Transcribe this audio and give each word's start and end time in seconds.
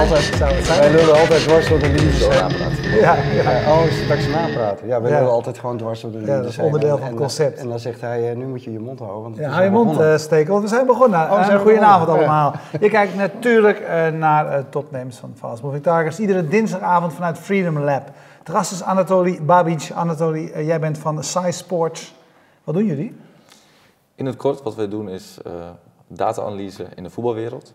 altijd, 0.00 0.22
zijn? 0.24 0.36
Zou 0.38 0.52
het 0.52 0.64
zijn? 0.66 0.80
wij 0.80 0.90
lullen 0.90 1.18
altijd 1.20 1.40
dwars 1.42 1.68
door 1.68 1.78
de 1.78 1.88
napraten. 2.28 2.90
Ja, 3.00 3.14
ja. 3.14 3.72
Oh, 3.72 3.90
straks 4.04 4.26
napraten. 4.26 4.86
Ja, 4.86 5.00
wij 5.00 5.10
Ja. 5.10 5.18
lullen 5.18 5.32
altijd 5.32 5.58
gewoon 5.58 5.76
dwars 5.76 6.00
door 6.00 6.10
de 6.10 6.18
linies. 6.18 6.34
dat 6.34 6.44
is 6.44 6.58
onderdeel 6.58 6.92
En- 6.94 6.98
van 6.98 7.06
het 7.08 7.16
concept. 7.16 7.58
En 7.58 7.68
dan 7.68 7.78
zegt 7.78 8.00
hij, 8.00 8.30
eh, 8.30 8.36
nu 8.36 8.46
moet 8.46 8.64
je 8.64 8.72
je 8.72 8.78
mond 8.78 8.98
houden. 8.98 9.22
Want 9.22 9.36
Ja, 9.36 9.48
hou 9.48 9.64
je 9.64 9.70
mond 9.70 9.86
begonnen. 9.86 10.12
eh, 10.12 10.18
steken, 10.18 10.50
want 10.50 10.62
we 10.62 10.68
zijn 10.68 10.86
begonnen. 10.86 11.20
we 11.28 11.34
zijn 11.44 11.50
Eh, 11.56 11.60
Goedenavond 11.62 12.04
begonnen, 12.06 12.28
ja. 12.28 12.32
allemaal. 12.42 12.60
Je 12.80 12.88
kijkt 12.90 13.14
natuurlijk 13.14 13.78
eh, 13.78 14.08
naar 14.08 14.46
uh, 14.58 14.64
topnames 14.70 15.16
van 15.16 15.32
Fast 15.38 15.62
Moving 15.62 15.82
Targets. 15.82 16.18
Iedere 16.18 16.48
dinsdagavond 16.48 17.12
vanuit 17.12 17.38
Freedom 17.38 17.78
Lab. 17.78 18.02
De 18.42 18.52
gast 18.52 18.72
is 18.72 18.82
Anatoly 18.82 19.38
Babic. 19.42 19.90
Anatoly, 19.94 20.52
jij 20.64 20.80
bent 20.80 20.98
van 20.98 21.24
Size 21.24 21.50
Sports. 21.50 22.14
Wat 22.64 22.74
doen 22.74 22.84
jullie? 22.84 23.16
In 24.14 24.26
het 24.26 24.36
kort, 24.36 24.62
wat 24.62 24.74
wij 24.74 24.88
doen 24.88 25.08
is 25.08 25.38
eh, 25.44 25.52
data-analyse 26.08 26.86
in 26.94 27.02
de 27.02 27.10
voetbalwereld. 27.10 27.72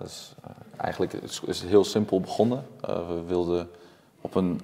Dus, 0.00 0.34
eigenlijk 0.76 1.12
is, 1.12 1.40
het 1.46 1.62
heel 1.62 1.84
simpel 1.84 2.20
begonnen. 2.20 2.66
Eh, 2.80 3.08
we 3.08 3.22
wilden 3.26 3.68
op 4.20 4.34
een 4.34 4.60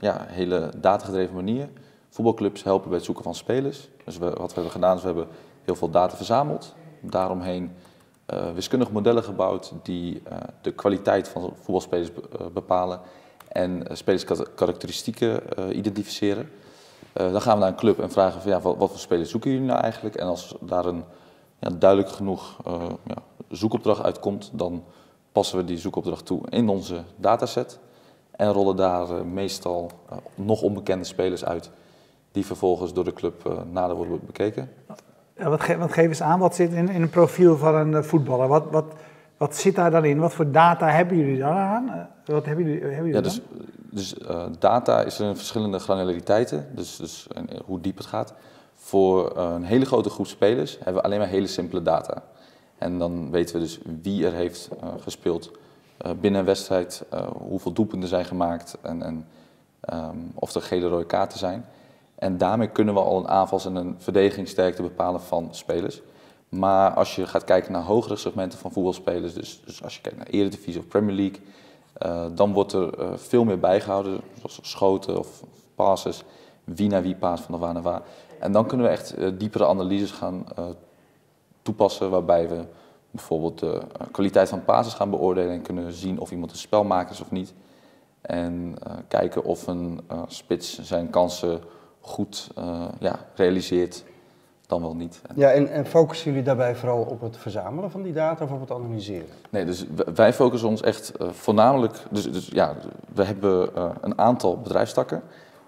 ja, 0.00 0.24
hele 0.28 0.70
datagedreven 0.76 1.34
manier 1.34 1.68
voetbalclubs 2.08 2.62
helpen 2.62 2.88
bij 2.88 2.96
het 2.96 3.06
zoeken 3.06 3.24
van 3.24 3.34
spelers. 3.34 3.88
Dus 4.04 4.18
wat 4.18 4.36
we 4.36 4.54
hebben 4.54 4.70
gedaan 4.70 4.96
is 4.96 5.00
we 5.02 5.06
hebben 5.06 5.28
heel 5.64 5.74
veel 5.74 5.90
data 5.90 6.16
verzameld. 6.16 6.74
Daaromheen 7.00 7.72
eh, 8.26 8.52
wiskundige 8.52 8.92
modellen 8.92 9.22
gebouwd 9.22 9.72
die 9.82 10.22
de 10.60 10.72
kwaliteit 10.72 11.28
van 11.28 11.52
voetbalspelers 11.54 12.12
be- 12.12 12.50
bepalen 12.52 13.00
en 13.48 13.86
spelerskarakteristieken 13.92 15.56
eh, 15.56 15.76
identificeren. 15.76 16.50
Dan 17.12 17.40
gaan 17.42 17.54
we 17.54 17.60
naar 17.60 17.68
een 17.68 17.76
club 17.76 17.98
en 18.00 18.10
vragen 18.10 18.40
van 18.40 18.50
ja, 18.50 18.60
wat, 18.60 18.76
voor 18.90 18.98
spelers 18.98 19.30
zoeken 19.30 19.50
jullie 19.50 19.66
nou 19.66 19.80
eigenlijk? 19.80 20.14
En 20.14 20.26
als 20.26 20.54
daar 20.60 20.86
een 20.86 21.04
ja, 21.58 21.70
duidelijk 21.70 22.10
genoeg 22.10 22.56
ja, 23.04 23.22
zoekopdracht 23.48 24.02
uitkomt, 24.02 24.50
dan 24.52 24.84
passen 25.32 25.58
we 25.58 25.64
die 25.64 25.78
zoekopdracht 25.78 26.26
toe 26.26 26.40
in 26.48 26.68
onze 26.68 27.02
dataset. 27.16 27.78
En 28.30 28.52
rollen 28.52 28.76
daar 28.76 29.10
eh, 29.10 29.22
meestal 29.22 29.90
eh, 30.10 30.16
nog 30.34 30.62
onbekende 30.62 31.04
spelers 31.04 31.44
uit, 31.44 31.70
die 32.32 32.46
vervolgens 32.46 32.92
door 32.92 33.04
de 33.04 33.12
club 33.12 33.46
eh, 33.46 33.52
nader 33.70 33.96
worden 33.96 34.20
bekeken. 34.26 34.70
Ja, 35.36 35.48
wat, 35.48 35.60
ge 35.60 35.76
wat 35.76 35.92
geef 35.92 36.08
eens 36.08 36.22
aan? 36.22 36.38
Wat 36.38 36.54
zit 36.54 36.72
in, 36.72 36.88
in 36.88 37.02
een 37.02 37.10
profiel 37.10 37.56
van 37.56 37.74
een 37.74 38.04
voetballer? 38.04 38.48
Wat, 38.48 38.70
wat, 38.70 38.84
wat 39.36 39.56
zit 39.56 39.74
daar 39.74 39.90
dan 39.90 40.04
in? 40.04 40.18
Wat 40.18 40.34
voor 40.34 40.50
data 40.50 40.88
hebben 40.88 41.16
jullie 41.16 41.38
dan 41.38 41.52
aan? 41.52 42.08
Wat 42.24 42.44
hebben 42.44 42.64
jullie, 42.64 42.80
hebben 42.80 42.96
jullie 42.96 43.14
Ja, 43.14 43.20
dus 43.20 43.40
dus 43.90 44.14
data 44.58 45.02
is 45.02 45.18
er 45.18 45.28
in 45.28 45.36
verschillende 45.36 45.78
granulariteiten, 45.78 46.68
dus, 46.74 46.96
dus 46.96 47.26
en, 47.34 47.48
hoe 47.64 47.80
diep 47.80 47.96
het 47.96 48.06
gaat. 48.06 48.34
Voor 48.74 49.36
een 49.36 49.64
hele 49.64 49.84
grote 49.84 50.10
groep 50.10 50.26
spelers 50.26 50.76
hebben 50.76 50.94
we 50.94 51.02
alleen 51.02 51.18
maar 51.18 51.28
hele 51.28 51.46
simpele 51.46 51.82
data. 51.82 52.22
En 52.78 52.98
dan 52.98 53.30
weten 53.30 53.54
we 53.54 53.60
dus 53.60 53.78
wie 54.02 54.26
er 54.26 54.32
heeft 54.32 54.68
eh, 54.80 54.88
gespeeld 55.00 55.50
eh, 55.96 56.10
binnen 56.20 56.40
een 56.40 56.46
wedstrijd, 56.46 57.04
eh, 57.10 57.26
hoeveel 57.26 57.72
doelpunten 57.72 58.08
zijn 58.08 58.24
gemaakt 58.24 58.78
en, 58.82 59.02
en 59.02 59.26
ehm, 59.80 60.16
of 60.34 60.54
er 60.54 60.62
gele 60.62 60.88
rode 60.88 61.06
kaarten 61.06 61.38
zijn. 61.38 61.64
En 62.14 62.38
daarmee 62.38 62.68
kunnen 62.68 62.94
we 62.94 63.00
al 63.00 63.18
een 63.18 63.28
aanvals- 63.28 63.66
en 63.66 63.76
een 63.76 63.94
verdedigingssterkte 63.98 64.82
bepalen 64.82 65.20
van 65.20 65.48
spelers. 65.50 66.02
Maar 66.48 66.90
als 66.90 67.16
je 67.16 67.26
gaat 67.26 67.44
kijken 67.44 67.72
naar 67.72 67.82
hogere 67.82 68.16
segmenten 68.16 68.58
van 68.58 68.72
voetbalspelers, 68.72 69.34
dus, 69.34 69.62
dus 69.64 69.82
als 69.82 69.94
je 69.94 70.00
kijkt 70.00 70.18
naar 70.18 70.26
Eredivisie 70.26 70.80
of 70.80 70.88
Premier 70.88 71.14
League, 71.14 71.40
dan 72.34 72.52
wordt 72.52 72.72
er 72.72 73.18
veel 73.18 73.44
meer 73.44 73.58
bijgehouden, 73.58 74.20
zoals 74.38 74.58
schoten 74.62 75.18
of 75.18 75.42
passes, 75.74 76.24
wie 76.64 76.88
naar 76.88 77.02
wie 77.02 77.14
paast, 77.14 77.44
van 77.44 77.58
waar 77.58 77.72
naar 77.72 77.82
waar. 77.82 78.02
En 78.40 78.52
dan 78.52 78.66
kunnen 78.66 78.86
we 78.86 78.92
echt 78.92 79.38
diepere 79.38 79.66
analyses 79.66 80.10
gaan 80.10 80.44
toepassen, 81.66 82.10
waarbij 82.10 82.48
we 82.48 82.64
bijvoorbeeld 83.10 83.58
de 83.58 83.80
eh, 83.98 84.06
kwaliteit 84.10 84.48
van 84.48 84.64
passes 84.64 84.94
gaan 84.94 85.10
beoordelen 85.10 85.52
en 85.52 85.62
kunnen 85.62 85.92
zien 85.92 86.18
of 86.18 86.30
iemand 86.30 86.50
een 86.50 86.56
spelmaker 86.56 87.12
is 87.12 87.20
of 87.20 87.30
niet. 87.30 87.54
En 88.20 88.74
eh, 88.82 88.92
kijken 89.08 89.44
of 89.44 89.66
een 89.66 90.00
eh, 90.08 90.22
spits 90.26 90.82
zijn 90.82 91.10
kansen 91.10 91.60
goed 92.00 92.50
ja, 92.98 93.18
realiseert, 93.34 94.04
dan 94.66 94.80
wel 94.80 94.96
niet. 94.96 95.20
Ja, 95.34 95.50
en, 95.50 95.68
en 95.68 95.86
focussen 95.86 96.30
jullie 96.30 96.44
daarbij 96.44 96.74
vooral 96.74 97.02
op 97.02 97.20
het 97.20 97.36
verzamelen 97.36 97.90
van 97.90 98.02
die 98.02 98.12
data 98.12 98.44
of 98.44 98.50
op 98.50 98.60
het 98.60 98.70
analyseren? 98.70 99.26
Nee, 99.50 99.64
dus 99.64 99.84
wij 100.14 100.32
focussen 100.32 100.68
ons 100.68 100.82
echt 100.82 101.12
voornamelijk. 101.18 102.02
Dus, 102.10 102.32
dus 102.32 102.46
ja, 102.46 102.76
we 103.14 103.24
hebben 103.24 103.70
een 104.00 104.18
aantal 104.18 104.60
bedrijfstakken. 104.60 105.22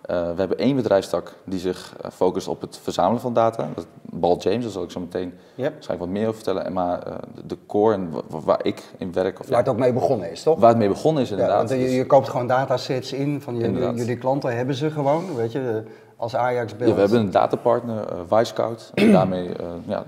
Eh, 0.09 0.17
we 0.31 0.39
hebben 0.39 0.59
één 0.59 0.77
bedrijfstak 0.77 1.35
die 1.45 1.59
zich 1.59 1.95
eh, 2.01 2.11
focust 2.11 2.49
op 2.49 2.61
het 2.61 2.79
verzamelen 2.83 3.21
van 3.21 3.33
data. 3.33 3.69
Dat 3.75 3.87
Bal 4.03 4.39
James, 4.39 4.63
daar 4.63 4.73
zal 4.73 4.83
ik 4.83 4.91
zo 4.91 5.01
meteen 5.01 5.33
Ja. 5.55 5.63
waarschijnlijk 5.71 5.99
wat 5.99 6.09
meer 6.09 6.23
over 6.23 6.35
vertellen. 6.35 6.65
En 6.65 6.73
maar 6.73 7.03
eh, 7.03 7.13
de- 7.47 7.59
core 7.67 7.95
en 7.95 8.11
wa- 8.11 8.21
wa- 8.29 8.41
waar 8.41 8.65
ik 8.65 8.83
in 8.99 9.13
werk, 9.13 9.41
of 9.41 9.47
Waar 9.47 9.55
ja, 9.59 9.59
het 9.65 9.69
ook 9.69 9.79
mee 9.79 9.93
begonnen 9.93 10.31
is, 10.31 10.43
toch? 10.43 10.59
waar 10.61 10.69
het 10.69 10.79
mee 10.79 10.89
begonnen 10.89 11.23
is 11.23 11.29
Ja, 11.29 11.35
inderdaad. 11.35 11.59
want 11.69 11.81
je, 11.81 11.87
Dus- 11.87 11.95
je 11.95 12.07
koopt 12.07 12.29
gewoon 12.29 12.47
datasets 12.47 13.13
in 13.13 13.41
van 13.41 13.55
jullie, 13.55 13.69
Inderdaad. 13.69 13.97
jullie 13.99 14.17
klanten, 14.19 14.57
hebben 14.57 14.75
ze 14.75 14.91
gewoon, 14.91 15.35
weet 15.35 15.53
je, 15.53 15.83
als 16.17 16.37
Ajax 16.37 16.77
belt. 16.77 16.89
Ja, 16.89 16.95
we 16.95 17.01
hebben 17.01 17.19
een 17.21 17.31
datapartner, 17.31 18.07
eh 18.09 18.19
Wisecout. 18.39 18.91
En 18.95 19.13
daarmee, 19.19 19.51
ja, 19.87 20.05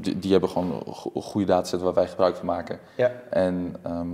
die, 0.00 0.18
die 0.18 0.30
hebben 0.32 0.48
gewoon 0.50 0.82
een 1.14 1.22
goede 1.22 1.46
dataset 1.46 1.80
waar 1.82 1.94
wij 1.94 2.06
gebruik 2.06 2.36
van 2.36 2.46
maken. 2.46 2.78
Ja. 2.96 3.10
En 3.30 3.76
ehm, 3.82 4.06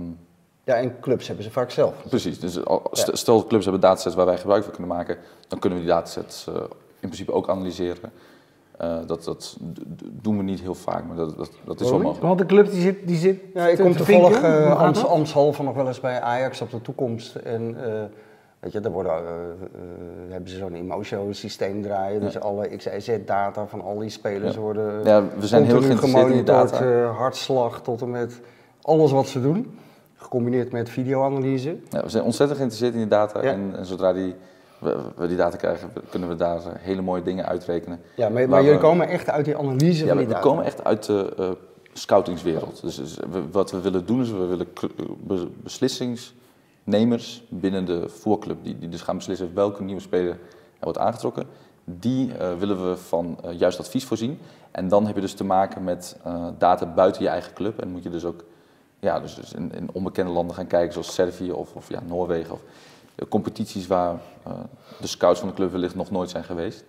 ja, 0.65 0.75
en 0.75 0.99
clubs 0.99 1.27
hebben 1.27 1.45
ze 1.45 1.51
vaak 1.51 1.71
zelf. 1.71 1.93
Precies, 2.09 2.39
dus 2.39 2.65
al- 2.65 2.81
st- 2.91 3.07
Ja. 3.07 3.15
stel 3.15 3.45
clubs 3.45 3.63
hebben 3.63 3.81
datasets 3.81 4.15
waar 4.15 4.25
wij 4.25 4.37
gebruik 4.37 4.63
van 4.63 4.71
kunnen 4.73 4.91
maken, 4.95 5.17
dan 5.47 5.59
kunnen 5.59 5.79
we 5.79 5.85
die 5.85 5.93
datasets 5.93 6.47
eh, 6.47 6.53
in 6.99 7.09
principe 7.11 7.31
ook 7.31 7.49
analyseren. 7.49 8.11
Eh, 8.77 8.97
dat 9.07 9.23
dat 9.23 9.57
doen 10.01 10.37
we 10.37 10.43
niet 10.43 10.59
heel 10.61 10.75
vaak, 10.75 11.05
maar 11.07 11.15
dat, 11.15 11.37
dat, 11.37 11.51
dat 11.65 11.81
is 11.81 11.89
wel 11.89 11.99
mogelijk. 11.99 12.21
Want 12.25 12.39
de 12.39 12.45
club 12.45 12.71
die 12.71 12.81
zit, 12.81 13.07
die 13.07 13.17
zit 13.17 13.39
Ja, 13.53 13.67
ik 13.67 13.75
te- 13.75 13.81
kom 13.81 13.91
te 13.91 13.97
toevallig 14.03 14.41
uh, 14.43 14.79
Amst? 14.81 15.07
Amshalve 15.07 15.63
nog 15.63 15.75
wel 15.75 15.87
eens 15.87 15.99
bij 15.99 16.21
Ajax 16.21 16.61
op 16.61 16.71
de 16.71 16.81
toekomst. 16.81 17.35
En 17.35 17.75
eh, 17.85 18.03
weet 18.59 18.71
je, 18.71 18.79
daar 18.79 18.91
worden, 18.91 19.13
hebben 20.29 20.49
ze 20.49 20.57
zo'n 20.57 20.73
emotion 20.73 21.33
systeem 21.33 21.81
draaien. 21.81 22.21
Dus 22.21 22.39
alle 22.39 22.67
XYZ-data 22.75 23.67
van 23.67 23.81
al 23.81 23.97
die 23.99 24.09
spelers 24.09 24.55
Ja. 24.55 24.61
worden 24.61 25.03
Ja, 25.03 25.23
we 25.39 25.47
zijn 25.47 25.65
heel 25.65 25.81
geïnteresseerd 25.81 26.31
in 26.31 26.45
data. 26.45 27.03
hartslag 27.05 27.81
tot 27.81 28.01
en 28.01 28.11
met 28.11 28.41
alles 28.81 29.11
wat 29.11 29.27
ze 29.27 29.41
doen. 29.41 29.77
Gecombineerd 30.29 30.71
met 30.71 30.89
videoanalyse. 30.89 31.75
Ja, 31.89 32.01
we 32.03 32.09
zijn 32.09 32.23
ontzettend 32.23 32.57
geïnteresseerd 32.57 32.93
in 32.93 32.99
die 32.99 33.09
data 33.17 33.43
Ja. 33.43 33.51
en, 33.51 33.73
en 33.77 33.85
zodra 33.85 34.13
die, 34.13 34.35
we, 34.79 34.97
we 35.15 35.27
die 35.27 35.37
data 35.37 35.57
krijgen, 35.57 35.89
kunnen 36.09 36.29
we 36.29 36.35
daar 36.35 36.57
eh, 36.57 36.65
hele 36.79 37.01
mooie 37.01 37.21
dingen 37.21 37.45
uitrekenen. 37.45 37.99
Ja, 38.15 38.29
maar, 38.29 38.41
jullie 38.47 38.71
we- 38.71 38.77
komen 38.77 39.07
echt 39.07 39.29
uit 39.29 39.45
die 39.45 39.57
analyse 39.57 40.05
Ja, 40.05 40.07
van 40.07 40.17
we, 40.17 40.17
die 40.17 40.27
we 40.27 40.33
data. 40.33 40.39
komen 40.47 40.63
echt 40.65 40.83
uit 40.83 41.05
de 41.05 41.33
eh, 41.37 41.49
scoutingswereld. 41.93 42.81
Dus, 42.81 42.95
dus 42.95 43.17
we- 43.31 43.49
wat 43.51 43.71
we 43.71 43.81
willen 43.81 44.05
doen 44.05 44.21
is, 44.21 44.31
we 44.31 44.45
willen 44.45 44.67
be- 45.27 45.47
beslissingsnemers 45.63 47.43
binnen 47.49 47.85
de 47.85 48.09
voetbalclub, 48.09 48.57
die, 48.63 48.79
die 48.79 48.89
dus 48.89 49.01
gaan 49.01 49.15
beslissen 49.17 49.51
welke 49.53 49.83
nieuwe 49.83 50.01
speler 50.01 50.31
er 50.31 50.37
wordt 50.79 50.97
aangetrokken, 50.97 51.45
die 51.83 52.33
eh, 52.37 52.47
willen 52.59 52.89
we 52.89 52.97
van 52.97 53.37
eh, 53.43 53.59
juist 53.59 53.79
advies 53.79 54.05
voorzien. 54.05 54.39
En 54.71 54.87
dan 54.87 55.05
heb 55.05 55.15
je 55.15 55.21
dus 55.21 55.33
te 55.33 55.43
maken 55.43 55.83
met 55.83 56.17
eh, 56.23 56.45
data 56.57 56.85
buiten 56.85 57.23
je 57.23 57.29
eigen 57.29 57.53
club. 57.53 57.79
En 57.81 57.89
moet 57.89 58.03
je 58.03 58.09
dus 58.09 58.25
ook 58.25 58.43
ja, 59.05 59.19
dus, 59.19 59.35
dus 59.35 59.53
in, 59.53 59.71
in 59.75 59.89
onbekende 59.91 60.31
landen 60.31 60.55
gaan 60.55 60.67
kijken, 60.67 60.93
zoals 60.93 61.13
Servië 61.13 61.51
of, 61.51 61.73
of 61.73 61.89
ja, 61.89 61.99
Noorwegen. 62.07 62.53
Of 62.53 62.59
eh, 63.15 63.27
competities 63.27 63.87
waar 63.87 64.15
eh, 64.43 64.51
de 65.01 65.07
scouts 65.07 65.39
van 65.39 65.49
de 65.49 65.55
club 65.55 65.71
wellicht 65.71 65.95
nog 65.95 66.11
nooit 66.11 66.29
zijn 66.29 66.43
geweest. 66.43 66.83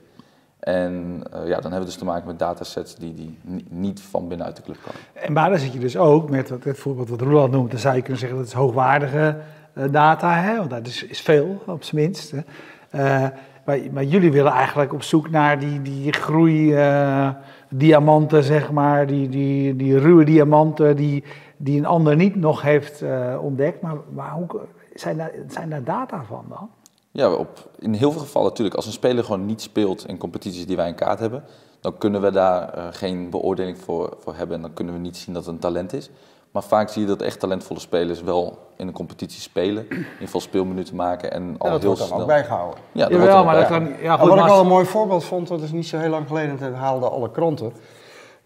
En 0.59 1.23
eh, 1.33 1.49
ja, 1.49 1.55
dan 1.55 1.63
hebben 1.63 1.79
we 1.79 1.85
dus 1.85 1.97
te 1.97 2.05
maken 2.05 2.27
met 2.27 2.39
datasets 2.39 2.95
die, 2.95 3.15
die 3.15 3.39
ni- 3.43 3.67
niet 3.69 4.01
van 4.01 4.29
binnenuit 4.29 4.57
de 4.57 4.63
club 4.63 4.77
komen. 4.83 5.01
En 5.13 5.33
maar 5.33 5.51
dan 5.51 5.59
zit 5.59 5.73
je 5.73 5.79
dus 5.79 5.97
ook 5.97 6.31
met 6.31 6.49
het 6.49 6.79
voorbeeld 6.79 7.09
wat 7.09 7.21
Roland 7.21 7.53
noemt. 7.53 7.71
Dan 7.71 7.81
zou 7.81 7.95
je 7.95 8.03
kunnen 8.03 8.21
zeggen 8.21 8.39
dat 8.39 8.47
is 8.47 8.53
hoogwaardige 8.53 9.37
data, 9.91 10.35
hè? 10.35 10.57
want 10.57 10.71
dat 10.71 10.87
is, 10.87 11.03
is 11.03 11.21
veel 11.21 11.63
op 11.67 11.85
zijn 11.85 12.03
minst. 12.03 12.33
Hè? 12.91 13.29
Maar, 13.67 13.79
maar 13.93 14.05
jullie 14.05 14.33
willen 14.33 14.53
eigenlijk 14.53 14.93
op 14.93 15.03
zoek 15.03 15.31
naar 15.31 15.59
die, 15.59 15.83
die 15.83 16.13
groei 16.13 16.75
eh, 16.75 17.29
diamanten, 17.69 18.43
zeg 18.43 18.71
maar, 18.71 19.07
die, 19.07 19.29
die, 19.29 19.77
die 19.77 19.99
ruwe 19.99 20.25
diamanten 20.25 20.97
die, 20.97 21.25
die 21.57 21.79
een 21.79 21.87
ander 21.87 22.17
niet 22.17 22.37
nog 22.37 22.63
heeft 22.63 23.03
eh, 23.03 23.39
ontdekt. 23.41 23.81
Maar, 23.81 23.97
maar 24.13 24.31
hoe, 24.31 24.47
zijn, 24.95 25.17
daar, 25.17 25.33
zijn 25.49 25.71
daar 25.71 25.85
data 25.85 26.25
van 26.25 26.45
dan? 26.49 26.71
Ja, 27.11 27.33
op, 27.33 27.71
in 27.79 27.93
heel 27.93 28.13
veel 28.13 28.21
gevallen 28.21 28.49
natuurlijk. 28.49 28.77
Als 28.77 28.87
een 28.87 28.93
speler 28.93 29.25
gewoon 29.25 29.47
niet 29.47 29.63
speelt 29.63 30.07
in 30.09 30.19
competities 30.19 30.67
die 30.67 30.77
wij 30.77 30.89
in 30.89 30.95
kaart 30.95 31.19
hebben, 31.19 31.45
dan 31.81 31.99
kunnen 31.99 32.21
we 32.23 32.31
daar 32.31 32.69
eh, 32.69 32.85
geen 32.91 33.31
beoordeling 33.31 33.79
voor, 33.79 34.17
voor 34.19 34.35
hebben 34.35 34.57
en 34.57 34.63
dan 34.63 34.73
kunnen 34.73 34.95
we 34.95 35.01
niet 35.01 35.17
zien 35.17 35.35
dat 35.35 35.45
het 35.45 35.55
een 35.55 35.61
talent 35.61 35.93
is. 35.93 36.11
Maar 36.51 36.63
vaak 36.65 36.89
zie 36.89 37.03
je 37.03 37.09
dat 37.09 37.23
echt 37.23 37.41
talentvolle 37.41 37.81
spelers 37.81 38.23
wel 38.23 38.59
in 38.77 38.87
een 38.87 38.93
competitie 38.93 39.41
spelen, 39.41 39.87
in 40.21 40.29
veel 40.29 40.41
speelminuten 40.41 40.97
maken 40.97 41.33
en 41.33 41.55
al 41.59 41.67
Ja, 41.67 41.73
dat 41.73 41.81
heel 41.81 41.87
wordt 41.87 41.99
dan 41.99 42.09
snel. 42.09 42.21
ook 42.21 42.27
bijgehouden. 42.27 42.79
Ja, 42.93 43.03
dat 43.09 43.11
Jawel, 43.11 43.27
wordt 43.27 43.39
er 43.39 43.45
maar 43.45 43.55
ook 43.55 43.69
dat 43.69 43.79
kan... 43.79 44.03
Ja, 44.03 44.17
goed, 44.17 44.29
wat 44.29 44.39
ik 44.39 44.45
wel 44.45 44.61
een 44.61 44.67
mooi 44.67 44.85
voorbeeld 44.85 45.25
vond, 45.25 45.49
dat 45.49 45.61
is 45.61 45.73
niet 45.73 45.87
zo 45.87 45.99
heel 45.99 46.11
lang 46.11 46.27
geleden, 46.27 46.59
dat 46.59 46.73
haalden 46.73 47.11
alle 47.11 47.31
kranten. 47.31 47.73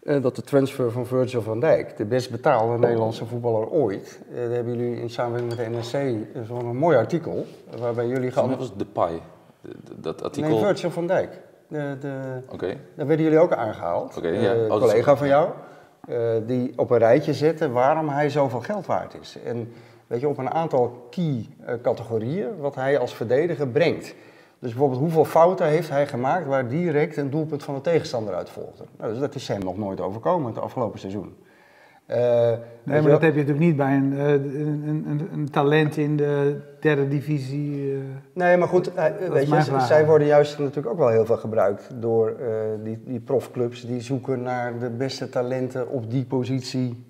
Eh, 0.03 0.21
dat 0.21 0.35
de 0.35 0.41
transfer 0.41 0.91
van 0.91 1.05
Virgil 1.05 1.41
van 1.41 1.59
Dijk, 1.59 1.97
de 1.97 2.05
best 2.05 2.31
betaalde 2.31 2.77
Nederlandse 2.77 3.25
voetballer 3.25 3.69
ooit. 3.69 4.19
eh, 4.31 4.35
daar 4.37 4.49
hebben 4.49 4.77
jullie 4.77 5.01
in 5.01 5.09
samenwerking 5.09 5.75
met 5.75 5.91
de 5.91 5.97
NRC 5.97 6.25
eh, 6.35 6.41
zo'n 6.47 6.65
een 6.65 6.77
mooi 6.77 6.97
artikel. 6.97 7.45
waarbij 7.79 8.07
jullie 8.07 8.31
gaan. 8.31 8.57
was 8.57 8.69
het 8.69 8.77
Depay, 8.79 9.21
de- 9.61 9.69
de- 9.83 9.99
dat 9.99 10.23
artikel. 10.23 10.49
Nee, 10.49 10.59
Virgil 10.59 10.91
van 10.91 11.07
Dijk. 11.07 11.39
De, 11.67 11.97
de, 11.99 12.13
Oké, 12.51 12.67
daar 12.95 13.07
werden 13.07 13.25
jullie 13.25 13.39
ook 13.39 13.51
aangehaald. 13.53 14.17
Oké, 14.17 14.27
Eh, 14.27 14.41
ja. 14.41 14.53
Oh, 14.53 14.59
Een 14.61 14.67
dat 14.67 14.81
is- 14.83 14.89
collega 14.89 15.15
van 15.15 15.27
jou. 15.27 15.49
die 16.45 16.73
op 16.75 16.89
een 16.89 16.97
rijtje 16.97 17.33
zetten 17.33 17.71
waarom 17.71 18.09
hij 18.09 18.29
zoveel 18.29 18.59
geld 18.59 18.85
waard 18.85 19.15
is. 19.21 19.37
En 19.45 19.71
weet 20.07 20.19
je, 20.19 20.27
op 20.27 20.37
een 20.37 20.49
aantal 20.51 21.07
key 21.09 21.45
categorieën 21.81 22.57
wat 22.59 22.75
hij 22.75 22.97
als 22.99 23.13
verdediger 23.15 23.67
brengt. 23.67 24.15
Dus 24.61 24.69
bijvoorbeeld 24.69 25.01
hoeveel 25.01 25.25
fouten 25.25 25.67
heeft 25.67 25.89
hij 25.89 26.07
gemaakt 26.07 26.45
waar 26.45 26.67
direct 26.67 27.17
een 27.17 27.29
doelpunt 27.29 27.63
van 27.63 27.75
de 27.75 27.81
tegenstander 27.81 28.33
uit 28.33 28.49
volgde. 28.49 28.83
Nou, 28.97 29.11
dus 29.11 29.19
dat 29.19 29.35
is 29.35 29.47
hem 29.47 29.63
nog 29.63 29.77
nooit 29.77 30.01
overkomen 30.01 30.53
het 30.53 30.61
afgelopen 30.61 30.99
seizoen. 30.99 31.35
Uh, 32.07 32.17
nee, 32.83 33.01
maar 33.01 33.11
dat 33.11 33.21
heb 33.21 33.33
je 33.33 33.39
natuurlijk 33.39 33.65
niet 33.65 33.75
bij 33.75 33.95
een, 33.95 34.11
een, 34.19 35.03
een, 35.07 35.29
een 35.33 35.49
talent 35.49 35.97
in 35.97 36.17
de 36.17 36.59
derde 36.79 37.07
divisie. 37.07 37.91
Uh, 37.91 37.99
nee, 38.33 38.57
maar 38.57 38.67
goed, 38.67 38.95
uh, 38.95 39.05
weet 39.29 39.47
je, 39.47 39.79
zij 39.79 40.05
worden 40.05 40.27
juist 40.27 40.59
natuurlijk 40.59 40.87
ook 40.87 40.97
wel 40.97 41.07
heel 41.07 41.25
veel 41.25 41.37
gebruikt 41.37 41.89
door 41.99 42.37
die, 42.83 43.03
die 43.05 43.19
profclubs 43.19 43.85
die 43.85 44.01
zoeken 44.01 44.41
naar 44.41 44.79
de 44.79 44.89
beste 44.89 45.29
talenten 45.29 45.89
op 45.89 46.11
die 46.11 46.25
positie. 46.25 47.05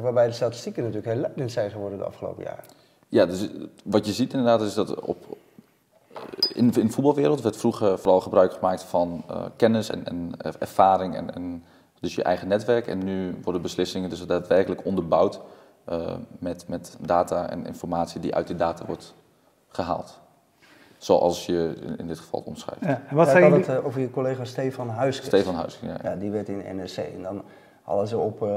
waarbij 0.00 0.26
de 0.26 0.32
statistieken 0.32 0.82
natuurlijk 0.82 1.12
heel 1.12 1.20
leidend 1.20 1.52
zijn 1.52 1.70
geworden 1.70 1.98
de 1.98 2.04
afgelopen 2.04 2.42
jaren. 2.42 2.64
Ja, 3.08 3.26
dus 3.26 3.50
wat 3.84 4.06
je 4.06 4.12
ziet 4.12 4.32
inderdaad 4.32 4.60
is 4.60 4.74
dat 4.74 5.00
op, 5.00 5.16
in, 6.52 6.72
in 6.72 6.86
de 6.86 6.92
voetbalwereld 6.92 7.42
werd 7.42 7.56
vroeger 7.56 7.98
vooral 7.98 8.20
gebruik 8.20 8.52
gemaakt 8.52 8.82
van 8.82 9.24
kennis 9.56 9.90
en, 9.90 10.04
en 10.04 10.32
ervaring 10.58 11.14
en, 11.14 11.34
en 11.34 11.64
dus 12.00 12.14
je 12.14 12.22
eigen 12.22 12.48
netwerk. 12.48 12.86
En 12.86 13.04
nu 13.04 13.36
worden 13.42 13.62
beslissingen 13.62 14.10
dus 14.10 14.26
daadwerkelijk 14.26 14.84
onderbouwd 14.84 15.40
uh, 15.88 16.14
met, 16.38 16.68
met 16.68 16.96
data 17.00 17.50
en 17.50 17.66
informatie 17.66 18.20
die 18.20 18.34
uit 18.34 18.46
die 18.46 18.56
data 18.56 18.86
wordt 18.86 19.14
gehaald. 19.68 20.20
Zoals 20.98 21.46
je 21.46 21.74
in 21.98 22.06
dit 22.06 22.18
geval 22.18 22.42
omschrijft. 22.44 22.84
Ja, 22.84 23.02
en 23.08 23.16
wat 23.16 23.26
ja, 23.26 23.50
het 23.50 23.68
uh, 23.68 23.86
over 23.86 24.00
je 24.00 24.10
collega 24.10 24.44
Stefan 24.44 24.88
Huiskes. 24.88 25.26
Stefan 25.26 25.54
Huiskes, 25.54 25.88
ja. 25.88 25.96
ja. 26.02 26.16
Die 26.16 26.30
werd 26.30 26.48
in 26.48 26.76
NRC. 26.76 26.96
En 26.96 27.22
dan 27.22 27.42
hadden 27.82 28.08
ze 28.08 28.18
op 28.18 28.42
uh, 28.42 28.48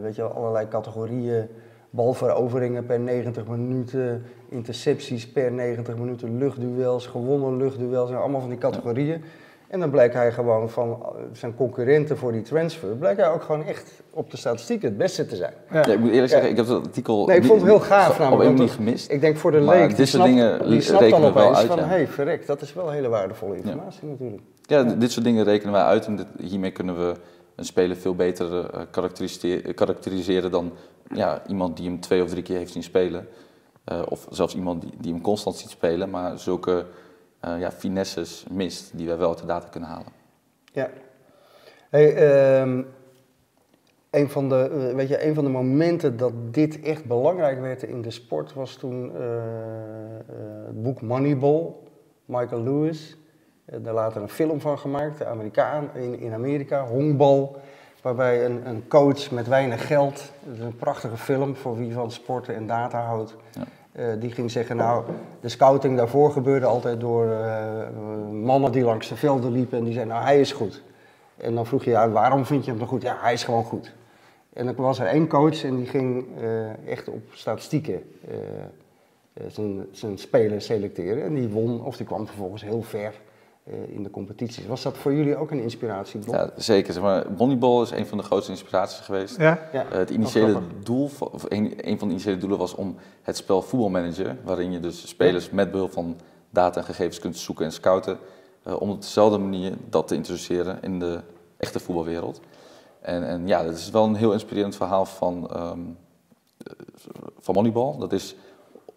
weet 0.00 0.16
je, 0.16 0.22
allerlei 0.22 0.68
categorieën 0.68 1.48
balveroveringen 1.90 2.86
per 2.86 3.00
90 3.00 3.46
minuten, 3.46 4.22
intercepties 4.48 5.28
per 5.28 5.52
90 5.52 5.96
minuten, 5.96 6.38
luchtduels, 6.38 7.06
gewonnen 7.06 7.56
luchtduels, 7.56 8.10
en 8.10 8.18
allemaal 8.18 8.40
van 8.40 8.48
die 8.48 8.58
categorieën. 8.58 9.22
En 9.68 9.80
dan 9.80 9.90
blijkt 9.90 10.14
hij 10.14 10.32
gewoon 10.32 10.70
van 10.70 10.90
eh, 10.90 11.22
zijn 11.32 11.54
concurrenten 11.54 12.16
voor 12.16 12.32
die 12.32 12.42
transfer, 12.42 12.88
blijkt 12.88 13.20
hij 13.20 13.30
ook 13.30 13.42
gewoon 13.42 13.64
echt 13.64 13.92
op 14.10 14.30
de 14.30 14.36
statistieken 14.36 14.88
het 14.88 14.98
beste 14.98 15.26
te 15.26 15.36
zijn. 15.36 15.52
Ja. 15.70 15.86
ik 15.86 15.98
moet 15.98 16.10
eerlijk 16.10 16.30
zeggen, 16.30 16.50
ik 16.50 16.56
heb 16.56 16.66
dat 16.66 16.86
artikel 16.86 17.26
nee, 17.26 17.36
ik 17.36 17.44
vond 17.44 17.60
het 17.60 17.70
heel 17.70 17.80
gaaf 17.80 18.18
namelijk. 18.18 18.58
niet 18.58 18.70
gemist. 18.70 19.10
Ik 19.10 19.20
denk 19.20 19.36
voor 19.36 19.50
de 19.50 19.60
leek, 19.60 19.96
die 19.96 20.06
snapt, 20.06 20.28
dingen 20.28 20.68
die 20.68 20.80
snapt 20.80 21.10
dan 21.10 21.24
opeens 21.24 21.56
uit, 21.56 21.66
van, 21.66 21.78
hé, 21.78 21.84
hey, 21.84 22.06
verrek, 22.06 22.46
dat 22.46 22.62
is 22.62 22.74
wel 22.74 22.90
hele 22.90 23.08
waardevolle 23.08 23.56
informatie 23.56 24.08
natuurlijk. 24.08 24.42
Ja, 24.62 24.82
dit 24.82 25.12
soort 25.12 25.24
dingen 25.24 25.44
rekenen 25.44 25.72
wij 25.72 25.82
uit 25.82 26.06
en 26.06 26.16
dit, 26.16 26.26
hiermee 26.38 26.70
kunnen 26.70 26.98
we 26.98 27.14
een 27.60 27.66
speler 27.66 27.96
veel 27.96 28.14
beter 28.14 28.74
uh, 28.74 28.80
karakteriseren 29.74 30.50
dan 30.50 30.72
ja, 31.14 31.42
iemand 31.46 31.76
die 31.76 31.86
hem 31.86 32.00
twee 32.00 32.22
of 32.22 32.30
drie 32.30 32.42
keer 32.42 32.56
heeft 32.56 32.72
zien 32.72 32.82
spelen. 32.82 33.28
Uh, 33.92 34.02
of 34.08 34.26
zelfs 34.30 34.54
iemand 34.54 34.82
die, 34.82 34.92
die 34.98 35.12
hem 35.12 35.22
constant 35.22 35.56
ziet 35.56 35.70
spelen, 35.70 36.10
maar 36.10 36.38
zulke 36.38 36.86
uh, 37.44 37.60
ja, 37.60 37.70
finesses 37.70 38.44
mist 38.50 38.96
die 38.96 39.06
wij 39.06 39.16
wel 39.16 39.28
uit 39.28 39.38
de 39.38 39.46
data 39.46 39.68
kunnen 39.68 39.88
halen. 39.88 40.12
Ja. 40.72 40.90
Hey, 41.90 42.60
um, 42.60 42.86
een, 44.10 44.28
van 44.28 44.48
de, 44.48 44.88
eh, 44.88 44.94
weet 44.94 45.08
je, 45.08 45.26
een 45.26 45.34
van 45.34 45.44
de 45.44 45.50
momenten 45.50 46.16
dat 46.16 46.32
dit 46.50 46.80
echt 46.80 47.04
belangrijk 47.04 47.60
werd 47.60 47.82
in 47.82 48.02
de 48.02 48.10
sport 48.10 48.52
was 48.52 48.74
toen 48.74 49.12
het 50.66 50.82
boek 50.82 51.00
Moneyball, 51.00 51.72
Michael 52.24 52.62
Lewis. 52.62 53.16
Daar 53.78 53.94
later 53.94 54.22
een 54.22 54.28
film 54.28 54.60
van 54.60 54.78
gemaakt, 54.78 55.18
de 55.18 55.26
Amerikaan 55.26 55.88
in, 55.94 56.20
in 56.20 56.32
Amerika, 56.32 56.84
Hongbal. 56.84 57.60
Waarbij 58.02 58.44
een, 58.44 58.68
een 58.68 58.88
coach 58.88 59.30
met 59.30 59.46
weinig 59.46 59.86
geld, 59.86 60.32
dat 60.44 60.56
is 60.56 60.60
een 60.60 60.76
prachtige 60.76 61.16
film 61.16 61.56
voor 61.56 61.76
wie 61.76 61.92
van 61.92 62.10
sporten 62.10 62.54
en 62.54 62.66
data 62.66 63.00
houdt. 63.00 63.36
Ja 63.52 63.62
uh, 63.92 64.06
die 64.18 64.30
ging 64.30 64.50
zeggen, 64.50 64.76
nou, 64.76 65.04
de 65.40 65.48
scouting 65.48 65.96
daarvoor 65.96 66.32
gebeurde 66.32 66.66
altijd 66.66 67.00
door 67.00 67.26
uh, 67.26 67.88
mannen 68.32 68.72
die 68.72 68.82
langs 68.82 69.08
de 69.08 69.16
velden 69.16 69.52
liepen 69.52 69.78
en 69.78 69.84
die 69.84 69.92
zeiden, 69.92 70.14
nou, 70.14 70.26
hij 70.26 70.40
is 70.40 70.52
goed. 70.52 70.82
En 71.36 71.54
dan 71.54 71.66
vroeg 71.66 71.84
je, 71.84 71.90
ja, 71.90 72.10
waarom 72.10 72.46
vind 72.46 72.64
je 72.64 72.70
hem 72.70 72.78
dan 72.78 72.88
goed? 72.88 73.02
Ja, 73.02 73.16
hij 73.20 73.32
is 73.32 73.44
gewoon 73.44 73.64
goed. 73.64 73.92
En 74.52 74.66
dan 74.66 74.74
was 74.74 74.98
er 74.98 75.06
één 75.06 75.28
coach 75.28 75.64
en 75.64 75.76
die 75.76 75.86
ging 75.86 76.26
uh, 76.40 76.88
echt 76.88 77.08
op 77.08 77.22
statistieken 77.32 78.02
zijn, 79.46 79.86
zijn 79.90 80.18
spelers 80.18 80.64
selecteren. 80.64 81.24
En 81.24 81.34
die 81.34 81.48
won, 81.48 81.84
of 81.84 81.96
die 81.96 82.06
kwam 82.06 82.26
vervolgens 82.26 82.62
heel 82.62 82.82
ver 82.82 83.04
eh, 83.04 83.29
in 83.88 84.02
de 84.02 84.10
competities. 84.10 84.66
Was 84.66 84.82
dat 84.82 84.96
voor 84.96 85.14
jullie 85.14 85.36
ook 85.36 85.50
een 85.50 85.62
inspiratie? 85.62 86.20
Ja, 86.26 86.50
zeker. 86.56 86.92
Zeg 86.92 87.02
maar, 87.02 87.26
Moneyball 87.36 87.82
is 87.82 87.90
een 87.90 88.06
van 88.06 88.18
de 88.18 88.24
grootste 88.24 88.50
inspiraties 88.52 88.98
geweest. 88.98 89.36
Ja? 89.36 89.68
ja. 89.72 89.84
Uh, 89.86 89.92
het 89.92 90.10
initiële 90.10 90.60
doel, 90.82 91.10
of 91.18 91.44
een, 91.48 91.72
een, 91.76 91.98
van 91.98 92.08
de 92.08 92.14
initiële 92.14 92.38
doelen 92.38 92.58
was 92.58 92.74
om 92.74 92.96
het 93.22 93.36
spel 93.36 93.62
voetbalmanager, 93.62 94.36
waarin 94.44 94.72
je 94.72 94.80
dus 94.80 95.08
spelers 95.08 95.50
met 95.50 95.70
behulp 95.70 95.92
van 95.92 96.16
data 96.50 96.80
en 96.80 96.86
gegevens 96.86 97.18
kunt 97.18 97.36
zoeken 97.36 97.64
en 97.64 97.72
scouten, 97.72 98.18
uh, 98.66 98.80
om 98.80 98.90
op 98.90 99.00
dezelfde 99.00 99.38
manier 99.38 99.72
dat 99.88 100.08
te 100.08 100.14
introduceren 100.14 100.78
in 100.82 100.98
de 100.98 101.20
echte 101.56 101.80
voetbalwereld. 101.80 102.40
En, 103.00 103.26
en 103.26 103.46
ja, 103.46 103.62
dat 103.62 103.76
is 103.76 103.90
wel 103.90 104.04
een 104.04 104.14
heel 104.14 104.32
inspirerend 104.32 104.76
verhaal 104.76 105.04
van, 105.06 105.50
um, 105.56 105.96
van 107.38 107.54
Moneyball. 107.54 107.98
Dat 107.98 108.12
is 108.12 108.34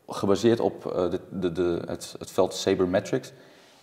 gebaseerd 0.07 0.59
op 0.59 0.81
de, 0.83 1.19
de, 1.29 1.51
de, 1.51 1.81
het, 1.85 2.15
het 2.19 2.31
veld 2.31 2.53
Sabermetrics. 2.53 3.33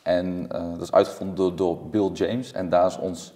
En 0.03 0.49
uh, 0.53 0.71
dat 0.73 0.81
is 0.81 0.93
uitgevonden 0.93 1.37
door, 1.37 1.57
door, 1.57 1.79
Bill 1.91 2.11
James. 2.13 2.53
En 2.53 2.69
daar 2.69 2.87
is 2.87 2.99
ons 2.99 3.35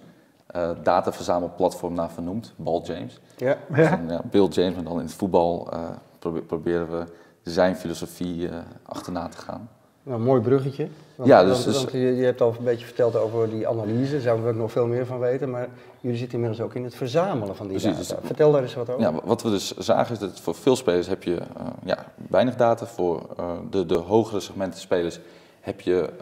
uh, 0.56 0.70
dataverzamelplatform 0.82 1.94
naar 1.94 2.10
vernoemd, 2.10 2.52
Ball 2.56 2.80
James. 2.80 3.20
Ja. 3.36 3.58
Dus 3.68 3.88
ja, 3.88 4.22
Bill 4.30 4.46
James, 4.48 4.74
maar 4.74 4.84
dan 4.84 4.98
in 4.98 5.04
het 5.04 5.14
voetbal 5.14 5.68
uh, 5.72 5.80
probe 6.18 6.40
proberen 6.40 6.88
we 6.90 7.06
zijn 7.42 7.76
filosofie 7.76 8.48
achterna 8.82 9.28
te 9.28 9.36
gaan. 9.36 9.68
Nou, 10.04 10.18
een 10.18 10.24
mooi 10.24 10.40
bruggetje. 10.40 10.88
Want, 11.14 11.28
ja, 11.28 11.44
dus, 11.44 11.64
want, 11.64 11.82
dus, 11.82 11.92
je, 11.92 11.98
je, 11.98 12.24
hebt 12.24 12.40
al 12.40 12.54
een 12.58 12.64
beetje 12.64 12.86
verteld 12.86 13.16
over 13.16 13.50
die 13.50 13.68
analyse, 13.68 14.12
daar 14.12 14.20
zouden 14.20 14.44
we 14.44 14.50
ook 14.50 14.56
nog 14.58 14.72
veel 14.72 14.86
meer 14.86 15.06
van 15.06 15.18
weten. 15.18 15.50
Maar 15.50 15.68
jullie 16.00 16.18
zitten 16.18 16.38
inmiddels 16.38 16.66
ook 16.66 16.74
in 16.74 16.84
het 16.84 16.94
verzamelen 16.94 17.56
van 17.56 17.68
die 17.68 17.78
precies, 17.78 18.08
data. 18.08 18.20
Dus- 18.20 18.26
Vertel 18.26 18.52
daar 18.52 18.62
eens 18.62 18.74
wat 18.74 18.90
over. 18.90 19.02
Ja, 19.02 19.12
wat 19.24 19.42
we 19.42 19.50
dus 19.50 19.76
zagen 19.76 20.12
is 20.12 20.18
dat 20.18 20.40
voor 20.40 20.54
veel 20.54 20.76
spelers 20.76 21.06
heb 21.06 21.22
je 21.22 21.42
ja, 21.84 22.04
weinig 22.28 22.56
data. 22.56 22.86
Voor 22.86 23.26
de, 23.70 23.86
de 23.86 23.98
hogere 23.98 24.40
segmenten 24.40 24.80
spelers 24.80 25.20
heb 25.64 25.80
je 25.80 26.12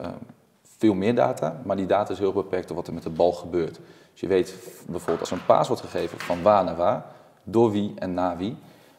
veel 0.78 0.94
meer 0.94 1.14
data, 1.14 1.60
maar 1.64 1.76
die 1.76 1.86
data 1.86 2.12
is 2.12 2.18
heel 2.18 2.32
beperkt 2.32 2.68
door 2.68 2.76
wat 2.76 2.86
er 2.86 2.94
met 2.94 3.02
de 3.02 3.10
bal 3.10 3.32
gebeurt. 3.32 3.80
Dus 4.12 4.20
je 4.20 4.26
weet 4.26 4.54
bijvoorbeeld 4.86 5.20
als 5.20 5.30
een 5.30 5.46
paas 5.46 5.68
wordt 5.68 5.82
gegeven 5.82 6.18
van 6.18 6.42
waar 6.42 6.64
naar 6.64 6.76
waar, 6.76 7.04
door 7.44 7.70
wie 7.70 7.92
en 7.98 8.14
na 8.14 8.36
wie, 8.36 8.56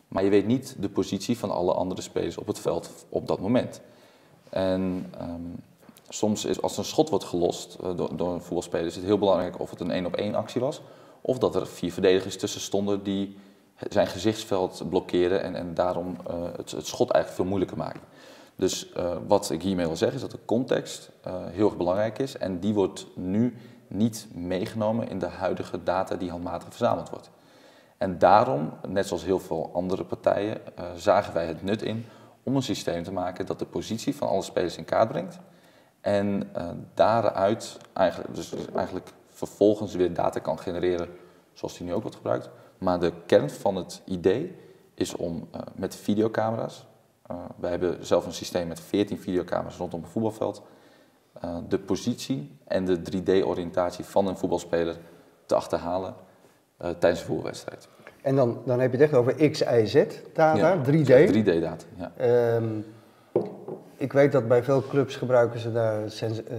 maar 0.07 0.23
je 0.23 0.29
weet 0.29 0.45
niet 0.45 0.75
de 0.79 0.89
positie 0.89 1.37
van 1.37 1.51
alle 1.51 1.73
andere 1.73 2.01
spelers 2.01 2.37
op 2.37 2.47
het 2.47 2.59
veld 2.59 2.89
op 3.09 3.27
dat 3.27 3.39
moment. 3.39 3.81
En 4.49 5.11
um, 5.21 5.55
soms 6.09 6.45
is 6.45 6.61
als 6.61 6.77
een 6.77 6.83
schot 6.83 7.09
wordt 7.09 7.25
gelost 7.25 7.77
uh, 7.83 7.97
door, 7.97 8.15
door, 8.15 8.33
een 8.33 8.41
voetbalspeler, 8.41 8.85
is 8.85 8.95
het 8.95 9.05
heel 9.05 9.17
belangrijk 9.17 9.59
of 9.59 9.69
het 9.69 9.79
een 9.79 9.91
één 9.91 10.05
op 10.05 10.15
één 10.15 10.35
actie 10.35 10.61
was, 10.61 10.81
of 11.21 11.37
dat 11.37 11.55
er 11.55 11.67
vier 11.67 11.93
verdedigers 11.93 12.37
tussen 12.37 12.61
stonden 12.61 13.03
die 13.03 13.37
zijn 13.89 14.07
gezichtsveld 14.07 14.83
blokkeerden 14.89 15.41
en, 15.43 15.55
en 15.55 15.73
daarom 15.73 16.17
uh, 16.27 16.35
het, 16.55 16.71
het 16.71 16.87
schot 16.87 17.09
eigenlijk 17.09 17.41
veel 17.41 17.45
moeilijker 17.45 17.77
maken. 17.77 18.01
Dus 18.55 18.91
uh, 18.97 19.15
wat 19.27 19.49
ik 19.49 19.61
hiermee 19.61 19.85
wil 19.85 19.95
zeggen 19.95 20.15
is 20.15 20.21
dat 20.21 20.31
de 20.31 20.45
context 20.45 21.11
uh, 21.27 21.33
heel 21.45 21.65
erg 21.65 21.77
belangrijk 21.77 22.19
is 22.19 22.37
en 22.37 22.59
die 22.59 22.73
wordt 22.73 23.07
nu 23.15 23.57
niet 23.87 24.27
meegenomen 24.33 25.09
in 25.09 25.19
de 25.19 25.27
huidige 25.27 25.83
data 25.83 26.15
die 26.15 26.29
handmatig 26.29 26.67
verzameld 26.69 27.09
wordt. 27.09 27.29
En 27.97 28.17
daarom, 28.17 28.73
net 28.87 29.07
zoals 29.07 29.23
heel 29.23 29.39
veel 29.39 29.69
andere 29.73 30.03
partijen, 30.03 30.57
uh, 30.79 30.85
zagen 30.95 31.33
wij 31.33 31.45
het 31.45 31.63
nut 31.63 31.81
in 31.81 32.05
om 32.43 32.55
een 32.55 32.63
systeem 32.63 33.03
te 33.03 33.11
maken 33.11 33.45
dat 33.45 33.59
de 33.59 33.65
positie 33.65 34.15
van 34.15 34.27
alle 34.27 34.41
spelers 34.41 34.77
in 34.77 34.85
kaart 34.85 35.07
brengt 35.07 35.39
en 36.01 36.49
daaruit 36.93 37.77
eigenlijk, 37.93 38.35
dus 38.35 38.53
eigenlijk 38.75 39.11
vervolgens 39.29 39.95
weer 39.95 40.13
data 40.13 40.39
kan 40.39 40.59
genereren 40.59 41.09
zoals 41.53 41.77
die 41.77 41.85
nu 41.85 41.93
ook 41.93 42.01
wordt 42.01 42.15
gebruikt. 42.15 42.49
Maar 42.77 42.99
de 42.99 43.13
kern 43.25 43.49
van 43.49 43.75
het 43.75 44.01
idee 44.05 44.55
is 44.93 45.15
om 45.15 45.47
met 45.75 45.95
videocamera's, 45.95 46.85
wij 47.55 47.69
hebben 47.69 48.05
zelf 48.05 48.25
een 48.25 48.33
systeem 48.33 48.67
met 48.67 48.79
14 48.79 49.19
videocamera's 49.19 49.77
rondom 49.77 50.03
een 50.03 50.09
voetbalveld. 50.09 50.61
Uh, 51.45 51.57
de 51.67 51.79
positie 51.79 52.57
en 52.67 52.85
de 52.85 52.99
3D-oriëntatie 52.99 54.05
van 54.05 54.27
een 54.27 54.37
voetbalspeler 54.37 54.97
te 55.45 55.55
achterhalen 55.55 56.15
uh, 56.81 56.89
tijdens 56.89 57.19
een 57.19 57.27
voetbalwedstrijd. 57.27 57.87
En 58.21 58.35
dan, 58.35 58.61
dan 58.65 58.79
heb 58.79 58.91
je 58.91 58.97
het 58.97 59.05
echt 59.05 59.19
over 59.19 59.49
X, 59.49 59.61
Y, 59.61 59.85
Z 59.85 60.05
data, 60.33 60.57
ja, 60.57 60.77
3D? 60.77 61.33
3D-data, 61.33 61.85
ja. 61.95 62.11
Um, 62.55 62.85
ik 63.97 64.13
weet 64.13 64.31
dat 64.31 64.47
bij 64.47 64.63
veel 64.63 64.83
clubs 64.89 65.15
gebruiken 65.15 65.59
ze 65.59 65.71
daar 65.71 66.11
sens 66.11 66.41
uh, 66.41 66.57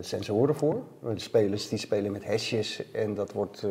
sensoren 0.00 0.54
voor. 0.54 0.82
De 1.00 1.20
spelers 1.20 1.68
die 1.68 1.78
spelen 1.78 2.12
met 2.12 2.26
hashjes 2.26 2.90
en 2.92 3.14
dat 3.14 3.32
wordt 3.32 3.62
uh, 3.62 3.70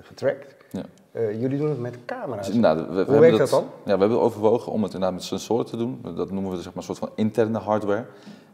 getrackt. 0.00 0.54
Ja. 0.70 0.82
Uh, 1.12 1.40
jullie 1.40 1.58
doen 1.58 1.68
het 1.68 1.78
met 1.78 1.98
camera's. 2.06 2.52
Nou, 2.52 2.78
we, 2.78 2.94
we 2.94 3.04
Hoe 3.04 3.20
werkt 3.20 3.38
dat, 3.38 3.50
dan? 3.50 3.64
Ja, 3.84 3.94
we 3.94 4.00
hebben 4.00 4.20
overwogen 4.20 4.72
om 4.72 4.82
het 4.82 4.92
inderdaad 4.92 5.18
met 5.18 5.26
sensoren 5.26 5.66
te 5.66 5.76
doen. 5.76 6.00
Dat 6.16 6.30
noemen 6.30 6.50
we 6.50 6.56
zeg 6.56 6.64
maar, 6.66 6.76
een 6.76 6.82
soort 6.82 6.98
van 6.98 7.10
interne 7.14 7.58
hardware. 7.58 8.04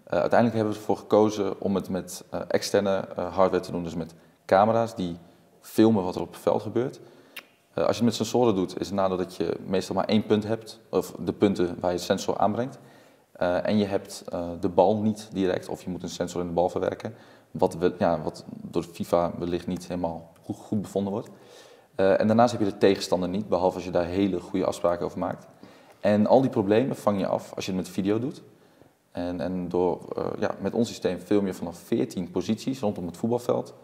uiteindelijk 0.04 0.54
hebben 0.54 0.72
we 0.72 0.78
ervoor 0.78 0.96
gekozen 0.96 1.60
om 1.60 1.74
het 1.74 1.88
met 1.88 2.24
externe 2.48 3.04
hardware 3.14 3.60
te 3.60 3.70
doen. 3.70 3.82
Dus 3.82 3.94
met 3.94 4.14
camera's 4.46 4.94
die 4.94 5.16
filmen 5.60 6.04
wat 6.04 6.14
er 6.14 6.20
op 6.20 6.30
het 6.32 6.40
veld 6.40 6.62
gebeurt. 6.62 7.00
Eh, 7.78 7.84
als 7.84 7.96
je 7.96 8.02
het 8.04 8.04
met 8.04 8.14
sensoren 8.14 8.54
doet, 8.54 8.80
is 8.80 8.86
het 8.86 8.96
nadeel 8.96 9.16
dat 9.16 9.36
je 9.36 9.56
meestal 9.66 9.94
maar 9.94 10.04
één 10.04 10.26
punt 10.26 10.44
hebt, 10.44 10.80
of 10.88 11.14
de 11.18 11.32
punten 11.32 11.76
waar 11.80 11.92
je 11.92 11.98
sensor 11.98 12.38
aanbrengt. 12.38 12.78
Eh, 13.38 13.66
en 13.66 13.78
je 13.78 13.84
hebt 13.84 14.24
eh, 14.28 14.48
de 14.60 14.68
bal 14.68 14.96
niet 14.96 15.28
direct, 15.32 15.68
of 15.68 15.82
je 15.82 15.90
moet 15.90 16.02
een 16.02 16.08
sensor 16.08 16.40
in 16.40 16.46
de 16.46 16.52
bal 16.52 16.68
verwerken, 16.68 17.14
wat, 17.50 17.74
we, 17.74 17.94
ja, 17.98 18.22
wat 18.22 18.44
door 18.48 18.82
FIFA 18.82 19.32
wellicht 19.38 19.66
niet 19.66 19.88
helemaal 19.88 20.32
goed, 20.42 20.82
bevonden 20.82 21.12
wordt. 21.12 21.28
en 21.94 22.26
daarnaast 22.26 22.52
heb 22.52 22.60
je 22.60 22.66
de 22.66 22.78
tegenstander 22.78 23.28
niet, 23.28 23.48
behalve 23.48 23.74
als 23.74 23.84
je 23.84 23.90
daar 23.90 24.04
hele 24.04 24.40
goede 24.40 24.66
afspraken 24.66 25.04
over 25.04 25.18
maakt. 25.18 25.46
En 26.00 26.26
al 26.26 26.40
die 26.40 26.50
problemen 26.50 26.96
vang 26.96 27.20
je 27.20 27.26
af 27.26 27.54
als 27.54 27.66
je 27.66 27.72
het 27.72 27.80
met 27.80 27.90
video 27.90 28.18
doet. 28.18 28.42
En, 29.10 29.40
en 29.40 29.68
door, 29.68 30.00
ja, 30.38 30.54
met 30.60 30.74
ons 30.74 30.88
systeem 30.88 31.18
film 31.18 31.46
je 31.46 31.54
vanaf 31.54 31.78
14 31.78 32.30
posities 32.30 32.80
rondom 32.80 33.06
het 33.06 33.16
voetbalveld. 33.16 33.74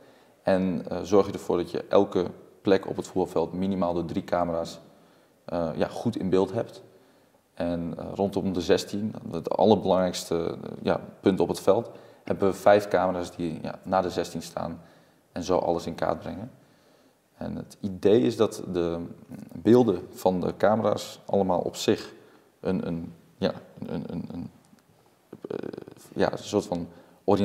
En 0.43 0.85
zorg 1.03 1.27
je 1.27 1.33
ervoor 1.33 1.57
dat 1.57 1.71
je 1.71 1.85
elke 1.89 2.27
plek 2.63 2.89
op 2.89 2.97
het 2.97 3.07
voetbalveld 3.07 3.53
minimaal 3.53 3.95
door 3.95 4.05
drie 4.05 4.25
camera's 4.25 4.81
ja, 5.77 5.89
goed 5.89 6.17
in 6.17 6.29
beeld 6.29 6.53
hebt. 6.53 6.83
En 7.55 7.95
uh, 7.99 8.05
rondom 8.15 8.53
de 8.53 8.61
16, 8.61 9.15
het 9.31 9.51
allerbelangrijkste 9.51 10.35
uh, 10.35 10.71
ja, 10.83 11.01
punt 11.21 11.41
op 11.41 11.49
het 11.49 11.61
veld, 11.61 11.91
hebben 12.25 12.49
we 12.49 12.55
vijf 12.55 12.89
camera's 12.89 13.37
die 13.37 13.59
ja, 13.63 13.79
na 13.83 14.01
de 14.01 14.11
16 14.11 14.43
staan 14.43 14.81
en 15.33 15.43
zo 15.43 15.59
alles 15.59 15.87
in 15.87 15.95
kaart 15.95 16.19
brengen. 16.19 16.51
En 17.37 17.57
het 17.57 17.77
idee 17.81 18.21
is 18.21 18.37
dat 18.37 18.63
de 18.73 19.07
beelden 19.53 20.07
van 20.11 20.41
de 20.41 20.57
camera's 20.57 21.21
allemaal 21.25 21.61
op 21.61 21.77
zich 21.77 22.13
een, 22.61 22.87
een, 22.87 23.13
ja, 23.37 23.53
een, 23.87 24.05
een, 24.07 24.29
een 24.33 24.51
ja, 26.15 26.33
een 26.33 26.39
soort 26.39 26.67
van 26.67 26.89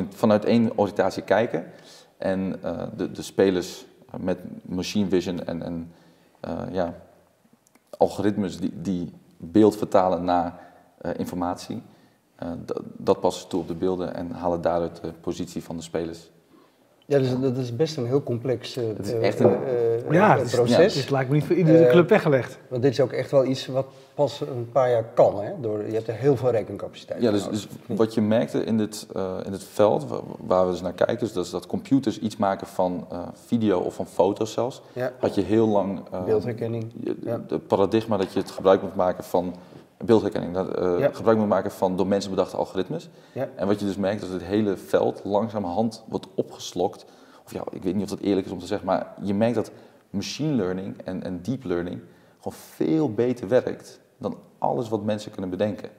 vanuit 0.09 0.45
één 0.45 0.77
oriëntatie 0.77 1.23
kijken. 1.23 1.65
En 2.17 2.59
de, 2.95 3.11
de 3.11 3.21
spelers 3.21 3.85
met 4.17 4.39
machine 4.65 5.09
vision 5.09 5.45
en, 5.45 5.91
ja, 6.71 6.95
algoritmes 7.97 8.59
die, 8.59 8.81
die 8.81 9.13
beeld 9.41 9.77
vertalen 9.77 10.23
naar 10.23 10.59
uh, 11.01 11.11
informatie. 11.17 11.81
Uh, 12.43 12.51
dat 12.97 13.19
passen 13.19 13.49
toe 13.49 13.61
op 13.61 13.67
de 13.67 13.75
beelden 13.75 14.13
en 14.13 14.31
halen 14.31 14.61
daaruit 14.61 15.01
de 15.01 15.13
positie 15.13 15.63
van 15.63 15.75
de 15.75 15.83
spelers. 15.83 16.29
Ja, 17.09 17.17
dus 17.17 17.39
dat 17.41 17.57
is 17.57 17.75
best 17.75 17.97
een 17.97 18.05
heel 18.05 18.23
complex 18.23 18.77
uh, 18.77 18.83
is 19.01 19.13
echt 19.13 19.39
een, 19.39 19.49
uh, 19.49 20.11
ja, 20.11 20.37
het 20.37 20.45
is, 20.45 20.55
proces. 20.55 20.93
Ja, 20.93 20.99
het 20.99 21.09
lijkt 21.09 21.29
me 21.29 21.35
niet 21.35 21.45
voor 21.45 21.55
iedere 21.55 21.85
uh, 21.85 21.89
club 21.89 22.09
weggelegd. 22.09 22.57
Want 22.67 22.81
dit 22.81 22.91
is 22.91 22.99
ook 22.99 23.11
echt 23.11 23.31
wel 23.31 23.45
iets 23.45 23.67
wat 23.67 23.85
pas 24.13 24.41
een 24.41 24.69
paar 24.71 24.89
jaar 24.89 25.05
kan. 25.13 25.41
Hè? 25.43 25.51
Door, 25.61 25.85
je 25.85 25.93
hebt 25.93 26.07
er 26.07 26.13
heel 26.13 26.37
veel 26.37 26.51
rekencapaciteit. 26.51 27.21
Ja, 27.21 27.31
dus, 27.31 27.49
dus 27.49 27.67
wat 27.85 28.13
je 28.13 28.21
merkte 28.21 28.63
in 28.63 28.77
dit, 28.77 29.07
in 29.45 29.51
dit 29.51 29.63
veld, 29.63 30.05
waar 30.39 30.65
we 30.65 30.71
dus 30.71 30.81
naar 30.81 30.93
kijken, 30.93 31.27
is 31.27 31.33
dat, 31.33 31.49
dat 31.49 31.67
computers 31.67 32.19
iets 32.19 32.37
maken 32.37 32.67
van 32.67 33.07
video 33.45 33.79
of 33.79 33.95
van 33.95 34.07
foto's 34.07 34.51
zelfs. 34.51 34.81
Ja. 34.93 35.11
Had 35.19 35.35
je 35.35 35.41
heel 35.41 35.67
lang... 35.67 36.01
Beeldherkenning. 36.25 36.91
Ja. 37.23 37.41
Het 37.47 37.67
paradigma 37.67 38.17
dat 38.17 38.33
je 38.33 38.39
het 38.39 38.51
gebruik 38.51 38.81
moet 38.81 38.95
maken 38.95 39.23
van 39.23 39.55
beeldherkenning, 40.05 40.53
dat, 40.53 40.99
ja. 40.99 41.09
gebruik 41.13 41.37
moet 41.37 41.47
maken 41.47 41.71
van 41.71 41.97
door 41.97 42.07
mensen 42.07 42.29
bedachte 42.29 42.57
algoritmes. 42.57 43.09
Ja. 43.33 43.49
En 43.55 43.67
wat 43.67 43.79
je 43.79 43.85
dus 43.85 43.97
merkt, 43.97 44.21
is 44.21 44.29
dat 44.29 44.39
het 44.39 44.49
hele 44.49 44.77
veld 44.77 45.21
langzamerhand 45.23 46.03
wordt 46.07 46.27
opgeslokt. 46.35 47.05
Of 47.45 47.53
ja, 47.53 47.63
ik 47.71 47.83
weet 47.83 47.95
niet 47.95 48.03
of 48.03 48.09
dat 48.09 48.19
eerlijk 48.19 48.45
is 48.45 48.51
om 48.51 48.59
te 48.59 48.65
zeggen, 48.65 48.87
maar 48.87 49.13
je 49.21 49.33
merkt 49.33 49.55
dat 49.55 49.71
machine 50.09 50.53
learning 50.53 51.01
en, 51.03 51.23
en 51.23 51.41
deep 51.41 51.63
learning 51.63 52.01
gewoon 52.37 52.57
veel 52.75 53.13
beter 53.13 53.47
werkt 53.47 53.99
dan 54.17 54.37
alles 54.57 54.89
wat 54.89 55.03
mensen 55.03 55.31
kunnen 55.31 55.49
bedenken. 55.49 55.89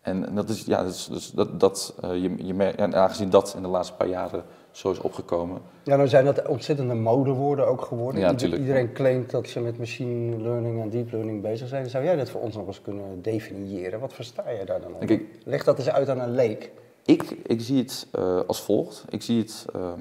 En 0.00 0.34
dat 0.34 0.48
is, 0.48 0.64
ja, 0.64 0.82
dat, 0.82 0.92
is, 0.92 1.06
dus 1.06 1.30
dat, 1.30 1.60
dat 1.60 1.94
uh, 2.04 2.22
je, 2.22 2.46
je 2.46 2.54
merkt, 2.54 2.78
en 2.78 2.94
aangezien 2.94 3.30
dat 3.30 3.54
in 3.56 3.62
de 3.62 3.68
laatste 3.68 3.94
paar 3.94 4.08
jaren 4.08 4.44
zo 4.72 4.90
is 4.90 4.98
opgekomen. 4.98 5.60
Ja, 5.82 5.96
nou 5.96 6.08
zijn 6.08 6.24
dat 6.24 6.46
ontzettende 6.46 6.94
modewoorden 6.94 7.66
ook 7.66 7.82
geworden. 7.82 8.20
Ja, 8.20 8.30
Iedereen 8.38 8.92
claimt 8.92 9.30
dat 9.30 9.48
ze 9.48 9.60
met 9.60 9.78
machine 9.78 10.42
learning 10.42 10.82
en 10.82 10.90
deep 10.90 11.12
learning 11.12 11.42
bezig 11.42 11.68
zijn. 11.68 11.90
Zou 11.90 12.04
jij 12.04 12.16
dat 12.16 12.30
voor 12.30 12.40
ons 12.40 12.54
nog 12.54 12.66
eens 12.66 12.82
kunnen 12.82 13.22
definiëren? 13.22 14.00
Wat 14.00 14.12
versta 14.12 14.50
je 14.50 14.64
daar 14.64 14.80
dan 14.80 14.94
onder? 15.00 15.20
Leg 15.44 15.64
dat 15.64 15.78
eens 15.78 15.90
uit 15.90 16.08
aan 16.08 16.20
een 16.20 16.34
leek. 16.34 16.70
Ik, 17.04 17.22
ik 17.46 17.60
zie 17.60 17.78
het 17.78 18.06
uh, 18.18 18.40
als 18.46 18.62
volgt. 18.62 19.04
Ik 19.08 19.22
zie 19.22 19.38
het 19.38 19.66
uh, 19.76 19.92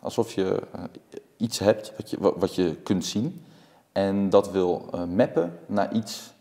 alsof 0.00 0.32
je 0.32 0.62
uh, 0.76 0.82
iets 1.36 1.58
hebt 1.58 1.92
wat 1.96 2.10
je, 2.10 2.16
wat 2.20 2.54
je 2.54 2.74
kunt 2.74 3.04
zien. 3.04 3.44
En 3.92 4.30
dat 4.30 4.50
wil 4.50 4.90
mappen 5.14 5.58
naar 5.66 5.94
iets 5.94 6.32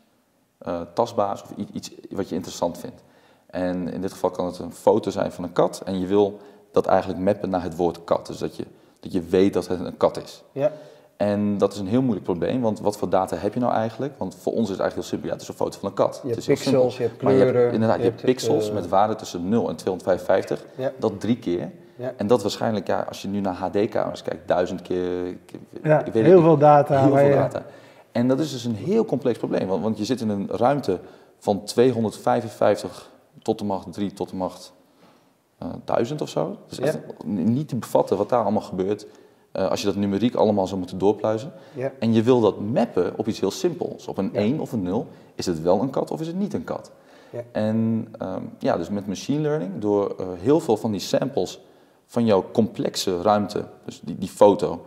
tastbaars 0.93 1.41
of 1.43 1.49
iets 1.73 1.91
wat 2.09 2.29
je 2.29 2.35
interessant 2.35 2.77
vindt. 2.77 3.03
En 3.45 3.87
in 3.93 4.01
dit 4.01 4.11
geval 4.11 4.29
kan 4.29 4.45
het 4.45 4.59
een 4.59 4.73
foto 4.73 5.11
zijn 5.11 5.31
van 5.31 5.43
een 5.43 5.51
kat. 5.51 5.81
En 5.85 5.99
je 5.99 6.07
wil 6.07 6.39
dat 6.73 6.85
eigenlijk 6.85 7.19
mappen 7.19 7.49
naar 7.49 7.63
het 7.63 7.75
woord 7.75 8.03
kat. 8.03 8.27
Dus 8.27 8.37
dat 8.37 8.55
je, 8.55 8.65
dat 8.99 9.11
je 9.11 9.21
weet 9.21 9.53
dat 9.53 9.67
het 9.67 9.79
een 9.79 9.97
kat 9.97 10.23
is. 10.23 10.43
Ja. 10.51 10.71
En 11.17 11.57
dat 11.57 11.73
is 11.73 11.79
een 11.79 11.87
heel 11.87 12.01
moeilijk 12.01 12.25
probleem, 12.25 12.61
want 12.61 12.79
wat 12.79 12.97
voor 12.97 13.09
data 13.09 13.35
heb 13.35 13.53
je 13.53 13.59
nou 13.59 13.73
eigenlijk? 13.73 14.13
Want 14.17 14.35
voor 14.35 14.53
ons 14.53 14.63
is 14.63 14.69
het 14.69 14.79
eigenlijk 14.79 15.09
heel 15.09 15.19
simpel. 15.19 15.27
Ja, 15.27 15.33
het 15.33 15.41
is 15.41 15.47
een 15.47 15.53
foto 15.53 15.79
van 15.79 15.89
een 15.89 15.95
kat. 15.95 16.21
Je 16.23 16.29
hebt 16.29 16.45
pixels, 16.45 16.97
je 16.97 17.03
hebt 17.03 17.17
kleuren. 17.17 17.53
je 17.53 17.59
hebt, 17.59 17.73
inderdaad, 17.73 17.97
je, 17.97 18.03
hebt, 18.03 18.21
pixels 18.21 18.67
uh, 18.67 18.73
met 18.73 18.87
waarden 18.87 19.17
tussen 19.17 19.49
0 19.49 19.69
en 19.69 19.75
255. 19.75 20.65
Ja. 20.75 20.91
Dat 20.99 21.19
drie 21.19 21.37
keer. 21.37 21.71
Ja. 21.95 22.13
En 22.17 22.27
dat 22.27 22.41
waarschijnlijk, 22.41 22.87
ja, 22.87 23.05
als 23.07 23.21
je 23.21 23.27
nu 23.27 23.39
naar 23.39 23.53
HD-kamers 23.53 24.21
kijkt, 24.21 24.47
duizend 24.47 24.81
keer... 24.81 25.37
Ja, 25.83 26.03
weet 26.13 26.25
heel 26.25 26.41
veel 26.41 26.57
data. 26.57 27.01
Heel 27.05 27.17
veel 27.17 27.35
data. 27.35 27.65
En 28.11 28.27
dat 28.27 28.39
is 28.39 28.51
dus 28.51 28.65
een 28.65 28.75
heel 28.75 29.05
complex 29.05 29.37
probleem, 29.37 29.67
want, 29.67 29.83
want 29.83 29.97
je 29.97 30.05
zit 30.05 30.21
in 30.21 30.29
een 30.29 30.49
ruimte 30.51 30.99
van 31.39 31.63
255 31.63 33.11
tot 33.41 33.59
de 33.59 33.65
macht 33.65 33.93
3 33.93 34.13
tot 34.13 34.29
de 34.29 34.35
macht 34.35 34.73
duizend 35.85 36.21
of 36.21 36.29
zo. 36.29 36.57
Dus 36.67 36.77
ja. 36.77 36.93
niet 37.25 37.67
te 37.67 37.75
bevatten 37.75 38.17
wat 38.17 38.29
daar 38.29 38.41
allemaal 38.41 38.61
gebeurt. 38.61 39.05
Uh, 39.53 39.69
als 39.69 39.79
je 39.79 39.85
dat 39.85 39.95
numeriek 39.95 40.35
allemaal 40.35 40.67
zou 40.67 40.79
moeten 40.79 40.97
doorpluizen. 40.97 41.51
Ja. 41.73 41.91
En 41.99 42.13
je 42.13 42.23
wil 42.23 42.39
dat 42.39 42.59
mappen 42.59 43.13
op 43.17 43.27
iets 43.27 43.39
heel 43.39 43.51
simpels. 43.51 44.07
Op 44.07 44.17
een 44.17 44.29
ja. 44.33 44.39
1 44.39 44.59
of 44.59 44.71
een 44.71 44.81
0. 44.81 45.07
Is 45.35 45.45
het 45.45 45.61
wel 45.61 45.81
een 45.81 45.89
kat 45.89 46.11
of 46.11 46.21
is 46.21 46.27
het 46.27 46.35
niet 46.35 46.53
een 46.53 46.63
kat? 46.63 46.91
En 47.51 48.07
um, 48.21 48.49
ja, 48.59 48.77
dus 48.77 48.89
met 48.89 49.07
machine 49.07 49.39
learning, 49.41 49.71
door 49.79 50.15
uh, 50.19 50.27
heel 50.39 50.59
veel 50.59 50.77
van 50.77 50.91
die 50.91 50.99
samples 50.99 51.59
van 52.05 52.25
jouw 52.25 52.45
complexe 52.51 53.21
ruimte, 53.21 53.63
dus 53.85 54.01
die, 54.03 54.17
die 54.17 54.29
foto, 54.29 54.85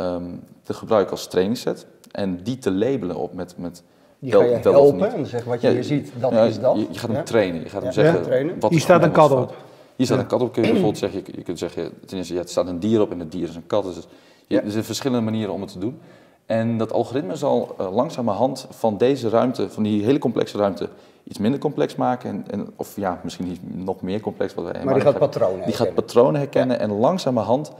um, 0.00 0.42
te 0.62 0.74
gebruiken 0.74 1.10
als 1.10 1.26
trainingsset. 1.26 1.86
En 2.10 2.42
die 2.42 2.58
te 2.58 2.72
labelen 2.72 3.16
op 3.16 3.34
met, 3.34 3.54
met 3.58 3.82
die 4.18 4.32
ga 4.32 4.42
je 4.42 4.58
helpen 4.62 5.12
en 5.12 5.26
zeggen 5.26 5.50
wat 5.50 5.60
je 5.60 5.70
hier 5.70 5.84
ziet, 5.84 6.12
dat 6.20 6.32
is 6.32 6.60
dat. 6.60 6.76
Je, 6.76 6.86
je 6.90 6.98
gaat 6.98 7.10
hem 7.10 7.24
trainen. 7.24 7.60
Je 7.60 7.68
gaat 7.68 7.82
hem 7.82 7.92
zeggen, 7.92 8.60
wat 8.60 8.70
Hier 8.70 8.80
staat 8.80 9.02
een 9.02 9.12
kat 9.12 9.30
op. 9.30 9.54
Hier 9.96 10.06
staat 10.06 10.18
een 10.18 10.26
kat 10.26 10.40
op, 10.40 10.52
kun 10.52 10.62
je 10.62 10.68
bijvoorbeeld 10.68 10.98
zeggen, 10.98 11.22
je, 11.26 11.42
kunt 11.42 11.58
zeggen, 11.58 11.92
ten 12.06 12.16
eerste, 12.16 12.34
ja, 12.34 12.40
het 12.40 12.50
staat 12.50 12.66
een 12.66 12.78
dier 12.78 13.00
op 13.00 13.10
en 13.10 13.18
het 13.18 13.32
dier 13.32 13.48
is 13.48 13.54
een 13.54 13.66
kat. 13.66 13.84
Dus 13.84 14.06
je, 14.46 14.60
er 14.60 14.70
zijn 14.70 14.84
verschillende 14.84 15.24
manieren 15.24 15.52
om 15.52 15.60
het 15.60 15.72
te 15.72 15.78
doen. 15.78 16.00
En 16.46 16.78
dat 16.78 16.92
algoritme 16.92 17.36
zal 17.36 17.76
uh, 17.80 17.94
langzamerhand 17.94 18.66
van 18.70 18.96
deze 18.96 19.28
ruimte, 19.28 19.70
van 19.70 19.82
die 19.82 20.04
hele 20.04 20.18
complexe 20.18 20.58
ruimte, 20.58 20.88
iets 21.24 21.38
minder 21.38 21.60
complex 21.60 21.94
maken. 21.96 22.30
En, 22.30 22.44
en 22.50 22.72
of 22.76 22.96
ja, 22.96 23.20
misschien 23.22 23.58
nog 23.62 24.02
meer 24.02 24.20
complex. 24.20 24.54
Wat 24.54 24.64
wij, 24.64 24.84
maar, 24.84 24.94
die 24.94 25.02
gaat 25.02 25.18
patronen 25.18 25.64
Die 25.64 25.74
gaat 25.74 25.94
patronen 25.94 26.40
herkennen 26.40 26.78
en 26.78 26.90
langzamerhand 26.90 27.72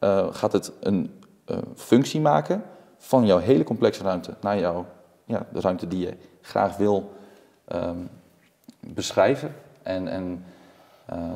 uh, 0.00 0.26
gaat 0.30 0.52
het 0.52 0.72
een 0.80 1.10
uh, 1.46 1.56
functie 1.74 2.20
maken 2.20 2.62
van 2.98 3.26
jouw 3.26 3.38
hele 3.38 3.64
complexe 3.64 4.02
ruimte 4.02 4.34
naar 4.40 4.58
jouw, 4.58 4.86
ja, 5.24 5.46
de 5.52 5.60
ruimte 5.60 5.88
die 5.88 6.00
je 6.00 6.16
graag 6.40 6.76
wil 6.76 7.10
um, 7.74 8.08
beschrijven. 8.80 9.54
En, 9.82 10.08
en 10.08 10.44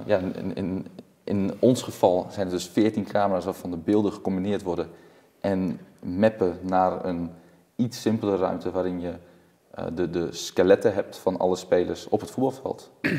ja, 0.04 0.19
in, 0.19 0.54
in, 0.54 0.87
in, 1.25 1.52
ons 1.59 1.83
geval 1.83 2.26
zijn 2.31 2.47
er 2.47 2.52
dus 2.52 2.69
14 2.69 3.04
camera's 3.04 3.45
waarvan 3.45 3.71
de 3.71 3.76
beelden 3.76 4.12
gecombineerd 4.12 4.62
worden 4.62 4.88
en 5.40 5.81
mappen 6.00 6.59
naar 6.61 7.04
een 7.04 7.31
iets 7.76 8.00
simpele 8.00 8.37
ruimte 8.37 8.71
waarin 8.71 9.00
je 9.00 9.12
uh, 9.78 9.85
de, 9.95 10.11
de 10.11 10.33
skeletten 10.33 10.95
hebt 10.95 11.16
van 11.16 11.38
alle 11.38 11.57
spelers 11.57 12.09
op 12.09 12.21
het 12.21 12.31
voetbalveld. 12.31 12.90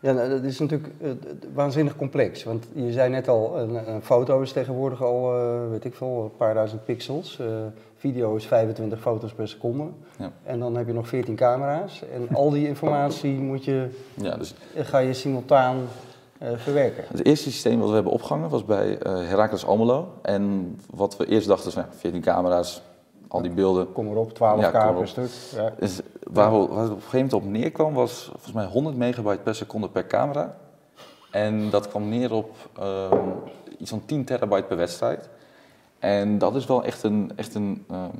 Ja, 0.00 0.12
nou, 0.12 0.28
dat 0.28 0.42
is 0.42 0.58
natuurlijk 0.58 0.92
uh, 1.00 1.10
waanzinnig 1.54 1.96
complex. 1.96 2.44
Want 2.44 2.66
je 2.72 2.92
zei 2.92 3.10
net 3.10 3.28
al, 3.28 3.58
een, 3.58 4.02
foto 4.02 4.40
is 4.40 4.52
tegenwoordig 4.52 5.02
al, 5.02 5.32
weet 5.70 5.84
ik 5.84 5.94
veel, 5.94 6.22
een 6.24 6.36
paar 6.36 6.54
duizend 6.54 6.84
pixels. 6.84 7.40
Video 8.06 8.36
is 8.36 8.46
25 8.46 9.00
foto's 9.00 9.32
per 9.32 9.48
seconde. 9.48 9.84
Ja. 10.18 10.32
En 10.42 10.58
dan 10.58 10.76
heb 10.76 10.86
je 10.86 10.92
nog 10.92 11.08
14 11.08 11.34
camera's. 11.34 12.02
En 12.12 12.28
al 12.34 12.50
die 12.50 12.68
informatie 12.68 13.38
moet 13.38 13.64
je, 13.64 13.88
ja, 14.14 14.36
dus, 14.36 14.54
ga 14.74 14.98
je 14.98 15.12
simultaan 15.12 15.76
verwerken. 16.56 17.04
Het 17.08 17.26
eerste 17.26 17.50
systeem 17.50 17.78
wat 17.78 17.88
we 17.88 17.94
hebben 17.94 18.12
opgehangen 18.12 18.48
was 18.48 18.64
bij 18.64 18.98
Heracles 19.02 19.66
Almelo. 19.66 20.08
En 20.22 20.74
wat 20.90 21.16
we 21.16 21.26
eerst 21.26 21.46
dachten, 21.46 21.72
nou, 21.74 21.86
14 21.90 22.20
camera's, 22.20 22.82
al 23.28 23.42
die 23.42 23.50
beelden. 23.50 23.92
Kom 23.92 24.10
erop, 24.10 24.32
12 24.34 24.60
ja, 24.60 24.92
per 24.92 25.08
stuk. 25.08 25.30
Ja. 25.54 25.72
Dus 25.78 26.00
waar, 26.22 26.50
we, 26.50 26.56
waar 26.56 26.84
op 26.84 26.90
een 26.90 27.02
gegeven 27.02 27.12
moment 27.12 27.32
op 27.32 27.44
neerkwam 27.44 27.94
was 27.94 28.28
volgens 28.30 28.52
mij 28.52 28.64
100 28.64 28.96
megabyte 28.96 29.42
per 29.42 29.54
seconde 29.54 29.88
per 29.88 30.06
camera. 30.06 30.56
En 31.30 31.70
dat 31.70 31.88
kwam 31.88 32.08
neer 32.08 32.32
op 32.32 32.50
um, 32.80 33.34
iets 33.78 33.90
van 33.90 34.02
10 34.06 34.24
terabyte 34.24 34.66
per 34.66 34.76
wedstrijd. 34.76 35.28
En 35.98 36.38
dat 36.38 36.54
is 36.56 36.66
wel 36.66 36.84
echt 36.84 37.02
een, 37.02 37.30
echt 37.36 37.54
een 37.54 37.84
um, 37.92 38.10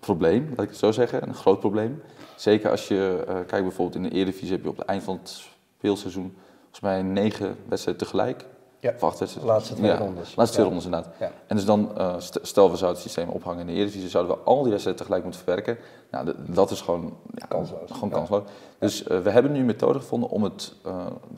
probleem, 0.00 0.48
laat 0.48 0.64
ik 0.64 0.68
het 0.68 0.78
zo 0.78 0.92
zeggen, 0.92 1.28
een 1.28 1.34
groot 1.34 1.60
probleem. 1.60 2.02
Zeker 2.36 2.70
als 2.70 2.88
je 2.88 3.24
uh, 3.28 3.34
kijkt 3.34 3.64
bijvoorbeeld 3.66 3.94
in 3.94 4.02
de 4.02 4.10
Eredivisie 4.16 4.50
heb 4.52 4.62
je 4.62 4.68
op 4.68 4.76
het 4.76 4.86
eind 4.86 5.02
van 5.02 5.18
het 5.22 5.42
speelseizoen 5.78 6.36
volgens 6.60 6.80
mij 6.80 7.02
negen 7.02 7.56
wedstrijden 7.68 8.04
tegelijk. 8.06 8.44
Ja, 8.78 8.92
Of 8.94 9.02
acht 9.02 9.18
wedstrijden. 9.18 9.52
laatste 9.54 9.74
twee 9.74 9.90
Ja, 9.90 9.96
rondes. 9.96 10.34
Laatste 10.36 10.54
twee 10.56 10.66
Ja. 10.66 10.72
rondes 10.72 10.84
inderdaad. 10.90 11.14
Ja. 11.20 11.30
En 11.46 11.56
dus 11.56 11.64
dan, 11.64 11.98
eh, 11.98 12.14
st- 12.18 12.38
stel 12.42 12.70
we 12.70 12.76
zouden 12.76 13.00
het 13.02 13.10
systeem 13.10 13.28
ophangen 13.34 13.60
in 13.60 13.66
de 13.66 13.72
Eredivisie, 13.72 14.08
zouden 14.08 14.36
we 14.36 14.42
al 14.42 14.60
die 14.62 14.70
wedstrijden 14.70 14.96
tegelijk 15.02 15.22
moeten 15.24 15.42
verwerken. 15.44 15.78
Nou, 16.10 16.32
dat 16.48 16.70
is 16.70 16.80
gewoon 16.80 17.16
ja, 17.34 17.46
Kansloos. 17.46 17.90
Gewoon 17.90 18.10
kansloos. 18.10 18.42
Dus 18.78 19.02
eh, 19.06 19.18
we 19.18 19.30
hebben 19.30 19.52
nu 19.52 19.58
een 19.58 19.64
methode 19.66 19.98
gevonden 19.98 20.28
om 20.30 20.42
het, 20.42 20.74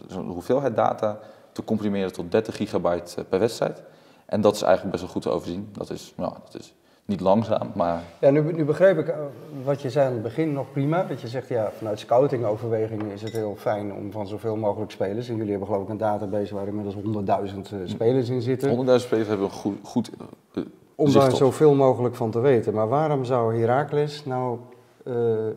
zo'n 0.06 0.28
hoeveelheid 0.28 0.76
data 0.76 1.18
te 1.52 1.64
comprimeren 1.64 2.12
tot 2.12 2.30
30 2.30 2.56
gigabyte 2.56 3.24
per 3.28 3.38
wedstrijd. 3.38 3.82
En 4.28 4.40
dat 4.40 4.54
is 4.54 4.62
eigenlijk 4.62 4.90
best 4.90 5.02
wel 5.02 5.12
goed 5.12 5.22
te 5.22 5.30
overzien. 5.30 5.68
Dat 5.72 5.90
is, 5.90 6.12
nou, 6.16 6.32
dat 6.44 6.60
is 6.60 6.74
niet 7.04 7.20
langzaam, 7.20 7.70
maar 7.74 8.02
Ja, 8.18 8.30
nu, 8.30 8.52
nu 8.52 8.64
begreep 8.64 8.98
ik 8.98 9.08
eh, 9.08 9.16
wat 9.64 9.82
je 9.82 9.90
zei 9.90 10.06
aan 10.06 10.12
het 10.12 10.22
begin 10.22 10.52
nog 10.52 10.72
prima. 10.72 11.04
Dat 11.04 11.20
je 11.20 11.28
zegt, 11.28 11.48
ja, 11.48 11.70
vanuit 11.76 11.98
scoutingoverwegingen 11.98 13.10
is 13.10 13.22
het 13.22 13.32
heel 13.32 13.54
fijn 13.58 13.92
om 13.92 14.12
van 14.12 14.26
zoveel 14.26 14.56
mogelijk 14.56 14.90
spelers. 14.90 15.28
En 15.28 15.34
jullie 15.34 15.50
hebben 15.50 15.68
geloof 15.68 15.82
ik 15.82 15.88
een 15.88 15.96
database 15.96 16.54
waar 16.54 16.66
inmiddels 16.66 16.94
100.000 16.94 17.00
eh, 17.00 17.78
spelers 17.84 18.28
in 18.28 18.42
zitten. 18.42 18.86
100.000 18.86 18.94
spelers 18.94 19.28
hebben 19.28 19.46
een 19.46 19.52
goed, 19.52 19.78
goed 19.82 20.10
eh, 20.54 20.62
Om 20.94 21.12
daar 21.12 21.36
zoveel 21.36 21.74
mogelijk 21.74 22.14
van 22.14 22.30
te 22.30 22.40
weten. 22.40 22.74
Maar 22.74 22.88
waarom 22.88 23.24
zou 23.24 23.60
Heracles 23.60 24.24
nou 24.24 24.58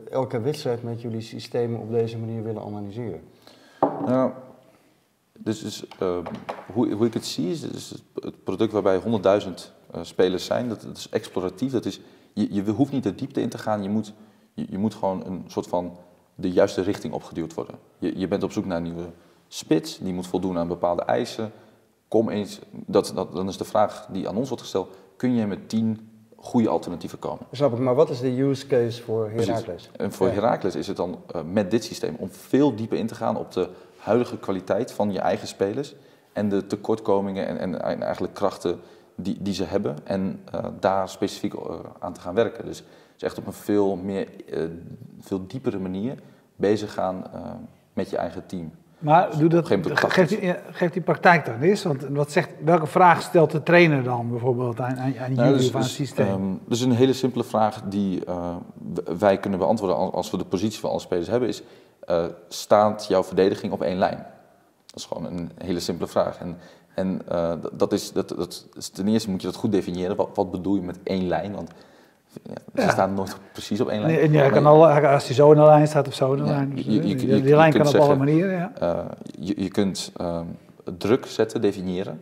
elke 0.10 0.42
wedstrijd 0.42 0.84
met 0.84 1.02
jullie 1.02 1.22
systemen 1.22 1.80
op 1.80 1.92
deze 1.92 2.18
manier 2.18 2.44
willen 2.44 2.62
analyseren? 2.62 3.22
Nou, 4.06 4.32
dus, 5.44 5.60
dus 5.62 5.84
hoe, 6.74 6.92
hoe 6.94 7.06
ik 7.06 7.14
het 7.14 7.26
zie 7.26 7.50
is, 7.52 7.62
is 7.64 7.90
het- 8.22 8.44
product 8.44 8.72
waarbij 8.72 9.00
100.000 9.00 9.74
eh, 9.92 10.00
spelers 10.04 10.46
zijn, 10.46 10.70
dat, 10.70 10.82
dat 10.82 10.98
is 10.98 11.10
exploratief. 11.10 11.72
Dat 11.72 11.86
is, 11.86 12.00
je, 12.34 12.54
je 12.54 12.64
hoeft 12.72 12.92
niet 12.92 13.04
de 13.04 13.16
diepte 13.16 13.42
in 13.42 13.50
te 13.50 13.58
gaan, 13.58 13.84
je 13.84 13.90
moet, 13.90 14.14
je, 14.54 14.66
je 14.70 14.78
moet 14.78 14.94
gewoon 14.94 15.26
een 15.26 15.44
soort 15.48 15.68
van 15.68 15.98
de 16.36 16.52
juiste 16.52 16.82
richting 16.82 17.14
opgeduwd 17.14 17.54
worden. 17.54 17.76
Je, 18.00 18.20
je 18.20 18.28
bent 18.28 18.44
op 18.44 18.52
zoek 18.52 18.66
naar 18.66 18.78
een 18.78 18.84
nieuwe 18.84 19.10
spits, 19.48 19.98
die 19.98 20.14
moet 20.14 20.28
voldoen 20.28 20.58
aan 20.58 20.68
bepaalde 20.68 21.02
eisen. 21.04 21.52
Kom 22.08 22.30
eens, 22.30 22.60
dat, 22.72 23.12
dat, 23.16 23.34
dan 23.36 23.48
is 23.48 23.58
de 23.58 23.66
vraag 23.66 24.08
die 24.12 24.28
aan 24.28 24.36
ons 24.36 24.48
wordt 24.48 24.64
gesteld, 24.64 24.96
kun 25.16 25.34
je 25.36 25.46
met 25.48 25.70
10 25.70 26.10
goede 26.36 26.70
alternatieven 26.70 27.20
komen? 27.20 27.46
Snap 27.52 27.74
ik, 27.74 27.80
maar 27.80 27.96
wat 27.96 28.10
is 28.10 28.20
de 28.20 28.42
use 28.42 28.68
case 28.68 29.02
voor 29.02 29.30
Heracles? 29.30 29.90
En 29.98 30.12
voor 30.12 30.28
Ja. 30.28 30.34
Heracles 30.34 30.76
is 30.76 30.88
het 30.88 30.98
dan 30.98 31.22
eh, 31.34 31.42
met 31.52 31.72
dit 31.72 31.84
systeem 31.84 32.16
om 32.20 32.30
veel 32.32 32.76
dieper 32.76 32.98
in 32.98 33.08
te 33.08 33.16
gaan 33.16 33.38
op 33.38 33.52
de 33.52 33.70
huidige 34.02 34.38
kwaliteit 34.38 34.92
van 34.92 35.12
je 35.12 35.20
eigen 35.20 35.48
spelers 35.48 35.96
en 36.34 36.50
de 36.50 36.68
tekortkomingen 36.68 37.48
en, 37.48 37.58
en, 37.58 37.82
en 37.82 38.04
eigenlijk 38.04 38.34
krachten 38.34 38.80
die, 39.16 39.38
die 39.40 39.54
ze 39.54 39.64
hebben 39.64 39.96
en 40.04 40.40
eh, 40.52 40.66
daar 40.80 41.10
specifiek 41.10 41.54
eh, 41.54 41.76
aan 42.00 42.14
te 42.14 42.22
gaan 42.22 42.34
werken. 42.34 42.66
Dus, 42.66 42.84
dus 43.14 43.24
echt 43.24 43.38
op 43.38 43.48
een 43.48 43.54
veel, 43.54 43.96
meer, 43.96 44.28
eh, 44.50 44.64
veel 45.20 45.48
diepere 45.48 45.80
manier 45.80 46.16
bezig 46.56 46.94
gaan 46.94 47.24
met 47.94 48.10
je 48.10 48.18
eigen 48.18 48.46
team. 48.46 48.72
Maar 49.00 49.38
doe 49.38 49.50
dat, 49.50 49.68
geeft, 49.68 50.30
die, 50.30 50.56
geeft 50.72 50.94
die 50.94 51.02
praktijk 51.02 51.46
dan 51.46 51.62
eens? 51.62 51.84
Want 51.84 52.02
wat 52.10 52.32
zegt, 52.32 52.50
welke 52.64 52.88
vraag 52.88 53.22
stelt 53.22 53.52
de 53.52 53.64
trainer 53.64 54.04
dan 54.04 54.30
bijvoorbeeld 54.30 54.80
aan, 54.80 54.98
aan, 55.00 55.18
aan 55.20 55.34
Nou, 55.34 55.48
jullie 55.48 55.54
dus, 55.54 55.68
of 55.68 55.76
aan 55.76 55.82
het 55.82 55.90
dus, 55.90 55.96
systeem? 55.96 56.28
ehm, 56.28 56.54
dus 56.68 56.82
een 56.82 56.92
hele 56.92 57.14
simpele 57.14 57.44
vraag 57.44 57.82
die 57.82 58.24
wij 59.20 59.38
kunnen 59.38 59.60
beantwoorden 59.60 59.98
als, 59.98 60.12
als 60.12 60.32
we 60.32 60.38
de 60.38 60.46
positie 60.46 60.80
van 60.80 60.90
alle 60.90 61.00
spelers 61.00 61.28
hebben, 61.28 61.50
is: 61.50 61.64
eh, 62.12 62.26
staat 62.48 63.06
jouw 63.08 63.24
verdediging 63.24 63.74
op 63.74 63.82
één 63.82 63.98
lijn? 63.98 64.26
Dat 64.86 64.96
is 65.00 65.06
gewoon 65.06 65.26
een 65.26 65.52
hele 65.58 65.80
simpele 65.80 66.08
vraag. 66.10 66.38
En, 66.40 66.58
en 66.96 67.22
eh, 67.28 67.54
dat- 67.74 67.94
is, 67.94 68.12
dat, 68.12 68.30
dat, 68.30 68.68
ten 68.94 69.08
eerste 69.08 69.30
moet 69.30 69.42
je 69.42 69.48
dat 69.48 69.56
goed 69.56 69.72
definiëren. 69.72 70.16
Wat, 70.16 70.30
wat 70.34 70.52
bedoel 70.52 70.76
je 70.76 70.82
met 70.82 71.00
één 71.04 71.28
lijn? 71.28 71.56
Want 71.56 71.72
ja, 72.44 72.54
ze 72.76 72.82
Ja. 72.82 72.90
staan 72.90 73.14
nooit 73.14 73.38
precies 73.52 73.82
op 73.82 73.88
één 73.90 74.02
lijn. 74.02 74.32
Nee, 74.32 74.44
ja, 74.44 74.50
kan 74.50 74.66
al, 74.66 74.88
als 74.90 75.26
hij 75.26 75.36
zo 75.36 75.52
in 75.52 75.58
de 75.60 75.66
lijn 75.66 75.88
staat 75.88 76.08
of 76.08 76.14
zo 76.14 76.32
in 76.34 76.38
de 76.40 76.46
Ja, 76.46 76.52
lijn. 76.52 76.70
je- 76.70 76.76
Dus, 76.76 76.86
je- 76.86 76.90
eh, 76.90 76.96
je- 76.96 77.16
die, 77.16 77.28
je- 77.28 77.36
die 77.36 77.44
je 77.48 77.56
lijn 77.56 77.74
kan 77.74 77.88
op 77.88 77.96
alle 77.96 78.16
manieren, 78.16 78.52
ja. 78.80 79.08
Je, 79.40 79.62
je 79.64 79.70
kunt 79.70 80.12
ehm, 80.16 80.46
druk 80.98 81.26
zetten, 81.26 81.62
definiëren. 81.62 82.22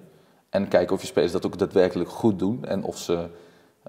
En 0.49 0.67
kijken 0.67 0.95
of 0.95 1.01
je 1.01 1.07
spelers 1.07 1.31
dat 1.31 1.45
ook 1.45 1.57
daadwerkelijk 1.57 2.09
goed 2.09 2.39
doen. 2.39 2.65
En 2.65 2.83
of 2.83 2.97
ze 2.97 3.27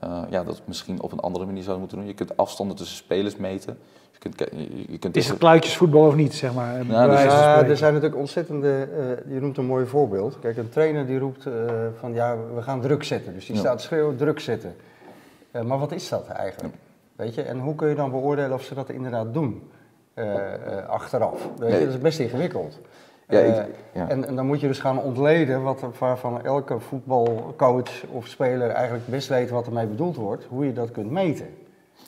eh, 0.01 0.23
ja, 0.31 0.45
dat 0.45 0.61
misschien 0.65 1.03
op 1.03 1.13
een 1.13 1.21
andere 1.21 1.45
manier 1.47 1.63
zouden 1.63 1.81
moeten 1.81 1.99
doen. 1.99 2.07
Je 2.09 2.15
kunt 2.15 2.37
afstanden 2.37 2.77
tussen 2.77 2.97
spelers 2.97 3.37
meten. 3.37 3.79
Je 4.13 4.19
kunt, 4.19 4.39
je, 4.39 4.85
je 4.93 4.99
kunt 4.99 5.17
Is 5.17 5.29
het 5.29 5.39
kluitjesvoetbal 5.39 6.07
of 6.07 6.15
niet, 6.15 6.35
zeg 6.35 6.55
maar? 6.55 6.73
bij 6.87 7.07
dus- 7.09 7.23
Ja, 7.23 7.51
spreken? 7.53 7.71
er 7.71 7.77
zijn 7.77 7.93
natuurlijk 7.93 8.21
ontzettende, 8.21 8.89
eh, 8.99 9.35
je 9.35 9.41
noemt 9.41 9.57
een 9.57 9.65
mooi 9.67 9.87
voorbeeld. 9.87 10.39
Kijk, 10.41 10.57
een 10.57 10.69
trainer 10.69 11.07
die 11.07 11.19
roept 11.19 11.47
eh, 11.47 11.53
van 11.99 12.15
ja, 12.15 12.37
we 12.55 12.63
gaan 12.63 12.81
druk 12.81 13.03
zetten. 13.05 13.35
Dus 13.35 13.47
die 13.47 13.55
Ja. 13.55 13.61
staat 13.61 13.81
schreeuwen, 13.83 14.17
druk 14.17 14.41
zetten. 14.41 14.75
Eh, 15.51 15.63
maar 15.63 15.79
wat 15.79 15.93
is 15.93 16.09
dat 16.09 16.27
eigenlijk? 16.29 16.75
Weet 17.17 17.35
je, 17.35 17.43
en 17.43 17.59
hoe 17.59 17.75
kun 17.75 17.89
je 17.89 17.95
dan 17.95 18.11
beoordelen 18.11 18.53
of 18.53 18.63
ze 18.63 18.75
dat 18.75 18.89
inderdaad 18.91 19.35
doen? 19.35 19.71
eh, 20.15 20.55
eh, 20.79 20.89
achteraf. 20.89 21.49
Weet 21.59 21.71
je, 21.71 21.77
Nee. 21.77 21.85
dat 21.85 21.95
is 21.95 22.01
best 22.01 22.19
ingewikkeld. 22.19 22.79
Ja, 23.31 23.38
ik- 23.38 23.55
Eh, 23.57 23.64
ja. 23.93 24.09
en, 24.09 24.27
en 24.27 24.37
dan 24.37 24.47
moet 24.47 24.61
je 24.61 24.66
dus 24.66 24.79
gaan 24.79 24.99
ontleden 24.99 25.62
wat, 25.62 25.83
waarvan 25.99 26.45
elke 26.45 26.81
voetbalcoach 26.81 28.05
of 28.12 28.27
speler 28.27 28.69
eigenlijk 28.71 29.07
best 29.07 29.29
weet 29.29 29.51
wat 29.51 29.66
ermee 29.66 29.87
bedoeld 29.87 30.16
wordt, 30.16 30.45
hoe 30.49 30.66
je 30.66 30.73
dat 30.73 30.90
kunt 30.90 31.11
meten. 31.11 31.47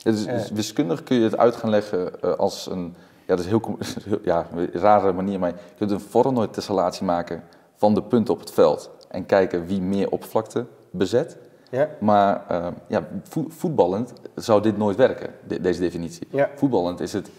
Het 0.02 0.14
is, 0.14 0.26
Eh. 0.26 0.34
dus 0.34 0.50
wiskundig 0.50 1.02
kun 1.02 1.16
je 1.16 1.22
het 1.24 1.36
uit 1.38 1.56
gaan 1.56 1.70
leggen 1.70 2.20
eh, 2.22 2.32
als 2.32 2.70
een, 2.70 2.94
ja, 3.26 3.36
dat 3.36 3.38
is 3.38 3.46
heel, 3.46 3.78
ja, 4.22 4.46
een 4.54 4.70
rare 4.72 5.12
manier, 5.12 5.38
maar 5.38 5.48
je 5.48 5.54
kunt 5.76 5.90
een 5.90 6.00
vormnoordtessallatie 6.00 7.04
maken 7.04 7.42
van 7.76 7.94
de 7.94 8.02
punten 8.02 8.34
op 8.34 8.40
het 8.40 8.50
veld 8.50 8.90
en 9.10 9.26
kijken 9.26 9.66
wie 9.66 9.80
meer 9.80 10.10
oppervlakte 10.10 10.64
bezet. 10.90 11.38
Ja? 11.70 11.88
Maar 12.00 12.42
ja, 12.86 13.06
vo- 13.22 13.46
voetballend 13.48 14.12
zou 14.34 14.62
dit 14.62 14.76
nooit 14.76 14.96
werken, 14.96 15.30
de- 15.48 15.60
deze 15.60 15.80
definitie. 15.80 16.26
Ja. 16.30 16.50
Voetballend 16.54 17.00
is 17.00 17.12
het, 17.12 17.30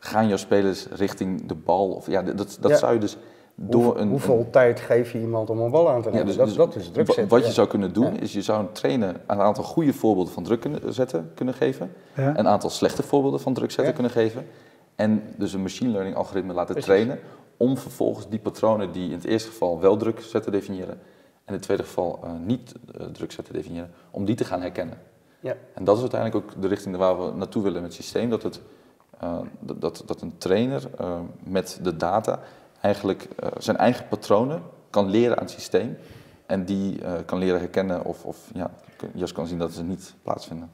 gaan 0.00 0.28
jouw 0.28 0.36
spelers 0.36 0.86
richting 0.86 1.46
de 1.46 1.54
bal? 1.54 1.88
Of, 1.90 2.06
ja, 2.06 2.22
dat, 2.22 2.56
dat 2.60 2.70
Ja. 2.70 2.76
zou 2.76 2.92
je 2.92 2.98
dus 3.00 3.16
door 3.54 3.84
Hoe- 3.84 3.96
een... 3.96 4.08
hoeveel 4.08 4.38
een- 4.38 4.50
tijd 4.50 4.80
geef 4.80 5.12
je 5.12 5.20
iemand 5.20 5.50
om 5.50 5.58
een 5.60 5.70
bal 5.70 5.90
aan 5.90 6.02
te 6.02 6.08
ja, 6.08 6.14
nemen? 6.14 6.26
dus- 6.26 6.36
dat, 6.36 6.46
dus 6.46 6.56
dat 6.56 6.74
is 6.76 6.90
druk 6.90 7.06
zetten. 7.06 7.28
Wat 7.28 7.40
je 7.40 7.46
ja. 7.46 7.52
zou 7.52 7.68
kunnen 7.68 7.92
doen, 7.92 8.14
Ja. 8.14 8.20
is 8.20 8.32
je 8.32 8.42
zou 8.42 8.60
een 8.60 8.72
trainer 8.72 9.20
een 9.26 9.40
aantal 9.40 9.64
goede 9.64 9.92
voorbeelden 9.92 10.32
van 10.32 10.42
druk 10.42 10.60
kunnen 10.60 10.94
zetten, 10.94 11.30
kunnen 11.34 11.54
geven. 11.54 11.92
Ja. 12.16 12.38
Een 12.38 12.48
aantal 12.48 12.70
slechte 12.70 13.02
voorbeelden 13.02 13.40
van 13.40 13.54
druk 13.54 13.70
zetten 13.70 13.86
Ja. 13.86 13.92
kunnen 13.92 14.12
geven. 14.12 14.46
En 14.94 15.22
dus 15.36 15.52
een 15.52 15.62
machine 15.62 15.90
learning 15.90 16.16
algoritme 16.16 16.52
laten 16.52 16.74
Precies. 16.74 16.84
trainen. 16.90 17.18
Om 17.56 17.76
vervolgens 17.78 18.28
die 18.28 18.38
patronen 18.38 18.92
die 18.92 19.06
in 19.06 19.14
het 19.14 19.24
eerste 19.24 19.48
geval 19.50 19.80
wel 19.80 19.96
druk 19.96 20.20
zetten 20.20 20.52
definiëren. 20.52 20.90
En 21.44 21.46
in 21.46 21.52
het 21.54 21.62
tweede 21.62 21.82
geval 21.82 22.18
eh, 22.24 22.30
niet 22.44 22.72
eh, 22.98 23.06
druk 23.06 23.32
zetten 23.32 23.54
definiëren. 23.54 23.90
Om 24.10 24.24
die 24.24 24.34
te 24.34 24.44
gaan 24.44 24.60
herkennen. 24.60 24.98
Ja. 25.40 25.54
En 25.74 25.84
dat 25.84 25.94
is 25.96 26.00
uiteindelijk 26.00 26.44
ook 26.44 26.62
de 26.62 26.68
richting 26.68 26.96
waar 26.96 27.18
we 27.24 27.32
naartoe 27.36 27.62
willen 27.62 27.82
met 27.82 27.92
het 27.92 28.02
systeem. 28.02 28.30
Dat, 28.30 28.42
het, 28.42 28.60
dat- 29.60 29.80
dat, 29.80 30.02
dat 30.06 30.20
een 30.20 30.38
trainer 30.38 30.82
eh, 30.98 31.18
met 31.42 31.78
de 31.82 31.96
data 31.96 32.38
eigenlijk 32.80 33.28
eh, 33.38 33.48
zijn 33.58 33.76
eigen 33.76 34.08
patronen 34.08 34.62
kan 34.90 35.08
leren 35.08 35.36
aan 35.36 35.42
het 35.42 35.52
systeem. 35.52 35.96
En 36.46 36.64
die 36.64 37.02
eh, 37.02 37.12
kan 37.26 37.38
leren 37.38 37.58
herkennen 37.60 38.04
of, 38.04 38.24
of 38.24 38.50
ja, 38.54 38.70
juist 39.14 39.32
kan 39.32 39.46
zien 39.46 39.58
dat 39.58 39.72
ze 39.72 39.82
niet 39.82 40.14
plaatsvinden. 40.22 40.70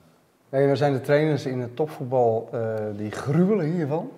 Nee, 0.48 0.64
nou 0.64 0.76
zijn 0.76 0.92
de 0.92 1.00
trainers 1.00 1.46
in 1.46 1.60
het 1.60 1.76
topvoetbal, 1.76 2.48
eh, 2.52 2.74
die 2.96 3.10
gruwelen 3.10 3.66
hiervan. 3.66 4.10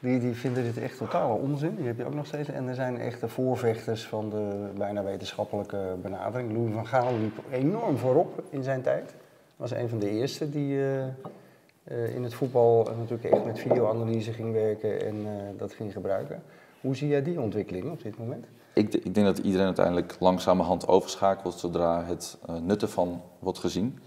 Die, 0.00 0.20
die 0.20 0.34
vinden 0.34 0.62
dit 0.64 0.78
echt 0.78 0.96
totale 0.98 1.34
onzin, 1.34 1.74
die 1.76 1.86
heb 1.86 1.96
je 1.98 2.04
ook 2.06 2.14
nog 2.14 2.26
steeds. 2.26 2.48
En 2.48 2.68
er 2.68 2.74
zijn 2.74 2.98
echt 3.00 3.20
de 3.20 3.28
voorvechters 3.28 4.06
van 4.06 4.30
de 4.30 4.68
bijna 4.76 5.02
wetenschappelijke 5.02 5.94
benadering. 6.02 6.52
Louis 6.52 6.72
van 6.72 6.86
Gaal 6.86 7.18
liep 7.18 7.38
enorm 7.50 7.96
voorop 7.96 8.42
in 8.50 8.62
zijn 8.62 8.82
tijd. 8.82 9.14
Was 9.56 9.70
een 9.70 9.88
van 9.88 9.98
de 9.98 10.10
eerste 10.10 10.50
die 10.50 10.84
eh, 10.84 11.02
eh, 11.84 12.14
in 12.14 12.22
het 12.22 12.34
voetbal 12.34 12.88
natuurlijk 12.98 13.24
echt 13.34 13.44
met 13.44 13.58
videoanalyse 13.58 14.32
ging 14.32 14.52
werken 14.52 15.00
en 15.06 15.14
eh, 15.26 15.32
dat 15.58 15.72
ging 15.72 15.92
gebruiken. 15.92 16.42
Hoe 16.80 16.96
zie 16.96 17.08
jij 17.08 17.22
die 17.22 17.40
ontwikkeling 17.40 17.90
op 17.90 18.02
dit 18.02 18.18
moment? 18.18 18.46
Ik, 18.74 18.94
ik 18.94 19.14
denk 19.14 19.26
dat 19.26 19.38
iedereen 19.38 19.66
uiteindelijk 19.66 20.16
langzamerhand 20.20 20.88
overschakelt 20.88 21.54
zodra 21.54 22.04
het 22.04 22.38
eh, 22.46 22.54
nut 22.56 22.82
ervan 22.82 23.20
wordt 23.38 23.58
gezien. 23.58 23.98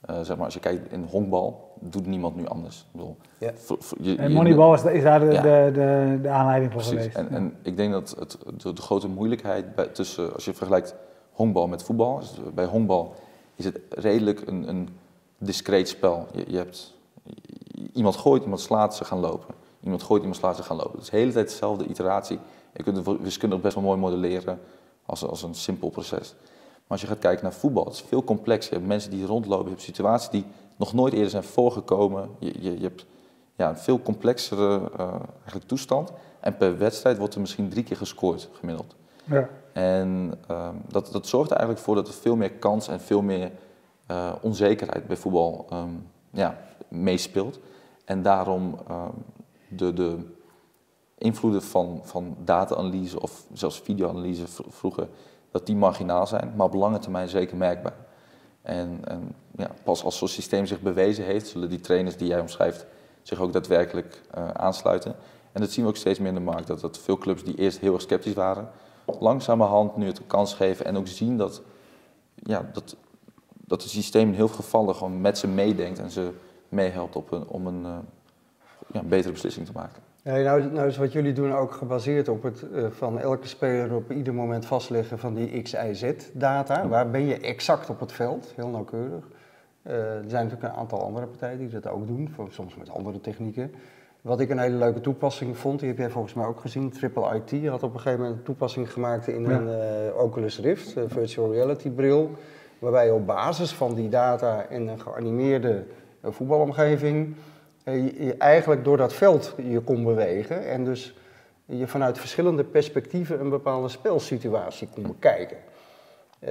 Eh, 0.00 0.20
zeg 0.22 0.36
maar, 0.36 0.44
als 0.44 0.54
je 0.54 0.60
kijkt 0.60 0.92
in 0.92 1.02
honkbal, 1.10 1.72
doet 1.80 2.06
niemand 2.06 2.36
nu 2.36 2.46
anders. 2.46 2.78
Ik 2.80 2.86
bedoel, 2.92 3.16
Ja. 3.38 3.50
voor- 3.54 3.76
voor- 3.80 3.98
je- 4.00 4.16
En 4.16 4.28
je- 4.28 4.34
Moneyball 4.34 4.74
is, 4.74 4.84
is 4.84 5.02
daar 5.02 5.20
de, 5.20 5.32
Ja. 5.32 5.42
de, 5.42 5.70
de, 5.72 6.18
de 6.22 6.28
aanleiding 6.28 6.72
voor 6.72 6.80
Precies. 6.82 7.12
geweest. 7.12 7.16
En, 7.16 7.36
en 7.36 7.56
ik 7.62 7.76
denk 7.76 7.92
dat 7.92 8.16
het, 8.18 8.38
de, 8.62 8.72
de 8.72 8.82
grote 8.82 9.08
moeilijkheid 9.08 9.74
bij, 9.74 9.86
tussen, 9.86 10.32
als 10.34 10.44
je 10.44 10.54
vergelijkt 10.54 10.94
honkbal 11.32 11.66
met 11.68 11.82
voetbal, 11.82 12.18
is 12.18 12.40
bij 12.54 12.64
honkbal 12.64 13.14
is 13.56 13.64
het 13.64 13.80
redelijk 13.90 14.42
een, 14.46 14.68
een 14.68 14.88
discreet 15.38 15.88
spel. 15.88 16.26
Je, 16.32 16.44
je 16.48 16.56
hebt, 16.56 16.94
iemand 17.92 18.16
gooit, 18.16 18.42
iemand 18.42 18.60
slaat, 18.60 18.96
ze 18.96 19.04
gaan 19.04 19.18
lopen. 19.18 19.54
Iemand 19.80 20.02
gooit, 20.02 20.20
iemand 20.20 20.38
slaat, 20.38 20.56
ze 20.56 20.62
gaan 20.62 20.76
lopen. 20.76 20.92
Het 20.92 21.02
is 21.02 21.10
de 21.10 21.16
hele 21.16 21.32
tijd 21.32 21.48
dezelfde 21.48 21.86
iteratie. 21.86 22.38
Je 22.72 22.82
kunt 22.82 22.96
het 22.96 23.20
wiskundig 23.20 23.60
best 23.60 23.74
wel 23.74 23.84
mooi 23.84 23.98
modelleren 23.98 24.60
als, 25.06 25.24
als 25.24 25.42
een 25.42 25.54
simpel 25.54 25.88
proces. 25.88 26.34
Maar 26.40 26.82
als 26.88 27.00
je 27.00 27.06
gaat 27.06 27.18
kijken 27.18 27.42
naar 27.42 27.52
voetbal, 27.52 27.84
het 27.84 27.94
is 27.94 28.04
veel 28.08 28.24
complexer. 28.24 28.72
Je 28.72 28.78
hebt 28.78 28.88
mensen 28.88 29.10
die 29.10 29.26
rondlopen, 29.26 29.64
je 29.64 29.70
hebt 29.70 29.82
situaties 29.82 30.28
die 30.30 30.44
nog 30.76 30.92
nooit 30.92 31.12
eerder 31.12 31.30
zijn 31.30 31.42
voorgekomen. 31.42 32.30
Je, 32.38 32.54
je, 32.60 32.74
je 32.78 32.82
hebt 32.82 33.06
ja, 33.56 33.68
een 33.68 33.76
veel 33.76 34.02
complexere 34.02 34.90
eh, 34.96 35.08
eigenlijk 35.36 35.66
toestand. 35.66 36.12
En 36.40 36.56
per 36.56 36.78
wedstrijd 36.78 37.18
wordt 37.18 37.34
er 37.34 37.40
misschien 37.40 37.68
drie 37.68 37.84
keer 37.84 37.96
gescoord, 37.96 38.48
gemiddeld. 38.52 38.94
Ja. 39.24 39.48
En 39.72 40.34
ehm, 40.48 40.74
dat, 40.88 41.08
dat 41.12 41.26
zorgt 41.26 41.50
er 41.50 41.56
eigenlijk 41.56 41.86
voor 41.86 41.94
dat 41.94 42.08
er 42.08 42.14
veel 42.14 42.36
meer 42.36 42.52
kans 42.52 42.88
en 42.88 43.00
veel 43.00 43.22
meer 43.22 43.50
eh, 44.06 44.32
onzekerheid 44.40 45.06
bij 45.06 45.16
voetbal 45.16 45.66
ehm, 45.70 45.88
ja, 46.30 46.58
meespeelt. 46.94 47.60
En 48.04 48.22
daarom 48.22 48.78
ehm, 48.88 49.10
de, 49.68 49.92
de 49.92 50.18
invloeden 51.18 51.62
van, 51.62 52.00
van 52.02 52.36
data-analyse 52.44 53.20
of 53.20 53.46
zelfs 53.52 53.80
videoanalyse 53.80 54.44
vroeger 54.68 55.08
dat 55.50 55.66
die 55.66 55.76
marginaal 55.76 56.26
zijn, 56.26 56.52
maar 56.56 56.66
op 56.66 56.74
lange 56.74 56.98
termijn 56.98 57.28
zeker 57.28 57.56
merkbaar. 57.56 57.96
En, 58.62 59.00
en 59.04 59.34
ja, 59.56 59.70
pas 59.82 60.04
als 60.04 60.18
zo'n 60.18 60.28
systeem 60.28 60.66
zich 60.66 60.80
bewezen 60.80 61.24
heeft, 61.24 61.46
zullen 61.46 61.68
die 61.68 61.80
trainers 61.80 62.16
die 62.16 62.28
jij 62.28 62.40
omschrijft 62.40 62.86
zich 63.22 63.40
ook 63.40 63.52
daadwerkelijk 63.52 64.22
uh, 64.38 64.48
aansluiten. 64.48 65.14
En 65.52 65.60
dat 65.60 65.70
zien 65.70 65.84
we 65.84 65.90
ook 65.90 65.96
steeds 65.96 66.18
meer 66.18 66.28
in 66.28 66.34
de 66.34 66.40
markt, 66.40 66.66
dat, 66.66 66.80
dat 66.80 66.98
veel 66.98 67.18
clubs 67.18 67.44
die 67.44 67.54
eerst 67.54 67.78
heel 67.78 67.92
erg 67.92 68.02
sceptisch 68.02 68.34
waren, 68.34 68.70
langzamerhand 69.06 69.96
nu 69.96 70.06
het 70.06 70.18
een 70.18 70.26
kans 70.26 70.54
geven 70.54 70.86
en 70.86 70.96
ook 70.96 71.06
zien 71.06 71.36
dat, 71.36 71.62
ja, 72.34 72.70
dat, 72.72 72.96
dat 73.50 73.82
het 73.82 73.90
systeem 73.90 74.28
in 74.28 74.34
heel 74.34 74.48
veel 74.48 74.56
gevallen 74.56 74.94
gewoon 74.94 75.20
met 75.20 75.38
ze 75.38 75.48
meedenkt 75.48 75.98
en 75.98 76.10
ze 76.10 76.32
meehelpt 76.74 77.16
op 77.16 77.32
een, 77.32 77.46
om 77.46 77.66
een, 77.66 77.82
uh, 77.82 77.96
ja, 78.86 79.02
betere 79.02 79.32
beslissing 79.32 79.66
te 79.66 79.72
maken. 79.74 80.02
Ja, 80.22 80.36
nou, 80.36 80.72
nou 80.72 80.86
is 80.86 80.96
wat 80.96 81.12
jullie 81.12 81.32
doen 81.32 81.54
ook 81.54 81.72
gebaseerd 81.72 82.28
op 82.28 82.42
het 82.42 82.64
uh, 82.72 82.86
van 82.90 83.18
elke 83.18 83.48
speler 83.48 83.94
op 83.94 84.10
ieder 84.10 84.34
moment 84.34 84.66
vastleggen 84.66 85.18
van 85.18 85.34
die 85.34 85.62
X, 85.62 85.72
Y, 85.72 85.92
Z 85.92 86.12
data. 86.32 86.88
Waar 86.88 87.10
ben 87.10 87.26
je 87.26 87.38
exact 87.38 87.90
op 87.90 88.00
het 88.00 88.12
veld? 88.12 88.52
Heel 88.56 88.68
nauwkeurig. 88.68 89.24
Uh, 89.86 89.92
er 89.94 90.24
zijn 90.26 90.44
natuurlijk 90.44 90.72
een 90.72 90.80
aantal 90.80 91.02
andere 91.02 91.26
partijen 91.26 91.58
die 91.58 91.68
dat 91.68 91.86
ook 91.86 92.06
doen, 92.06 92.34
soms 92.48 92.76
met 92.76 92.90
andere 92.90 93.20
technieken. 93.20 93.72
Wat 94.20 94.40
ik 94.40 94.50
een 94.50 94.58
hele 94.58 94.76
leuke 94.76 95.00
toepassing 95.00 95.58
vond, 95.58 95.78
die 95.78 95.88
heb 95.88 95.98
jij 95.98 96.10
volgens 96.10 96.34
mij 96.34 96.46
ook 96.46 96.60
gezien, 96.60 96.90
Triple 96.90 97.42
IT 97.46 97.66
had 97.66 97.82
op 97.82 97.94
een 97.94 98.00
gegeven 98.00 98.20
moment 98.20 98.38
een 98.38 98.44
toepassing 98.44 98.92
gemaakt 98.92 99.26
in 99.26 99.50
een 99.50 99.66
uh, 99.66 100.22
Oculus 100.22 100.60
Rift, 100.60 100.96
een 100.96 101.10
virtual 101.10 101.52
reality 101.52 101.90
bril, 101.90 102.30
waarbij 102.78 103.06
je 103.06 103.14
op 103.14 103.26
basis 103.26 103.72
van 103.72 103.94
die 103.94 104.08
data 104.08 104.68
in 104.68 104.88
een 104.88 105.00
geanimeerde 105.00 105.84
voetbalomgeving 106.32 107.34
je 107.92 108.34
eigenlijk 108.38 108.84
door 108.84 108.96
dat 108.96 109.12
veld 109.12 109.54
je 109.56 109.80
kon 109.80 110.04
bewegen 110.04 110.66
en 110.66 110.84
dus 110.84 111.14
je 111.66 111.86
vanuit 111.86 112.18
verschillende 112.18 112.64
perspectieven 112.64 113.40
een 113.40 113.50
bepaalde 113.50 113.88
spelsituatie 113.88 114.88
kon 114.94 115.02
bekijken. 115.02 115.56
Uh, 116.48 116.50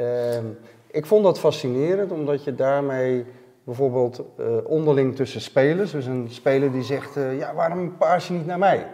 ik 0.91 1.05
vond 1.05 1.23
dat 1.23 1.39
fascinerend, 1.39 2.11
omdat 2.11 2.43
je 2.43 2.55
daarmee 2.55 3.25
bijvoorbeeld 3.63 4.23
uh, 4.39 4.47
onderling 4.65 5.15
tussen 5.15 5.41
spelers, 5.41 5.91
dus 5.91 6.05
een 6.05 6.27
speler 6.29 6.71
die 6.71 6.83
zegt, 6.83 7.17
uh, 7.17 7.37
ja, 7.37 7.53
waarom 7.53 7.97
paas 7.97 8.27
je 8.27 8.33
niet 8.33 8.45
naar 8.45 8.59
mij? 8.59 8.87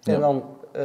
Ja. 0.00 0.14
En 0.14 0.20
dan 0.20 0.44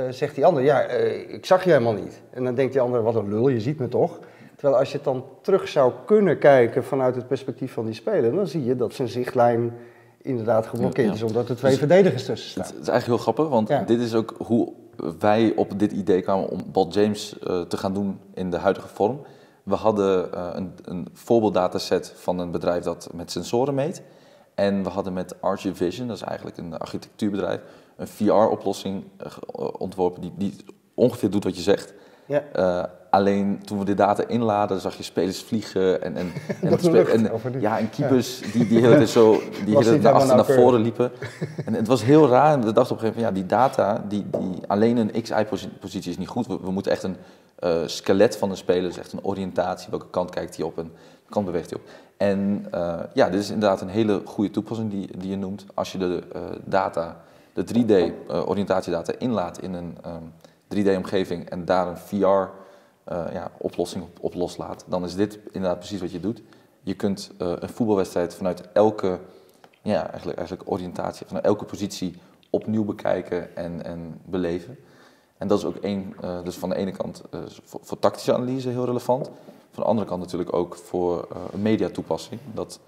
zegt 0.09 0.35
die 0.35 0.45
ander, 0.45 0.63
ja, 0.63 0.81
ik 1.27 1.45
zag 1.45 1.63
je 1.63 1.69
helemaal 1.69 1.93
niet. 1.93 2.21
En 2.29 2.43
dan 2.43 2.55
denkt 2.55 2.71
die 2.71 2.81
ander, 2.81 3.03
wat 3.03 3.15
een 3.15 3.29
lul, 3.29 3.47
je 3.47 3.59
ziet 3.59 3.79
me 3.79 3.87
toch? 3.87 4.19
Terwijl 4.61 4.81
als 4.81 4.91
je 4.91 4.95
het 4.95 5.05
dan 5.05 5.23
terug 5.41 5.67
zou 5.67 5.93
kunnen 6.05 6.37
kijken 6.37 6.83
vanuit 6.83 7.15
het 7.15 7.27
perspectief 7.27 7.73
van 7.73 7.85
die 7.85 7.93
speler, 7.93 8.35
dan 8.35 8.47
zie 8.47 8.63
je 8.63 8.75
dat 8.75 8.93
zijn 8.93 9.07
zichtlijn 9.07 9.73
inderdaad 10.21 10.67
geblokkeerd 10.67 11.07
ja, 11.07 11.13
ja. 11.13 11.17
is, 11.17 11.23
omdat 11.23 11.49
er 11.49 11.55
twee 11.55 11.71
dus, 11.71 11.79
verdedigers 11.79 12.25
tussen 12.25 12.49
staan. 12.49 12.63
Het 12.63 12.81
is 12.81 12.87
eigenlijk 12.87 13.05
heel 13.05 13.17
grappig, 13.33 13.47
want 13.47 13.67
ja. 13.67 13.83
dit 13.83 13.99
is 13.99 14.13
ook 14.13 14.35
hoe 14.37 14.73
wij 15.19 15.53
op 15.55 15.79
dit 15.79 15.91
idee 15.91 16.21
kwamen 16.21 16.49
om 16.49 16.59
Ball 16.71 16.87
James 16.87 17.37
uh, 17.43 17.61
te 17.61 17.77
gaan 17.77 17.93
doen 17.93 18.19
in 18.33 18.51
de 18.51 18.57
huidige 18.57 18.87
vorm. 18.87 19.21
We 19.63 19.75
hadden 19.75 20.29
uh, 20.33 20.49
een, 20.53 20.73
een 20.83 21.07
voorbeelddataset 21.13 22.13
van 22.15 22.39
een 22.39 22.51
bedrijf 22.51 22.83
dat 22.83 23.09
met 23.13 23.31
sensoren 23.31 23.73
meet. 23.73 24.01
En 24.55 24.83
we 24.83 24.89
hadden 24.89 25.13
met 25.13 25.35
RG 25.41 25.69
Vision, 25.73 26.07
dat 26.07 26.15
is 26.15 26.23
eigenlijk 26.23 26.57
een 26.57 26.77
architectuurbedrijf, 26.77 27.61
een 27.95 28.07
VR-oplossing 28.07 29.03
uh, 29.21 29.67
ontworpen 29.77 30.21
die, 30.21 30.31
die 30.35 30.55
ongeveer 30.93 31.29
doet 31.29 31.43
wat 31.43 31.55
je 31.55 31.61
zegt. 31.61 31.93
Ja. 32.25 32.43
Uh, 32.55 32.83
alleen 33.11 33.61
toen 33.65 33.79
we 33.79 33.85
de 33.85 33.93
data 33.93 34.27
inladen, 34.27 34.79
zag 34.79 34.95
je 34.97 35.03
spelers 35.03 35.41
vliegen 35.41 36.01
en, 36.03 36.15
en, 36.15 36.31
en, 36.71 36.79
spe 36.79 37.01
en 37.01 37.59
ja, 37.59 37.79
en 37.79 37.89
keepers 37.89 38.39
ja. 38.39 38.51
die, 38.51 38.67
die 38.67 38.79
heel 38.79 39.07
zo 39.07 39.31
die 39.65 39.77
heel 39.77 39.97
naar 39.97 40.13
achter 40.13 40.35
naar 40.35 40.45
voren 40.45 40.81
liepen. 40.81 41.11
En 41.65 41.73
het 41.73 41.87
was 41.87 42.03
heel 42.03 42.27
raar. 42.27 42.53
En 42.53 42.63
we 42.65 42.73
dachten 42.73 42.95
op 42.95 43.01
een 43.01 43.07
gegeven 43.07 43.21
moment, 43.21 43.35
ja, 43.35 43.41
die 43.41 43.45
data, 43.45 44.03
die, 44.07 44.25
die, 44.39 44.67
alleen 44.67 44.97
een 44.97 45.21
XI-positie 45.21 46.11
is 46.11 46.17
niet 46.17 46.27
goed. 46.27 46.47
We, 46.47 46.57
we 46.61 46.71
moeten 46.71 46.91
echt 46.91 47.03
een 47.03 47.15
uh, 47.63 47.71
skelet 47.85 48.37
van 48.37 48.49
een 48.49 48.57
speler, 48.57 48.83
dus 48.83 48.97
echt 48.97 49.13
een 49.13 49.23
oriëntatie. 49.23 49.87
Welke 49.89 50.09
kant 50.09 50.29
kijkt 50.29 50.55
hij 50.55 50.65
op 50.65 50.77
en 50.77 50.91
kant 51.29 51.45
beweegt 51.45 51.69
hij 51.69 51.79
op. 51.79 51.89
En 52.17 52.65
uh, 52.73 52.99
ja, 53.13 53.29
dit 53.29 53.39
is 53.39 53.49
inderdaad 53.49 53.81
een 53.81 53.89
hele 53.89 54.21
goede 54.25 54.51
toepassing 54.51 54.91
die, 54.91 55.17
die 55.17 55.29
je 55.29 55.37
noemt. 55.37 55.65
Als 55.73 55.91
je 55.91 55.97
de 55.97 56.23
uh, 56.35 56.41
data, 56.63 57.21
de 57.53 57.63
3D-oriëntatiedata 57.63 59.17
inlaat 59.17 59.61
in 59.61 59.73
een 59.73 59.97
um, 60.05 60.33
3D-omgeving 60.75 61.49
en 61.49 61.65
daar 61.65 61.87
een 61.87 61.97
VR-oplossing 61.97 62.60
uh, 63.11 63.25
ja, 63.33 63.51
op, 63.57 63.87
op, 64.19 64.33
loslaat, 64.33 64.85
dan 64.87 65.03
is 65.03 65.15
dit 65.15 65.39
inderdaad 65.51 65.77
precies 65.77 65.99
wat 65.99 66.11
je 66.11 66.19
doet. 66.19 66.41
Je 66.81 66.93
kunt 66.93 67.31
uh, 67.41 67.53
een 67.59 67.69
voetbalwedstrijd 67.69 68.33
vanuit 68.33 68.71
elke, 68.71 69.19
ja, 69.81 70.09
eigenlijk, 70.09 70.37
eigenlijk 70.37 70.71
oriëntatie, 70.71 71.25
vanuit 71.27 71.45
elke 71.45 71.65
positie 71.65 72.15
opnieuw 72.49 72.83
bekijken 72.83 73.55
en, 73.55 73.85
en 73.85 74.21
beleven. 74.25 74.77
En 75.37 75.47
dat 75.47 75.57
is 75.57 75.65
ook 75.65 75.75
één, 75.75 76.15
uh, 76.23 76.43
dus 76.43 76.55
van 76.55 76.69
de 76.69 76.75
ene 76.75 76.91
kant 76.91 77.21
voor, 77.63 77.79
voor, 77.83 77.99
tactische 77.99 78.33
analyse 78.33 78.69
heel 78.69 78.85
relevant. 78.85 79.29
Van 79.71 79.83
de 79.83 79.89
andere 79.89 80.07
kant 80.07 80.21
natuurlijk 80.21 80.53
ook 80.53 80.75
voor 80.75 81.27
een 81.53 81.61
mediatoepassing. 81.61 82.41
Dat 82.53 82.79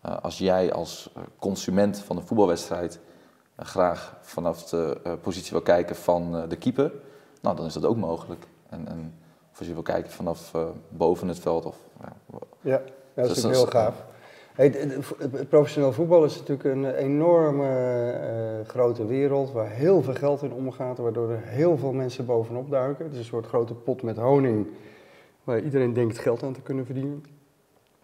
als 0.00 0.38
jij 0.38 0.72
als 0.72 1.10
consument 1.38 1.98
van 1.98 2.16
een 2.16 2.26
voetbalwedstrijd 2.26 3.00
graag 3.56 4.16
vanaf 4.20 4.64
de 4.64 5.18
positie 5.22 5.50
wil 5.50 5.62
kijken 5.62 5.96
van 5.96 6.48
de 6.48 6.56
keeper, 6.56 6.92
nou, 7.40 7.56
dan 7.56 7.66
is 7.66 7.72
dat 7.72 7.84
ook 7.84 7.96
mogelijk. 7.96 8.46
En, 8.68 8.88
en 8.88 9.14
als 9.60 9.68
je 9.68 9.74
wil 9.74 9.82
kijken 9.82 10.10
vanaf 10.10 10.54
uh, 10.54 10.62
boven 10.88 11.28
het 11.28 11.38
veld. 11.38 11.64
Of, 11.64 11.76
ja, 12.00 12.12
ja, 12.60 12.82
dat 13.14 13.36
is 13.36 13.42
dus 13.42 13.50
heel 13.50 13.66
gaaf. 13.66 14.04
Hey, 14.52 14.98
professioneel 15.48 15.92
voetbal 15.92 16.24
is 16.24 16.38
natuurlijk 16.38 16.68
een 16.68 16.94
enorme 16.94 17.68
uh, 18.62 18.68
grote 18.68 19.06
wereld 19.06 19.52
waar 19.52 19.70
heel 19.70 20.02
veel 20.02 20.14
geld 20.14 20.42
in 20.42 20.52
omgaat, 20.52 20.98
waardoor 20.98 21.30
er 21.30 21.42
heel 21.42 21.76
veel 21.76 21.92
mensen 21.92 22.26
bovenop 22.26 22.70
duiken. 22.70 23.04
Het 23.04 23.12
is 23.12 23.18
een 23.18 23.24
soort 23.24 23.46
grote 23.46 23.74
pot 23.74 24.02
met 24.02 24.16
honing 24.16 24.66
waar 25.44 25.60
iedereen 25.60 25.92
denkt 25.92 26.18
geld 26.18 26.42
aan 26.42 26.52
te 26.52 26.60
kunnen 26.60 26.84
verdienen. 26.84 27.24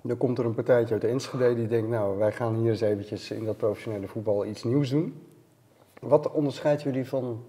Dan 0.03 0.17
komt 0.17 0.39
er 0.39 0.45
een 0.45 0.55
partijtje 0.55 0.95
uit 0.95 1.05
Enschede 1.05 1.55
die 1.55 1.67
denkt, 1.67 1.89
nou 1.89 2.19
wij 2.19 2.33
gaan 2.33 2.55
hier 2.55 2.71
eens 2.71 2.81
eventjes 2.81 3.31
in 3.31 3.45
dat 3.45 3.57
professionele 3.57 4.07
voetbal 4.07 4.47
iets 4.47 4.65
nieuws 4.65 4.91
doen. 4.91 5.23
Wat 6.01 6.31
onderscheidt 6.31 6.83
jullie 6.83 7.09
van 7.09 7.45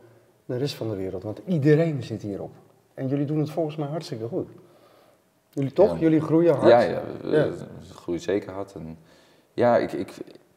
de 0.46 0.58
rest 0.58 0.76
van 0.76 0.90
de 0.90 0.96
wereld. 0.96 1.24
Want 1.24 1.42
iedereen 1.46 2.04
zit 2.04 2.22
hierop. 2.22 2.52
En 2.98 3.08
jullie 3.08 3.26
doen 3.26 3.40
het 3.40 3.50
volgens 3.50 3.76
mij 3.76 3.88
hartstikke 3.88 4.28
goed. 4.28 4.48
Jullie 5.50 5.74
toch? 5.74 5.94
Ja. 5.94 6.00
Jullie 6.00 6.22
groeien 6.22 6.56
hard. 6.56 6.68
Ja, 6.68 7.02
ja, 7.24 7.52
groeien 7.94 8.22
zeker 8.22 8.52
hard. 8.52 8.74
En 8.74 8.98
ja, 9.54 9.78
ik, 9.78 9.92
ik, 9.92 10.14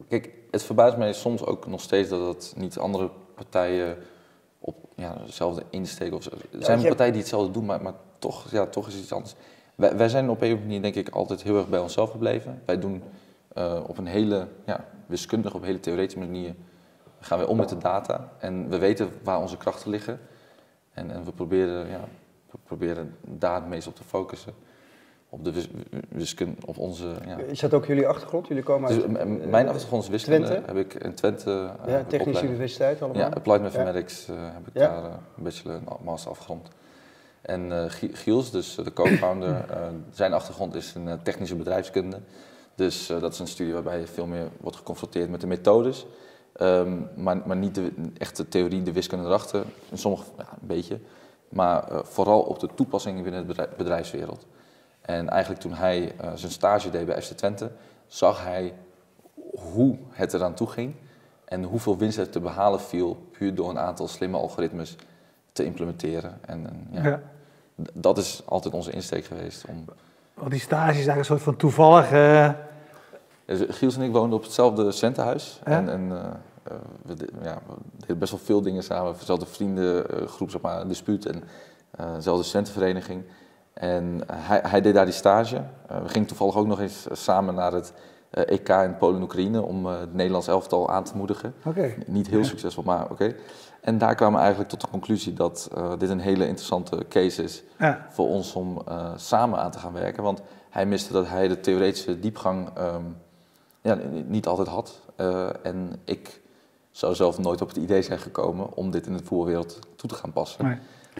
kijk, 0.07 0.29
het 0.51 0.63
verbaast 0.63 0.97
mij 0.97 1.13
soms 1.13 1.45
ook 1.45 1.67
nog 1.67 1.81
steeds 1.81 2.09
dat 2.09 2.27
het 2.27 2.53
niet 2.57 2.77
andere 2.77 3.09
partijen 3.35 3.97
op 4.59 4.75
ja, 4.95 5.17
dezelfde 5.25 5.63
insteek 5.69 6.13
of 6.13 6.23
zo. 6.23 6.29
Er 6.51 6.63
zijn 6.63 6.79
ja, 6.79 6.87
partijen 6.87 7.11
die 7.11 7.21
hetzelfde 7.21 7.51
doen, 7.51 7.65
maar, 7.65 7.81
maar 7.81 7.93
toch, 8.19 8.51
ja, 8.51 8.65
toch 8.65 8.87
is 8.87 8.93
het 8.93 9.03
iets 9.03 9.13
anders. 9.13 9.35
Wij, 9.75 9.97
wij 9.97 10.09
zijn 10.09 10.29
op 10.29 10.41
een 10.41 10.47
of 10.47 10.59
andere 10.59 10.65
manier 10.65 10.81
denk 10.81 11.07
ik 11.07 11.15
altijd 11.15 11.43
heel 11.43 11.57
erg 11.57 11.69
bij 11.69 11.79
onszelf 11.79 12.11
gebleven. 12.11 12.61
Wij 12.65 12.79
doen 12.79 13.03
uh, 13.57 13.79
op 13.87 13.97
een 13.97 14.07
hele 14.07 14.47
ja, 14.65 14.85
wiskundige, 15.05 15.55
op 15.55 15.61
een 15.61 15.67
hele 15.67 15.79
theoretische 15.79 16.19
manier 16.19 16.55
gaan 17.19 17.39
we 17.39 17.47
om 17.47 17.57
met 17.57 17.69
de 17.69 17.77
data 17.77 18.31
en 18.39 18.69
we 18.69 18.77
weten 18.77 19.09
waar 19.23 19.41
onze 19.41 19.57
krachten 19.57 19.89
liggen. 19.89 20.19
En, 20.93 21.11
en 21.11 21.23
we, 21.23 21.31
proberen, 21.31 21.89
ja, 21.89 22.07
proberen 22.63 23.15
daar 23.21 23.55
het 23.55 23.67
meest 23.67 23.87
op 23.87 23.95
te 23.95 24.03
focussen. 24.03 24.53
Op 25.29 25.43
de 25.43 25.53
wiskunde, 26.09 26.55
op 26.65 26.77
onze... 26.77 27.07
Ja. 27.25 27.37
Is 27.37 27.59
dat 27.59 27.73
ook 27.73 27.85
jullie 27.85 28.07
achtergrond? 28.07 28.47
Jullie 28.47 28.63
komen 28.63 28.89
uit... 28.89 29.01
Dus, 29.01 29.47
mijn 29.49 29.69
achtergrond 29.69 30.03
is 30.03 30.09
wiskunde. 30.09 30.45
Twente? 30.45 30.65
Heb 30.65 30.77
ik 30.77 30.93
in 30.93 31.13
Twente... 31.13 31.71
Uh, 31.85 31.93
ja, 31.93 32.03
Technische 32.03 32.45
Universiteit 32.45 33.01
allemaal? 33.01 33.21
Ja, 33.21 33.29
Applied 33.29 33.61
Mathematics 33.61 34.25
ja. 34.25 34.33
uh, 34.33 34.39
heb 34.41 34.67
ik 34.67 34.73
ja. 34.73 35.01
daar 35.01 35.11
een 35.11 35.43
bachelor 35.43 35.75
en 35.75 35.83
master 36.03 36.31
afgerond. 36.31 36.67
En 37.41 37.91
Giels, 37.91 38.51
dus 38.51 38.75
de 38.75 38.93
co-founder, 38.93 39.65
zijn 40.11 40.33
achtergrond 40.33 40.75
is 40.75 40.93
een 40.95 41.21
technische 41.23 41.55
bedrijfskunde. 41.55 42.19
Dus 42.75 43.07
dat 43.07 43.33
is 43.33 43.39
een 43.39 43.47
studie 43.47 43.73
waarbij 43.73 43.99
je 43.99 44.07
veel 44.07 44.25
meer 44.25 44.47
wordt 44.59 44.77
geconfronteerd 44.77 45.29
met 45.29 45.41
de 45.41 45.47
methodes. 45.47 46.05
Um, 46.61 47.09
maar, 47.15 47.41
maar 47.45 47.57
niet 47.57 47.75
de 47.75 47.91
echte 48.17 48.47
theorie, 48.47 48.83
de 48.83 48.91
wiskunde 48.91 49.25
erachter. 49.25 49.63
In 49.89 49.97
sommige, 49.97 50.23
ja, 50.37 50.47
een 50.61 50.67
beetje. 50.67 50.99
Maar 51.51 51.91
uh, 51.91 51.99
vooral 52.03 52.41
op 52.41 52.59
de 52.59 52.69
toepassingen 52.75 53.23
binnen 53.23 53.47
de 53.47 53.69
bedrijfswereld. 53.77 54.45
En 55.01 55.29
eigenlijk 55.29 55.61
toen 55.61 55.73
hij 55.73 56.01
uh, 56.01 56.31
zijn 56.35 56.51
stage 56.51 56.89
deed 56.89 57.05
bij 57.05 57.21
FC 57.21 57.31
Twente, 57.31 57.71
zag 58.07 58.43
hij 58.43 58.73
hoe 59.73 59.97
het 60.09 60.33
eraan 60.33 60.53
toe 60.53 60.67
ging. 60.67 60.95
En 61.45 61.63
hoeveel 61.63 61.97
winst 61.97 62.17
er 62.17 62.29
te 62.29 62.39
behalen 62.39 62.81
viel, 62.81 63.27
puur 63.31 63.55
door 63.55 63.69
een 63.69 63.79
aantal 63.79 64.07
slimme 64.07 64.37
algoritmes 64.37 64.95
te 65.51 65.63
implementeren. 65.63 66.37
En, 66.45 66.67
en 66.67 66.87
ja, 66.91 67.09
ja. 67.09 67.19
dat 67.93 68.17
is 68.17 68.41
altijd 68.45 68.73
onze 68.73 68.91
insteek 68.91 69.25
geweest. 69.25 69.65
Om... 69.67 69.85
Want 70.33 70.51
die 70.51 70.59
stage 70.59 70.89
is 70.89 71.07
eigenlijk 71.07 71.19
een 71.19 71.25
soort 71.25 71.41
van 71.41 71.55
toevallig... 71.55 72.09
Giels 73.47 73.95
en 73.95 74.01
ik 74.01 74.11
woonden 74.11 74.37
op 74.37 74.43
hetzelfde 74.43 74.91
centenhuis. 74.91 75.61
Ja? 75.65 75.71
En, 75.71 75.89
en 75.89 76.01
uh, 76.01 76.23
we, 77.01 77.15
ja, 77.43 77.61
we, 77.67 77.73
deden 77.99 78.17
best 78.17 78.31
wel 78.31 78.39
veel 78.43 78.61
dingen 78.61 78.83
samen. 78.83 79.13
Dezelfde 79.19 79.45
vriendengroep, 79.45 80.51
zeg 80.51 80.61
maar, 80.61 80.81
een 80.81 80.87
dispuut 80.87 81.25
en 81.25 81.43
uh, 81.99 82.13
dezelfde 82.15 82.43
centenvereniging. 82.43 83.23
En 83.73 84.21
hij, 84.31 84.61
hij, 84.67 84.81
deed 84.81 84.93
daar 84.93 85.05
die 85.05 85.13
stage. 85.13 85.55
Uh, 85.55 86.01
we 86.01 86.09
gingen 86.09 86.27
toevallig 86.27 86.55
ook 86.55 86.67
nog 86.67 86.79
eens 86.79 87.07
samen 87.11 87.55
naar 87.55 87.73
het 87.73 87.93
eh, 88.29 88.43
EK 88.47 88.69
in 88.69 88.97
Polen 88.97 89.15
en 89.15 89.21
Oekraïne 89.21 89.61
om 89.61 89.87
eh, 89.87 89.99
het 89.99 90.13
Nederlands 90.13 90.47
elftal 90.47 90.89
aan 90.89 91.03
te 91.03 91.17
moedigen. 91.17 91.53
Oké. 91.65 91.93
Niet 92.05 92.27
heel 92.27 92.43
succesvol, 92.43 92.83
maar 92.83 93.09
oké. 93.09 93.35
En 93.81 93.97
daar 93.97 94.15
kwamen 94.15 94.33
we 94.33 94.39
eigenlijk 94.39 94.69
tot 94.69 94.81
de 94.81 94.87
conclusie 94.87 95.33
dat 95.33 95.69
eh, 95.75 95.91
dit 95.97 96.09
een 96.09 96.19
hele 96.19 96.47
interessante 96.47 97.05
case 97.09 97.43
is 97.43 97.63
Ja. 97.77 98.05
voor 98.09 98.27
ons 98.27 98.53
om 98.53 98.81
eh, 98.87 99.11
samen 99.15 99.59
aan 99.59 99.71
te 99.71 99.79
gaan 99.79 99.93
werken. 99.93 100.23
Want 100.23 100.41
hij 100.69 100.85
miste 100.85 101.13
dat 101.13 101.27
hij 101.27 101.47
de 101.47 101.59
theoretische 101.59 102.19
diepgang 102.19 102.69
ehm, 102.75 103.03
ja, 103.81 103.97
niet 104.25 104.47
altijd 104.47 104.67
had. 104.67 104.99
Eh, 105.15 105.49
en 105.63 105.99
ik 106.05 106.40
zou 106.91 107.15
zelf 107.15 107.37
nooit 107.39 107.61
op 107.61 107.67
het 107.67 107.77
idee 107.77 108.01
zijn 108.01 108.19
gekomen 108.19 108.73
om 108.75 108.91
dit 108.91 109.05
in 109.07 109.17
de 109.17 109.23
voetbalwereld 109.23 109.79
toe 109.95 110.09
te 110.09 110.15
gaan 110.15 110.31
passen. 110.33 110.65
Nee. 110.65 110.75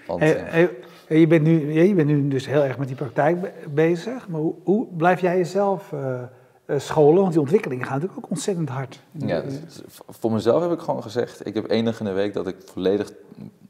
Want, 0.08 0.20
Hey, 0.20 0.46
eh, 0.46 0.68
hey, 1.08 1.20
je, 1.20 1.28
bent 1.28 1.44
nu, 1.44 1.72
je 1.84 1.94
bent 1.94 2.08
nu 2.08 2.28
dus 2.28 2.46
heel 2.48 2.64
erg 2.64 2.78
met 2.78 2.88
die 2.88 2.98
praktijk 2.98 3.42
be- 3.42 3.52
bezig. 3.70 4.28
Maar 4.28 4.40
hoe, 4.40 4.54
hoe 4.64 4.88
blijf 4.98 5.22
jij 5.22 5.38
jezelf 5.38 5.94
eh, 5.94 6.22
eh, 6.66 6.80
scholen? 6.80 7.20
Want 7.22 7.32
die 7.32 7.42
ontwikkelingen 7.42 7.86
gaan 7.86 7.94
natuurlijk 8.00 8.26
ook 8.26 8.32
ontzettend 8.32 8.70
hard. 8.70 9.00
Ja, 9.12 9.42
dus 9.42 9.82
v- 9.88 10.00
voor 10.10 10.32
mezelf 10.32 10.62
heb 10.62 10.72
ik 10.72 10.80
gewoon 10.80 11.02
gezegd, 11.04 11.46
ik 11.46 11.54
heb 11.54 11.66
één 11.66 11.86
dag 11.86 12.00
in 12.00 12.06
de 12.06 12.12
week 12.12 12.34
dat 12.34 12.48
ik 12.48 12.56
volledig 12.66 13.12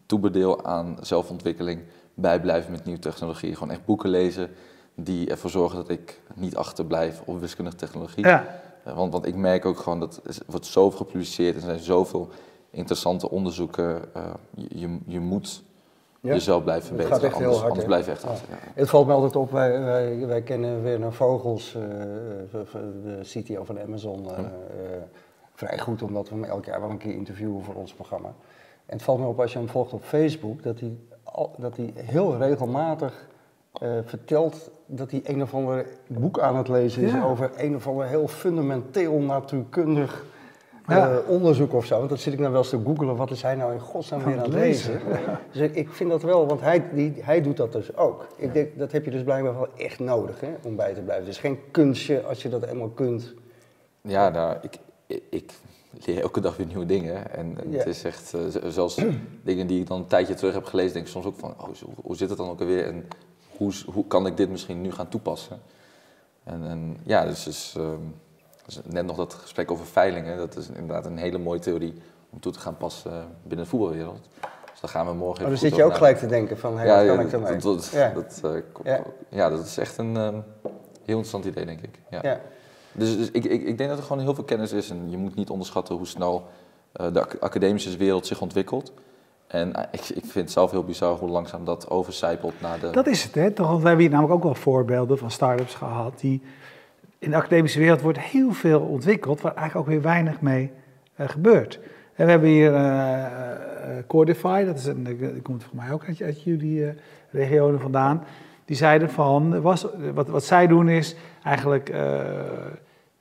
toebedeel 0.05 0.65
aan 0.65 0.97
zelfontwikkeling, 1.01 1.81
bijblijven 2.13 2.71
met 2.71 2.83
nieuwe 2.85 2.99
technologie. 2.99 3.53
Gewoon 3.53 3.71
echt 3.71 3.85
boeken 3.85 4.09
lezen 4.09 4.49
die 4.95 5.29
ervoor 5.29 5.49
zorgen 5.49 5.77
dat 5.77 5.89
ik 5.89 6.19
niet 6.35 6.55
achterblijf 6.55 7.21
op 7.25 7.39
wiskundige 7.39 7.77
technologie. 7.77 8.25
Ja, 8.25 8.61
Want, 8.83 9.11
want 9.11 9.25
ik 9.25 9.35
merk 9.35 9.65
ook 9.65 9.77
gewoon 9.77 9.99
dat 9.99 10.21
er 10.23 10.37
wordt 10.47 10.65
zoveel 10.65 10.97
gepubliceerd, 10.97 11.55
er 11.55 11.61
zijn 11.61 11.79
zoveel 11.79 12.27
interessante 12.69 13.29
onderzoeken. 13.29 14.13
eh, 14.13 14.23
je, 14.55 14.97
je, 15.05 15.19
moet 15.19 15.63
Ja. 16.21 16.33
jezelf 16.33 16.63
blijven 16.63 16.95
Het 16.95 17.01
verbeteren, 17.01 17.17
gaat 17.21 17.29
echt 17.31 17.37
heel 17.37 17.45
anders, 17.45 17.57
hard, 17.61 17.69
anders 17.71 17.87
blijf 17.87 18.05
je 18.05 18.11
echt. 18.11 18.21
Ja. 18.49 18.55
Het 18.73 18.89
valt 18.89 19.07
me 19.07 19.13
altijd 19.13 19.35
op, 19.35 19.51
wij, 19.51 19.81
wij, 19.83 20.25
wij 20.27 20.41
kennen 20.41 20.83
Werner 20.83 21.13
Vogels, 21.13 21.75
eh, 21.75 21.81
v- 22.65 22.71
de 23.03 23.19
CTO 23.21 23.63
van 23.63 23.79
Amazon, 23.79 24.31
eh, 24.31 24.37
eh, 24.39 24.45
vrij 25.53 25.79
goed, 25.79 26.01
omdat 26.01 26.29
we 26.29 26.35
hem 26.35 26.43
elk 26.43 26.65
jaar 26.65 26.81
wel 26.81 26.89
een 26.89 26.97
keer 26.97 27.13
interviewen 27.13 27.63
voor 27.63 27.75
ons 27.75 27.93
programma. 27.93 28.27
En 28.85 28.97
het 28.97 29.01
valt 29.03 29.19
me 29.19 29.25
op 29.25 29.39
als 29.39 29.51
je 29.53 29.57
hem 29.57 29.69
volgt 29.69 29.93
op 29.93 30.03
Facebook, 30.03 30.63
dat 30.63 30.79
hij, 30.79 30.97
dat 31.57 31.77
hij 31.77 31.93
heel 31.95 32.37
regelmatig 32.37 33.27
eh, 33.81 33.89
vertelt 34.05 34.69
dat 34.93 35.11
hij 35.11 35.21
een 35.23 35.41
of 35.41 35.53
ander 35.53 35.85
boek 36.07 36.39
aan 36.39 36.55
het 36.55 36.67
lezen 36.67 37.03
is 37.03 37.11
Ja. 37.11 37.23
over 37.23 37.51
een 37.57 37.75
of 37.75 37.87
ander 37.87 38.05
heel 38.07 38.27
fundamenteel 38.27 39.19
natuurkundig 39.19 40.25
Ja. 40.87 41.11
eh, 41.11 41.17
onderzoek 41.29 41.73
of 41.73 41.85
zo. 41.85 41.97
Want 41.97 42.09
dat 42.09 42.19
zit 42.19 42.33
ik 42.33 42.39
nou 42.39 42.51
wel 42.51 42.61
eens 42.61 42.69
te 42.69 42.79
googelen, 42.85 43.15
wat 43.15 43.31
is 43.31 43.41
hij 43.41 43.55
nou 43.55 43.73
in 43.73 43.79
godsnaam 43.79 44.19
Aan 44.19 44.25
weer 44.25 44.37
aan 44.37 44.43
het 44.43 44.53
lezen? 44.53 44.99
Dus 45.51 45.61
ik, 45.61 45.75
ik 45.75 45.89
vind 45.89 46.09
dat 46.09 46.21
wel, 46.21 46.47
want 46.47 46.61
hij, 46.61 46.83
die, 46.93 47.13
hij 47.21 47.41
doet 47.41 47.57
dat 47.57 47.71
dus 47.71 47.95
ook. 47.95 48.27
Ik 48.37 48.53
denk, 48.53 48.77
dat 48.77 48.91
heb 48.91 49.05
je 49.05 49.11
dus 49.11 49.23
blijkbaar 49.23 49.53
wel 49.53 49.67
echt 49.77 49.99
nodig 49.99 50.39
hè, 50.39 50.49
om 50.63 50.75
bij 50.75 50.93
te 50.93 51.01
blijven. 51.01 51.25
Het 51.25 51.33
is 51.33 51.39
geen 51.39 51.59
kunstje 51.71 52.21
als 52.23 52.41
je 52.41 52.49
dat 52.49 52.63
eenmaal 52.63 52.89
kunt. 52.89 53.33
Ja, 54.01 54.29
nou, 54.29 54.57
ik, 54.61 54.77
ik, 55.07 55.21
ik 55.29 55.51
leer 56.05 56.21
elke 56.21 56.39
dag 56.39 56.57
weer 56.57 56.67
nieuwe 56.67 56.85
dingen. 56.85 57.31
En, 57.33 57.57
en 57.63 57.71
Ja. 57.71 57.77
het 57.77 57.87
is 57.87 58.03
echt, 58.03 58.27
z- 58.27 58.55
zelfs 58.67 59.01
dingen 59.43 59.67
die 59.67 59.79
ik 59.81 59.87
dan 59.87 59.97
een 59.99 60.07
tijdje 60.07 60.33
terug 60.33 60.53
heb 60.53 60.65
gelezen, 60.65 60.93
denk 60.93 61.05
ik 61.05 61.11
soms 61.11 61.25
ook 61.25 61.37
van, 61.37 61.53
oh, 61.57 61.67
hoe 62.03 62.15
zit 62.15 62.29
het 62.29 62.37
dan 62.37 62.49
ook 62.49 62.59
alweer? 62.59 62.85
En 62.85 63.05
hoe, 63.61 63.73
hoe 63.93 64.07
kan 64.07 64.25
ik 64.25 64.37
dit 64.37 64.49
misschien 64.49 64.81
nu 64.81 64.91
gaan 64.91 65.07
toepassen? 65.07 65.59
En, 66.43 66.63
en 66.67 66.97
ja, 67.03 67.25
dus, 67.25 67.43
dus, 67.43 67.73
ehm, 67.77 67.97
dus 68.65 68.79
net 68.85 69.05
nog 69.05 69.15
dat 69.15 69.33
gesprek 69.33 69.71
over 69.71 69.85
veilingen, 69.85 70.37
dat 70.37 70.55
is 70.57 70.67
inderdaad 70.67 71.05
een 71.05 71.17
hele 71.17 71.37
mooie 71.37 71.59
theorie 71.59 71.93
om 72.29 72.39
toe 72.39 72.51
te 72.51 72.59
gaan 72.59 72.77
passen 72.77 73.11
binnen 73.43 73.65
de 73.65 73.71
voetbalwereld. 73.71 74.29
Dus 74.71 74.79
daar 74.81 74.89
gaan 74.91 75.05
we 75.05 75.13
morgen 75.13 75.43
Maar 75.43 75.51
even 75.51 75.51
dan 75.51 75.57
goed 75.57 75.67
zit 75.69 75.75
je 75.77 75.83
ook 75.83 75.93
gelijk 75.93 76.17
te 76.17 76.25
denken 76.27 76.57
van, 76.57 76.77
hé, 76.77 76.85
ja, 76.85 76.95
wat 76.97 77.05
ja, 77.05 77.15
kan 77.15 77.25
ik 77.25 77.31
ermee? 77.31 77.51
dat, 77.51 77.61
dat, 77.61 77.89
Ja. 77.93 78.09
dat, 78.13 78.41
eh, 78.43 78.61
Ja. 78.83 79.03
ja, 79.29 79.49
dat 79.49 79.65
is 79.65 79.77
echt 79.77 79.97
een 79.97 80.17
ehm, 80.17 80.35
heel 81.05 81.17
interessant 81.17 81.45
idee, 81.45 81.65
denk 81.65 81.81
ik. 81.81 81.99
Ja. 82.09 82.39
Dus, 82.93 83.17
dus 83.17 83.31
ik, 83.31 83.43
ik, 83.45 83.63
ik 83.67 83.77
denk 83.77 83.89
dat 83.89 83.99
er 83.99 84.05
gewoon 84.05 84.23
heel 84.23 84.35
veel 84.35 84.43
kennis 84.43 84.71
is 84.71 84.89
en 84.89 85.09
je 85.09 85.17
moet 85.17 85.35
niet 85.35 85.49
onderschatten 85.49 85.95
hoe 85.95 86.07
snel 86.07 86.45
eh, 86.91 87.13
de 87.13 87.19
ac- 87.21 87.37
academische 87.39 87.97
wereld 87.97 88.27
zich 88.27 88.41
ontwikkelt. 88.41 88.91
En 89.51 89.75
eh, 89.75 89.83
ik, 89.91 89.99
ik 89.99 90.25
vind 90.25 90.33
het 90.33 90.51
zelf 90.51 90.71
heel 90.71 90.83
bizar 90.83 91.17
hoe 91.17 91.29
langzaam 91.29 91.65
dat 91.65 91.89
overcijpelt 91.89 92.61
naar 92.61 92.79
de... 92.79 92.89
dat 92.89 93.07
is 93.07 93.23
het. 93.23 93.35
Hè? 93.35 93.51
Toch, 93.51 93.67
want 93.67 93.81
we 93.81 93.87
hebben 93.87 94.05
hier 94.05 94.13
namelijk 94.13 94.35
ook 94.35 94.43
wel 94.43 94.55
voorbeelden 94.55 95.17
van 95.17 95.31
start-ups 95.31 95.75
gehad. 95.75 96.19
Die, 96.19 96.41
in 97.19 97.29
de 97.29 97.35
academische 97.35 97.79
wereld 97.79 98.01
wordt 98.01 98.19
heel 98.19 98.51
veel 98.51 98.79
ontwikkeld, 98.79 99.41
waar 99.41 99.55
eigenlijk 99.55 99.87
ook 99.87 99.93
weer 99.93 100.03
weinig 100.03 100.41
mee 100.41 100.71
eh, 101.15 101.29
gebeurt. 101.29 101.79
En 102.15 102.25
we 102.25 102.31
hebben 102.31 102.49
hier 102.49 102.73
eh, 103.81 104.03
Cordify, 104.07 104.65
dat 104.65 104.77
is 104.77 104.85
een, 104.85 105.03
die 105.03 105.41
komt 105.41 105.63
voor 105.63 105.75
mij 105.75 105.91
ook 105.91 106.03
uit, 106.07 106.21
uit 106.21 106.43
jullie 106.43 106.85
eh, 106.85 106.93
regionen 107.31 107.79
vandaan. 107.79 108.23
Die 108.65 108.75
zeiden 108.75 109.09
van, 109.09 109.61
was, 109.61 109.87
wat, 110.13 110.27
wat 110.27 110.43
zij 110.43 110.67
doen 110.67 110.89
is 110.89 111.15
eigenlijk 111.43 111.89
eh, 111.89 112.19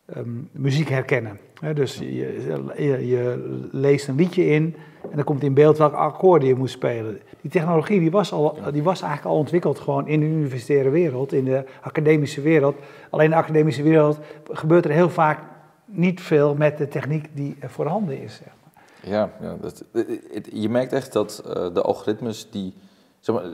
ehm, 0.06 0.30
muziek 0.50 0.88
herkennen. 0.88 1.38
Dus 1.74 1.98
je, 1.98 2.62
je, 2.76 3.06
je 3.06 3.68
leest 3.72 4.08
een 4.08 4.14
liedje 4.14 4.46
in 4.46 4.76
en 5.02 5.16
dan 5.16 5.24
komt 5.24 5.42
in 5.42 5.54
beeld 5.54 5.78
welke 5.78 5.96
akkoorden 5.96 6.48
je 6.48 6.54
moet 6.54 6.70
spelen. 6.70 7.20
Die 7.40 7.50
technologie 7.50 8.00
die 8.00 8.10
was, 8.10 8.32
al, 8.32 8.58
die 8.72 8.82
was 8.82 9.00
eigenlijk 9.02 9.34
al 9.34 9.40
ontwikkeld 9.40 9.78
gewoon 9.78 10.08
in 10.08 10.20
de 10.20 10.26
universitaire 10.26 10.90
wereld, 10.90 11.32
in 11.32 11.44
de 11.44 11.64
academische 11.82 12.40
wereld. 12.40 12.76
Alleen 13.10 13.24
in 13.24 13.30
de 13.30 13.36
academische 13.36 13.82
wereld 13.82 14.18
gebeurt 14.44 14.84
er 14.84 14.90
heel 14.90 15.10
vaak 15.10 15.40
niet 15.84 16.20
veel 16.20 16.54
met 16.54 16.78
de 16.78 16.88
techniek 16.88 17.28
die 17.32 17.56
er 17.60 17.70
voorhanden 17.70 18.22
is. 18.22 18.34
Zeg 18.34 18.48
maar. 18.62 18.82
Ja, 19.12 19.30
ja 19.40 19.56
dat, 19.60 19.84
je 20.52 20.68
merkt 20.68 20.92
echt 20.92 21.12
dat 21.12 21.42
eh, 21.46 21.74
de 21.74 21.82
algoritmes 21.82 22.50
die... 22.50 22.74
Zeg 23.20 23.34
maar, 23.34 23.44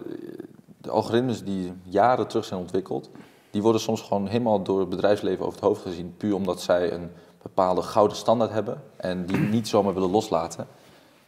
de 0.81 0.91
algoritmes 0.91 1.45
die 1.45 1.73
jaren 1.83 2.27
terug 2.27 2.45
zijn 2.45 2.61
ontwikkeld, 2.61 3.11
die 3.51 3.63
worden 3.63 3.81
soms 3.81 4.01
gewoon 4.01 4.27
helemaal 4.27 4.63
door 4.63 4.81
het 4.81 4.89
bedrijfsleven 4.89 5.47
over 5.47 5.59
het 5.59 5.69
hoofd 5.69 5.83
gezien, 5.83 6.15
puur 6.17 6.35
omdat 6.35 6.61
zij 6.61 6.93
een 6.93 7.11
bepaalde 7.43 7.83
gouden 7.83 8.17
standaard 8.17 8.51
hebben 8.51 8.83
en 8.97 9.27
die 9.27 9.39
niet 9.39 9.69
zomaar 9.69 9.95
willen 9.95 10.11
loslaten, 10.11 10.67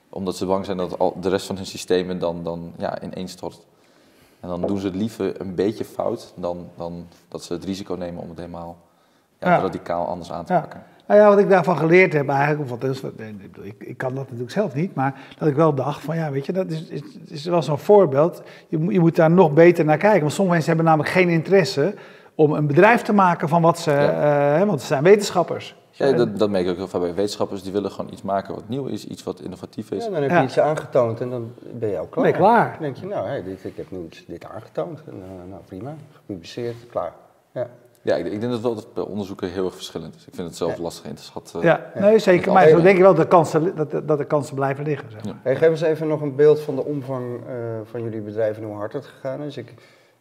omdat 0.08 0.36
ze 0.36 0.46
bang 0.46 0.64
zijn 0.64 0.76
dat 0.76 0.98
al 0.98 1.16
de 1.20 1.28
rest 1.28 1.46
van 1.46 1.56
hun 1.56 1.66
systemen 1.66 2.18
dan, 2.18 2.42
dan 2.42 2.72
ja, 2.78 3.02
ineenstort. 3.02 3.66
En 4.40 4.48
dan 4.48 4.60
doen 4.60 4.78
ze 4.78 4.86
het 4.86 4.96
liever 4.96 5.40
een 5.40 5.54
beetje 5.54 5.84
fout 5.84 6.32
dan, 6.36 6.68
dan 6.76 7.06
dat 7.28 7.42
ze 7.44 7.52
het 7.52 7.64
risico 7.64 7.94
nemen 7.94 8.22
om 8.22 8.28
het 8.28 8.38
helemaal 8.38 8.76
ja, 9.38 9.50
Ja. 9.50 9.60
radicaal 9.60 10.06
anders 10.06 10.32
aan 10.32 10.44
te 10.44 10.52
Ja. 10.52 10.60
pakken. 10.60 10.82
Nou 11.06 11.20
ja, 11.20 11.28
wat 11.28 11.38
ik 11.38 11.48
daarvan 11.48 11.76
geleerd 11.76 12.12
heb 12.12 12.28
eigenlijk, 12.28 12.60
of 12.60 12.80
wat 12.80 12.90
is, 12.90 13.00
wat- 13.00 13.12
ik, 13.16 13.56
ik, 13.62 13.74
ik 13.78 13.96
kan 13.98 14.14
dat 14.14 14.24
natuurlijk 14.24 14.50
zelf 14.50 14.74
niet, 14.74 14.94
maar 14.94 15.20
dat 15.38 15.48
ik 15.48 15.54
wel 15.54 15.74
dacht 15.74 16.02
van 16.02 16.16
ja, 16.16 16.30
weet 16.30 16.46
je, 16.46 16.52
dat 16.52 16.70
is, 16.70 16.82
is, 16.88 17.02
is 17.28 17.44
wel 17.44 17.62
zo'n 17.62 17.78
voorbeeld. 17.78 18.42
Je, 18.68 18.78
je 18.78 19.00
moet 19.00 19.16
daar 19.16 19.30
nog 19.30 19.52
beter 19.52 19.84
naar 19.84 19.96
kijken, 19.96 20.20
want 20.20 20.32
sommige 20.32 20.54
mensen 20.56 20.74
hebben 20.76 20.90
namelijk 20.92 21.14
geen 21.14 21.28
interesse 21.28 21.94
om 22.38 22.53
een 22.53 22.66
bedrijf 22.66 23.03
te 23.03 23.12
maken 23.12 23.48
van 23.48 23.62
wat 23.62 23.79
ze, 23.79 23.90
Ja. 23.90 24.59
eh, 24.61 24.66
want 24.66 24.81
ze 24.81 24.87
zijn 24.87 25.03
wetenschappers. 25.03 25.77
Ja, 25.90 26.12
dat, 26.12 26.38
dat 26.38 26.51
merk 26.51 26.64
ik 26.64 26.70
ook 26.70 26.77
heel 26.77 26.88
vaak 26.88 27.01
bij 27.01 27.14
wetenschappers. 27.14 27.62
Die 27.62 27.72
willen 27.72 27.90
gewoon 27.90 28.12
iets 28.12 28.22
maken 28.22 28.55
wat 28.55 28.68
nieuw 28.68 28.87
is, 28.87 29.07
iets 29.07 29.22
wat 29.22 29.40
innovatief 29.40 29.90
is. 29.90 30.05
Ja, 30.05 30.11
dan 30.11 30.20
heb 30.22 30.31
je 30.31 30.37
Ja. 30.37 30.42
iets 30.42 30.59
aangetoond 30.59 31.20
en 31.20 31.31
dan 31.31 31.53
ben 31.72 31.88
je 31.88 31.98
al 31.98 32.07
klaar. 32.07 32.24
Ben 32.24 32.33
je 32.33 32.38
klaar. 32.38 32.70
Dan 32.72 32.83
denk 32.83 32.96
je, 32.96 33.07
nou, 33.07 33.27
hey, 33.27 33.42
dit, 33.42 33.64
ik 33.64 33.77
heb 33.77 33.90
nu 33.90 34.05
iets- 34.05 34.24
dit 34.27 34.44
aangetoond. 34.44 35.01
En, 35.07 35.12
eh, 35.22 35.51
nou, 35.51 35.62
prima, 35.66 35.94
gepubliceerd, 36.14 36.77
klaar. 36.90 37.12
Ja. 37.53 37.66
Ja, 38.03 38.14
ik, 38.16 38.27
ik 38.27 38.40
denk 38.40 38.53
dat 38.53 38.61
wel 38.61 38.74
dat 38.74 38.94
bij 38.94 39.03
onderzoeken 39.05 39.51
heel 39.51 39.64
erg 39.64 39.74
verschillend 39.74 40.14
is. 40.14 40.27
Ik 40.27 40.35
vind 40.35 40.48
het 40.48 40.57
zelf 40.57 40.77
Ja. 40.77 40.83
lastig 40.83 41.05
in 41.05 41.14
te 41.14 41.22
schatten. 41.22 41.61
Ja, 41.62 41.90
nee, 41.94 42.18
zeker. 42.18 42.53
Maar 42.53 42.68
zo 42.68 42.81
denk 42.81 42.96
ik 42.96 43.03
wel 43.03 43.14
dat 43.14 43.22
de 43.22 43.29
kansen, 43.31 43.77
dat, 43.77 43.90
dat 44.09 44.18
de 44.18 44.24
kansen 44.24 44.55
blijven 44.55 44.85
liggen. 44.85 45.11
Zeg 45.11 45.24
maar. 45.24 45.35
Hey, 45.42 45.57
geef 45.57 45.68
eens 45.68 45.81
even 45.81 46.09
nog 46.09 46.20
een 46.20 46.35
beeld 46.37 46.61
van 46.61 46.74
de 46.74 46.85
omvang 46.85 47.24
eh, 47.48 47.55
van 47.90 48.03
jullie 48.03 48.20
bedrijf 48.20 48.57
en 48.57 48.62
hoe 48.64 48.77
hard 48.77 48.92
het 48.92 49.07
gegaan 49.07 49.40
is. 49.42 49.57
Ik, 49.57 49.74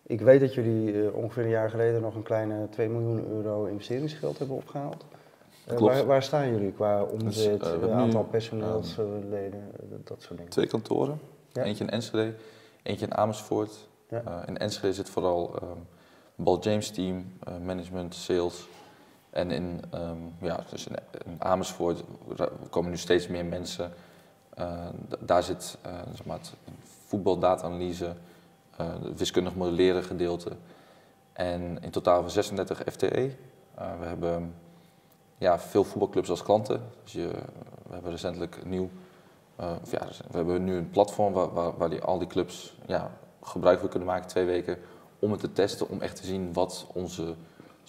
ik 0.07 0.21
weet 0.21 0.39
dat 0.39 0.53
jullie 0.53 1.07
eh, 1.07 1.15
ongeveer 1.15 1.43
een 1.43 1.49
jaar 1.49 1.69
geleden 1.69 2.01
nog 2.01 2.15
een 2.15 2.23
kleine 2.23 2.69
2 2.69 2.89
miljoen 2.89 3.27
euro 3.27 3.65
investeringsgeld 3.65 4.37
hebben 4.37 4.55
opgehaald. 4.55 5.05
Eh, 5.67 5.75
Klopt. 5.75 5.93
waar, 5.93 6.05
waar 6.05 6.23
staan 6.23 6.51
jullie 6.51 6.71
qua 6.71 7.03
omzet, 7.03 7.61
hebben 7.61 7.89
eh, 7.89 7.95
nu, 7.95 8.01
aantal 8.01 8.23
personeelsleden, 8.23 9.71
eh, 9.73 9.97
dat, 10.03 10.21
soort 10.21 10.37
dingen? 10.37 10.51
Twee 10.51 10.67
kantoren. 10.67 11.19
Ja. 11.51 11.63
Eentje 11.63 11.83
in 11.83 11.89
Enschede, 11.89 12.33
eentje 12.83 13.05
in 13.05 13.15
Amersfoort. 13.15 13.87
Ja. 14.09 14.43
In 14.45 14.57
Enschede 14.57 14.93
zit 14.93 15.09
vooral 15.09 15.55
een 15.61 15.87
Bal 16.35 16.59
James 16.59 16.89
team, 16.89 17.25
management, 17.63 18.15
sales. 18.15 18.67
En 19.29 19.51
in, 19.51 19.81
ehm, 19.89 20.17
ja, 20.41 20.63
dus 20.69 20.87
in, 20.87 20.95
in 21.25 21.35
Amersfoort 21.39 22.03
komen 22.69 22.91
nu 22.91 22.97
steeds 22.97 23.27
meer 23.27 23.45
mensen. 23.45 23.91
Daar 25.19 25.43
zit 25.43 25.77
zeg 26.13 26.25
maar 26.25 26.39
voetbaldata-analyse, 27.05 28.13
het 28.83 29.17
wiskundig 29.17 29.55
modelleren 29.55 30.03
gedeelte. 30.03 30.51
En 31.33 31.81
in 31.81 31.91
totaal 31.91 32.21
van 32.21 32.29
36 32.29 32.81
FTE. 32.91 33.35
Eh, 33.75 33.99
we 33.99 34.05
hebben 34.05 34.55
ja, 35.37 35.59
veel 35.59 35.83
voetbalclubs 35.83 36.29
als 36.29 36.43
klanten. 36.43 36.81
Dus 37.03 37.13
je, 37.13 37.27
we 37.87 37.93
hebben 37.93 38.11
recentelijk 38.11 38.65
nieuw 38.65 38.89
eh, 39.57 39.71
ja, 39.91 40.07
we 40.29 40.37
hebben 40.37 40.63
nu 40.63 40.75
een 40.75 40.89
platform 40.89 41.33
waar, 41.33 41.53
waar, 41.53 41.77
waar 41.77 41.89
die, 41.89 42.01
al 42.01 42.17
die 42.17 42.27
clubs 42.27 42.75
ja, 42.85 43.11
gebruik 43.41 43.79
van 43.79 43.89
kunnen 43.89 44.07
maken, 44.07 44.27
twee 44.27 44.45
weken, 44.45 44.77
om 45.19 45.31
het 45.31 45.39
te 45.39 45.53
testen, 45.53 45.89
om 45.89 46.01
echt 46.01 46.15
te 46.15 46.25
zien 46.25 46.53
wat 46.53 46.87
onze 46.93 47.35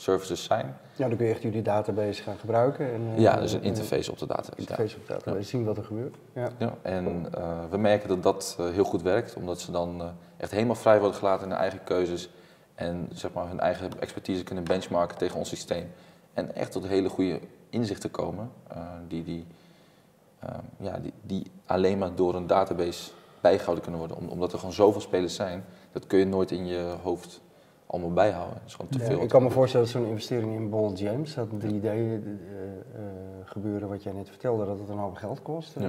services 0.03 0.45
zijn. 0.45 0.77
Nou, 0.97 1.09
dan 1.09 1.19
kun 1.19 1.27
je 1.27 1.33
echt 1.33 1.43
jullie 1.43 1.63
database 1.63 2.23
gaan 2.23 2.37
gebruiken. 2.39 2.93
En, 2.93 3.01
eh, 3.15 3.19
ja, 3.23 3.37
dus 3.41 3.53
een 3.53 3.61
eh, 3.61 3.67
interface 3.67 4.11
op 4.11 4.19
de 4.19 4.27
database. 4.27 4.53
ja. 4.57 4.61
interface 4.61 4.97
op 4.97 5.07
de 5.07 5.13
database, 5.13 5.49
zien 5.49 5.65
wat 5.65 5.77
er 5.77 5.85
gebeurt. 5.85 6.15
Ja. 6.33 6.49
Ja, 6.59 6.75
en 6.83 7.27
eh, 7.35 7.59
we 7.71 7.77
merken 7.79 8.09
dat 8.09 8.23
dat 8.23 8.57
eh, 8.59 8.71
heel 8.71 8.85
goed 8.85 9.03
werkt, 9.03 9.35
omdat 9.35 9.61
ze 9.61 9.71
dan 9.71 10.01
eh, 10.01 10.09
echt 10.37 10.51
helemaal 10.51 10.75
vrij 10.75 10.99
worden 11.01 11.17
gelaten 11.19 11.45
in 11.45 11.51
hun 11.51 11.59
eigen 11.61 11.85
keuzes 11.85 12.31
en 12.75 13.09
zeg 13.13 13.33
maar, 13.33 13.49
hun 13.49 13.61
eigen 13.61 14.01
expertise 14.01 14.43
kunnen 14.45 14.65
benchmarken 14.65 15.19
tegen 15.19 15.39
ons 15.39 15.49
systeem. 15.49 15.91
En 16.35 16.55
echt 16.55 16.73
tot 16.73 16.87
hele 16.87 17.09
goede 17.09 17.41
inzichten 17.71 18.11
komen, 18.11 18.51
eh, 18.69 18.77
die, 19.09 19.25
die, 19.25 19.47
eh, 20.39 20.49
ja, 20.79 20.99
die, 20.99 21.13
die 21.23 21.51
alleen 21.67 21.99
maar 21.99 22.15
door 22.15 22.35
een 22.35 22.47
database 22.47 23.11
bijgehouden 23.41 23.83
kunnen 23.83 24.01
worden. 24.01 24.19
Om- 24.19 24.29
omdat 24.29 24.53
er 24.53 24.59
gewoon 24.59 24.75
zoveel 24.75 25.01
spelers 25.01 25.35
zijn, 25.35 25.65
dat 25.93 26.07
kun 26.07 26.19
je 26.19 26.27
nooit 26.27 26.51
in 26.51 26.67
je 26.67 26.95
hoofd 27.03 27.41
allemaal 27.91 28.13
bijhouden. 28.13 28.55
Dat 28.55 28.63
is 28.67 28.75
gewoon 28.75 28.91
te 28.91 28.99
Ja, 28.99 29.05
veel. 29.05 29.21
ik 29.23 29.29
kan 29.29 29.43
me 29.43 29.51
voorstellen 29.51 29.87
dat 29.87 29.95
zo'n 29.97 30.07
investering 30.07 30.55
in 30.55 30.71
Ball 30.71 30.93
James, 30.93 31.35
dat 31.35 31.49
3D 31.59 31.85
eh, 31.85 32.15
eh, 32.15 32.21
gebeuren 33.45 33.89
wat 33.89 34.03
jij 34.03 34.13
net 34.13 34.29
vertelde, 34.29 34.67
dat 34.67 34.79
het 34.79 34.89
een 34.89 34.99
hoop 34.99 35.17
geld 35.17 35.43
kost. 35.43 35.75
Ja. 35.79 35.85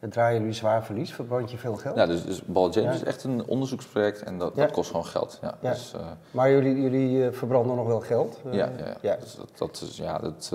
Eh, 0.00 0.10
draaien 0.10 0.38
jullie 0.40 0.54
zwaar 0.54 0.84
verlies? 0.84 1.12
Verbrand 1.14 1.50
je 1.50 1.56
veel 1.58 1.74
geld? 1.76 1.96
Ja, 1.96 2.06
dus, 2.06 2.24
dus 2.24 2.42
Ball 2.44 2.70
James 2.70 2.90
Ja. 2.94 3.00
is 3.00 3.04
echt 3.04 3.24
een 3.24 3.46
onderzoeksproject 3.46 4.22
en 4.22 4.38
dat, 4.38 4.54
dat 4.56 4.70
kost 4.70 4.90
gewoon 4.90 5.06
geld. 5.06 5.38
Ja. 5.42 5.54
Dus, 5.60 5.94
Maar 6.30 6.50
jullie, 6.50 6.80
jullie 6.82 7.30
verbranden 7.30 7.76
nog 7.76 7.86
wel 7.86 8.00
geld? 8.00 8.40
Ja, 8.50 8.70
ja. 9.00 9.16
Dus 9.16 9.34
dat, 9.36 9.50
dat 9.58 9.80
is, 9.90 9.96
ja, 9.96 10.18
dat, 10.18 10.50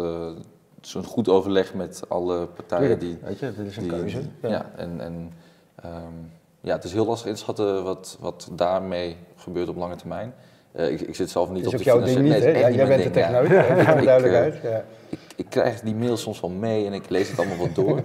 een 0.94 1.04
goed 1.04 1.30
overleg 1.30 1.74
met 1.74 2.02
alle 2.08 2.46
partijen 2.48 3.00
die, 3.00 3.18
weet 3.24 3.40
je, 3.40 3.54
dit 3.56 3.66
is 3.68 3.78
een 3.78 3.84
die- 3.84 3.92
keuze. 3.92 4.22
Ja, 4.42 4.66
en, 4.76 5.02
en 5.02 5.32
ehm, 5.76 6.14
ja, 6.62 6.76
het 6.76 6.84
is 6.84 6.94
heel 6.94 7.06
lastig 7.06 7.30
inschatten 7.30 7.84
wat, 7.84 8.18
wat 8.20 8.50
daarmee 8.52 9.18
gebeurt 9.36 9.70
op 9.70 9.76
lange 9.76 9.96
termijn. 9.96 10.34
Eh, 10.72 10.92
ik, 10.92 11.02
ik 11.02 11.16
zit 11.16 11.30
zelf 11.30 11.50
niet 11.50 11.66
op 11.66 11.72
de 11.72 11.80
financiële- 11.80 12.22
niet, 12.22 12.30
nee, 12.32 12.58
Ja, 12.58 12.70
jij 12.70 12.88
bent 12.88 13.14
de 13.14 13.20
mijn 13.20 13.44
ding, 13.48 13.54
ja. 13.54 14.02
duidelijkheid. 14.02 14.56
eh, 14.64 14.72
ja. 14.72 14.84
Ik, 15.10 15.20
ik 15.36 15.46
krijg 15.50 15.82
die 15.82 15.96
mails 15.96 16.22
soms 16.22 16.40
wel 16.40 16.50
mee 16.50 16.86
en 16.86 16.94
ik 16.94 17.10
lees 17.10 17.30
het 17.30 17.40
allemaal 17.40 17.58
wat 17.58 17.76
door. 17.76 18.00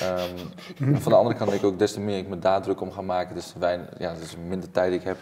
Ehm, 0.00 0.36
van 0.94 1.12
de 1.12 1.18
andere 1.18 1.36
kant 1.36 1.50
denk 1.50 1.62
ik 1.62 1.68
ook, 1.68 1.78
des 1.78 1.92
te 1.92 2.00
meer 2.00 2.18
ik 2.18 2.28
me 2.28 2.38
daar 2.38 2.62
druk 2.62 2.80
om 2.80 2.90
ga 2.92 3.00
maken, 3.02 3.34
des 3.34 3.46
te 3.52 3.58
weinig, 3.58 3.86
ja, 3.98 4.12
te 4.14 4.38
minder 4.48 4.70
tijd 4.70 4.92
ik 4.92 5.02
heb 5.02 5.16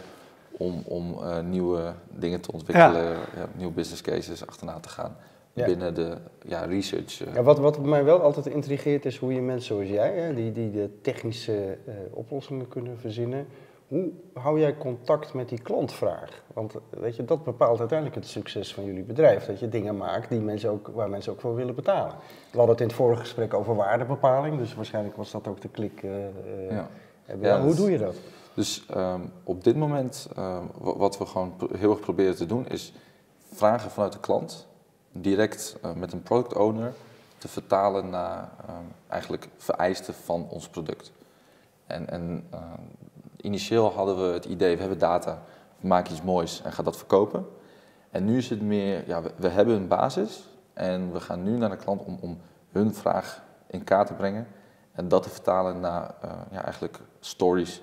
om, 0.50 0.82
om 0.84 1.16
eh, 1.22 1.40
nieuwe 1.40 1.92
dingen 2.10 2.40
te 2.40 2.52
ontwikkelen, 2.52 3.04
ja, 3.36 3.48
nieuwe 3.56 3.72
business 3.72 4.02
cases 4.02 4.46
achterna 4.46 4.78
te 4.80 4.88
gaan. 4.88 5.16
Binnen 5.52 5.94
de 5.94 6.14
ja, 6.46 6.64
research. 6.64 7.20
eh. 7.26 7.34
Ja, 7.34 7.42
wat, 7.42 7.58
wat 7.58 7.78
mij 7.84 8.04
wel 8.04 8.20
altijd 8.20 8.46
intrigeert 8.46 9.04
is 9.04 9.16
hoe 9.18 9.32
je 9.34 9.40
mensen 9.40 9.74
zoals 9.74 9.88
jij, 9.90 10.12
hè, 10.16 10.34
die, 10.34 10.52
die 10.52 10.70
de 10.70 10.88
technische 11.02 11.52
eh, 11.86 11.94
oplossingen 12.10 12.68
kunnen 12.68 12.98
verzinnen, 12.98 13.46
hoe 13.88 14.10
hou 14.34 14.60
jij 14.60 14.76
contact 14.76 15.34
met 15.34 15.48
die 15.48 15.60
klantvraag? 15.62 16.42
Want 16.54 16.74
weet 16.90 17.16
je, 17.16 17.24
dat 17.24 17.44
bepaalt 17.44 17.78
uiteindelijk 17.78 18.18
het 18.18 18.26
succes 18.28 18.74
van 18.74 18.84
jullie 18.84 19.02
bedrijf. 19.02 19.46
Dat 19.46 19.60
je 19.60 19.68
dingen 19.68 19.96
maakt 19.96 20.28
die 20.28 20.40
mensen 20.40 20.70
ook, 20.70 20.88
waar 20.94 21.10
mensen 21.10 21.32
ook 21.32 21.40
voor 21.40 21.54
willen 21.54 21.74
betalen. 21.74 22.14
We 22.50 22.56
hadden 22.58 22.68
het 22.74 22.80
in 22.80 22.86
het 22.86 22.96
vorige 22.96 23.20
gesprek 23.20 23.54
over 23.54 23.74
waardebepaling, 23.74 24.58
dus 24.58 24.74
waarschijnlijk 24.74 25.16
was 25.16 25.30
dat 25.30 25.48
ook 25.48 25.60
de 25.60 25.68
klik. 25.68 26.02
eh, 26.02 26.26
eh, 26.26 26.70
Ja. 26.70 26.88
Ja, 27.40 27.58
hoe 27.60 27.68
dat- 27.68 27.76
doe 27.76 27.90
je 27.90 27.98
dat? 27.98 28.16
Dus 28.54 28.86
ehm, 28.90 29.20
op 29.44 29.64
dit 29.64 29.76
moment, 29.76 30.28
ehm, 30.36 30.62
wa- 30.78 30.96
wat 30.96 31.18
we 31.18 31.26
gewoon 31.26 31.54
heel 31.78 31.90
erg 31.90 32.00
proberen 32.00 32.36
te 32.36 32.46
doen, 32.46 32.68
is 32.68 32.92
vragen 33.52 33.90
vanuit 33.90 34.12
de 34.12 34.20
klant 34.20 34.66
direct 35.12 35.76
eh, 35.82 35.92
met 35.94 36.12
een 36.12 36.22
product 36.22 36.54
owner 36.54 36.92
te 37.38 37.48
vertalen 37.48 38.10
naar 38.10 38.48
ehm, 38.66 38.74
eigenlijk 39.08 39.48
vereisten 39.56 40.14
van 40.14 40.46
ons 40.50 40.68
product. 40.68 41.12
En, 41.86 42.08
en 42.10 42.44
initieel 43.46 43.92
hadden 43.92 44.16
we 44.16 44.32
het 44.32 44.44
idee, 44.44 44.74
we 44.74 44.80
hebben 44.80 44.98
data, 44.98 45.42
we 45.80 45.86
maken 45.86 46.12
iets 46.12 46.22
moois 46.22 46.62
en 46.62 46.72
gaan 46.72 46.84
dat 46.84 46.96
verkopen. 46.96 47.46
En 48.10 48.24
nu 48.24 48.36
is 48.36 48.50
het 48.50 48.60
meer, 48.62 49.04
ja, 49.06 49.22
we, 49.22 49.30
we 49.36 49.48
hebben 49.48 49.74
een 49.76 49.88
basis 49.88 50.48
en 50.72 51.12
we 51.12 51.20
gaan 51.20 51.42
nu 51.42 51.56
naar 51.56 51.70
de 51.70 51.76
klant 51.76 52.04
om, 52.04 52.18
om 52.20 52.38
hun 52.72 52.94
vraag 52.94 53.42
in 53.66 53.84
kaart 53.84 54.06
te 54.06 54.12
brengen 54.14 54.46
en 54.92 55.08
dat 55.08 55.22
te 55.22 55.28
vertalen 55.30 55.80
naar 55.80 56.14
eh, 56.20 56.30
ja, 56.50 56.62
eigenlijk 56.64 56.98
stories 57.20 57.82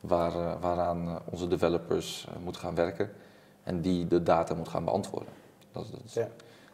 waar, 0.00 0.32
eh, 0.34 0.52
waaraan 0.60 1.06
eh, 1.08 1.14
onze 1.30 1.48
developers 1.48 2.28
moeten 2.44 2.60
gaan 2.62 2.74
werken 2.74 3.10
en 3.62 3.80
die 3.80 4.06
de 4.06 4.22
data 4.22 4.54
moeten 4.54 4.72
gaan 4.72 4.84
beantwoorden. 4.84 5.28
Dat, 5.72 5.84
is- 5.84 5.90
dat, 5.90 6.00
is, 6.04 6.14
Ja. 6.14 6.28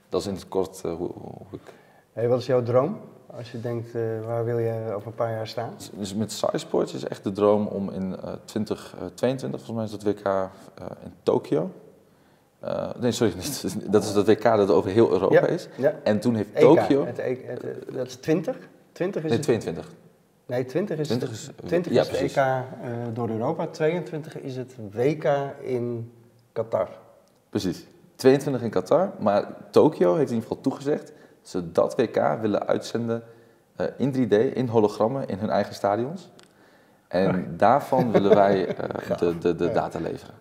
dat 0.08 0.20
is 0.20 0.26
in 0.26 0.34
het 0.34 0.48
kort 0.48 0.82
hoe, 0.82 0.96
hoe 0.96 1.46
ik. 1.50 1.72
Hey, 2.12 2.28
wat 2.28 2.38
is 2.38 2.46
jouw 2.46 2.62
droom? 2.62 3.00
Als 3.36 3.50
je 3.52 3.60
denkt, 3.60 3.94
eh, 3.94 4.02
waar 4.26 4.44
wil 4.44 4.58
je 4.58 4.92
over 4.94 5.06
een 5.06 5.14
paar 5.14 5.30
jaar 5.30 5.46
staan? 5.46 5.74
Dus 5.92 6.14
met 6.14 6.32
SciSports 6.32 6.94
is 6.94 7.04
echt 7.04 7.24
de 7.24 7.32
droom 7.32 7.66
om 7.66 7.90
in 7.90 8.16
eh 8.16 8.32
2022, 8.44 9.60
volgens 9.62 9.76
mij 9.76 9.84
is 9.84 9.90
dat 9.90 10.14
WK 10.14 10.26
eh, 10.26 10.50
in 11.04 11.12
Tokio. 11.22 11.70
Eh, 12.60 12.90
nee, 13.00 13.12
sorry, 13.12 13.32
niet. 13.36 13.64
dat 13.92 14.02
is 14.04 14.12
dat 14.12 14.26
WK 14.26 14.42
dat 14.42 14.70
over 14.70 14.90
heel 14.90 15.10
Europa 15.10 15.34
Ja, 15.34 15.46
is. 15.46 15.68
Ja. 15.76 15.94
En 16.04 16.20
toen 16.20 16.34
heeft 16.34 16.52
EK, 16.52 16.60
Tokio. 16.62 17.04
Eh, 17.04 17.36
dat 17.92 18.06
is 18.06 18.14
20? 18.16 18.56
20 18.92 19.22
is 19.22 19.28
Nee, 19.28 19.36
het? 19.38 19.42
22. 19.46 19.92
Nee, 20.46 20.64
20 20.64 20.98
is, 20.98 21.06
20 21.06 21.28
het, 21.28 21.38
is- 21.38 21.50
20 21.66 21.92
ja, 21.92 22.00
is 22.02 22.08
het 22.08 22.20
EK 22.20 22.36
eh, 22.36 22.62
door 23.12 23.28
Europa, 23.30 23.66
22 23.66 24.40
is 24.40 24.56
het 24.56 24.74
WK 24.92 25.24
in 25.60 26.12
Qatar. 26.52 26.88
Precies. 27.50 27.86
22 28.16 28.62
in 28.62 28.70
Qatar, 28.70 29.12
maar 29.18 29.46
Tokio 29.70 30.14
heeft 30.14 30.30
in 30.30 30.34
ieder 30.36 30.48
geval 30.48 30.62
toegezegd 30.62 31.12
ze 31.42 31.72
dat 31.72 31.94
WK 31.96 32.38
willen 32.40 32.66
uitzenden 32.66 33.22
eh, 33.76 33.86
in 33.96 34.12
3D, 34.14 34.54
in 34.54 34.68
hologrammen, 34.68 35.28
in 35.28 35.38
hun 35.38 35.50
eigen 35.50 35.74
stadions. 35.74 36.30
En 37.08 37.54
daarvan 37.56 38.10
willen 38.12 38.34
wij 38.34 38.66
eh, 38.76 39.16
de, 39.18 39.38
de, 39.38 39.54
de 39.54 39.70
data 39.72 39.98
leveren. 40.00 40.34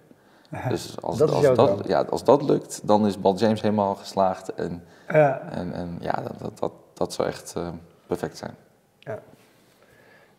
Dus 0.69 1.01
als 1.01 1.17
Dat 1.17 1.31
als, 1.31 1.55
dat, 1.55 1.81
ja, 1.87 2.01
als 2.09 2.23
dat 2.23 2.41
lukt, 2.41 2.87
dan 2.87 3.05
is 3.07 3.19
Bal 3.21 3.35
James 3.35 3.61
helemaal 3.61 3.95
geslaagd. 3.95 4.53
En, 4.53 4.83
Ja. 5.07 5.39
en, 5.51 5.73
en 5.73 5.97
ja, 5.99 6.11
dat, 6.11 6.33
dat, 6.39 6.59
dat, 6.59 6.71
dat 6.93 7.13
zou 7.13 7.27
echt 7.27 7.53
eh, 7.57 7.67
perfect 8.07 8.37
zijn. 8.37 8.55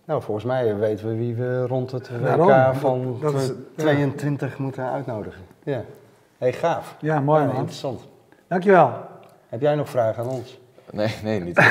Nou, 0.04 0.22
volgens 0.22 0.46
mij 0.46 0.76
weten 0.76 1.08
we 1.08 1.14
wie 1.16 1.34
we 1.34 1.66
rond 1.66 1.90
het 1.90 2.10
WK 2.10 2.22
Daarom, 2.24 2.74
van 2.74 3.18
dat- 3.20 3.32
dat 3.32 3.42
is- 3.42 3.52
22 3.76 4.58
moeten 4.58 4.90
uitnodigen. 4.90 5.42
Ja. 5.62 5.82
hey, 6.38 6.52
gaaf. 6.52 6.96
Ja, 7.00 7.20
mooi 7.20 7.40
Ja, 7.40 7.46
man. 7.46 7.56
Interessant. 7.56 8.00
Dankjewel. 8.46 8.92
Heb 9.52 9.60
jij 9.60 9.74
nog 9.74 9.88
vragen 9.90 10.22
aan 10.22 10.28
ons? 10.28 10.60
Nee, 10.90 11.14
nee, 11.22 11.40
niet. 11.40 11.54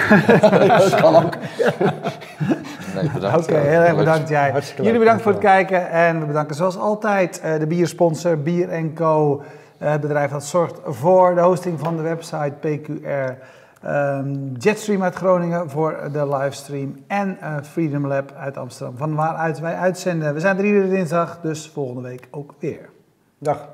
dat 0.67 0.95
kan 0.95 1.15
ook. 1.25 1.33
Nee, 2.95 3.09
bedankt. 3.13 3.43
Oké, 3.43 3.55
Eh, 3.55 3.61
heel 3.61 3.79
erg 3.81 3.95
bedankt 3.95 4.29
jij. 4.29 4.51
Hartstikke 4.51 4.83
Jullie 4.83 4.99
bedankt 4.99 5.21
voor 5.21 5.31
het 5.31 5.41
kijken 5.41 5.89
en 5.89 6.19
we 6.19 6.25
bedanken 6.25 6.55
zoals 6.55 6.77
altijd 6.77 7.41
eh, 7.41 7.59
de 7.59 7.67
biersponsor 7.67 8.37
Bier 8.41 8.91
Co. 8.93 9.41
eh, 9.77 9.91
Het 9.91 10.01
bedrijf 10.01 10.31
dat 10.31 10.43
zorgt 10.43 10.79
voor 10.85 11.35
de 11.35 11.41
hosting 11.41 11.79
van 11.79 11.95
de 11.95 12.01
website 12.01 12.53
PQR. 12.59 13.33
ehm, 13.81 14.35
Jetstream 14.57 15.03
uit 15.03 15.15
Groningen 15.15 15.69
voor 15.69 16.09
de 16.11 16.27
livestream 16.27 17.03
en 17.07 17.37
eh, 17.41 17.55
Freedom 17.61 18.07
Lab 18.07 18.31
uit 18.37 18.57
Amsterdam. 18.57 18.97
Van 18.97 19.15
waaruit 19.15 19.59
wij 19.59 19.75
uitzenden. 19.75 20.33
We 20.33 20.39
zijn 20.39 20.57
er 20.57 20.65
iedere 20.65 20.89
dinsdag, 20.89 21.39
dus 21.41 21.69
volgende 21.73 22.01
week 22.01 22.27
ook 22.31 22.53
weer. 22.59 22.89
Dag. 23.37 23.67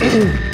Mm-hmm. 0.00 0.40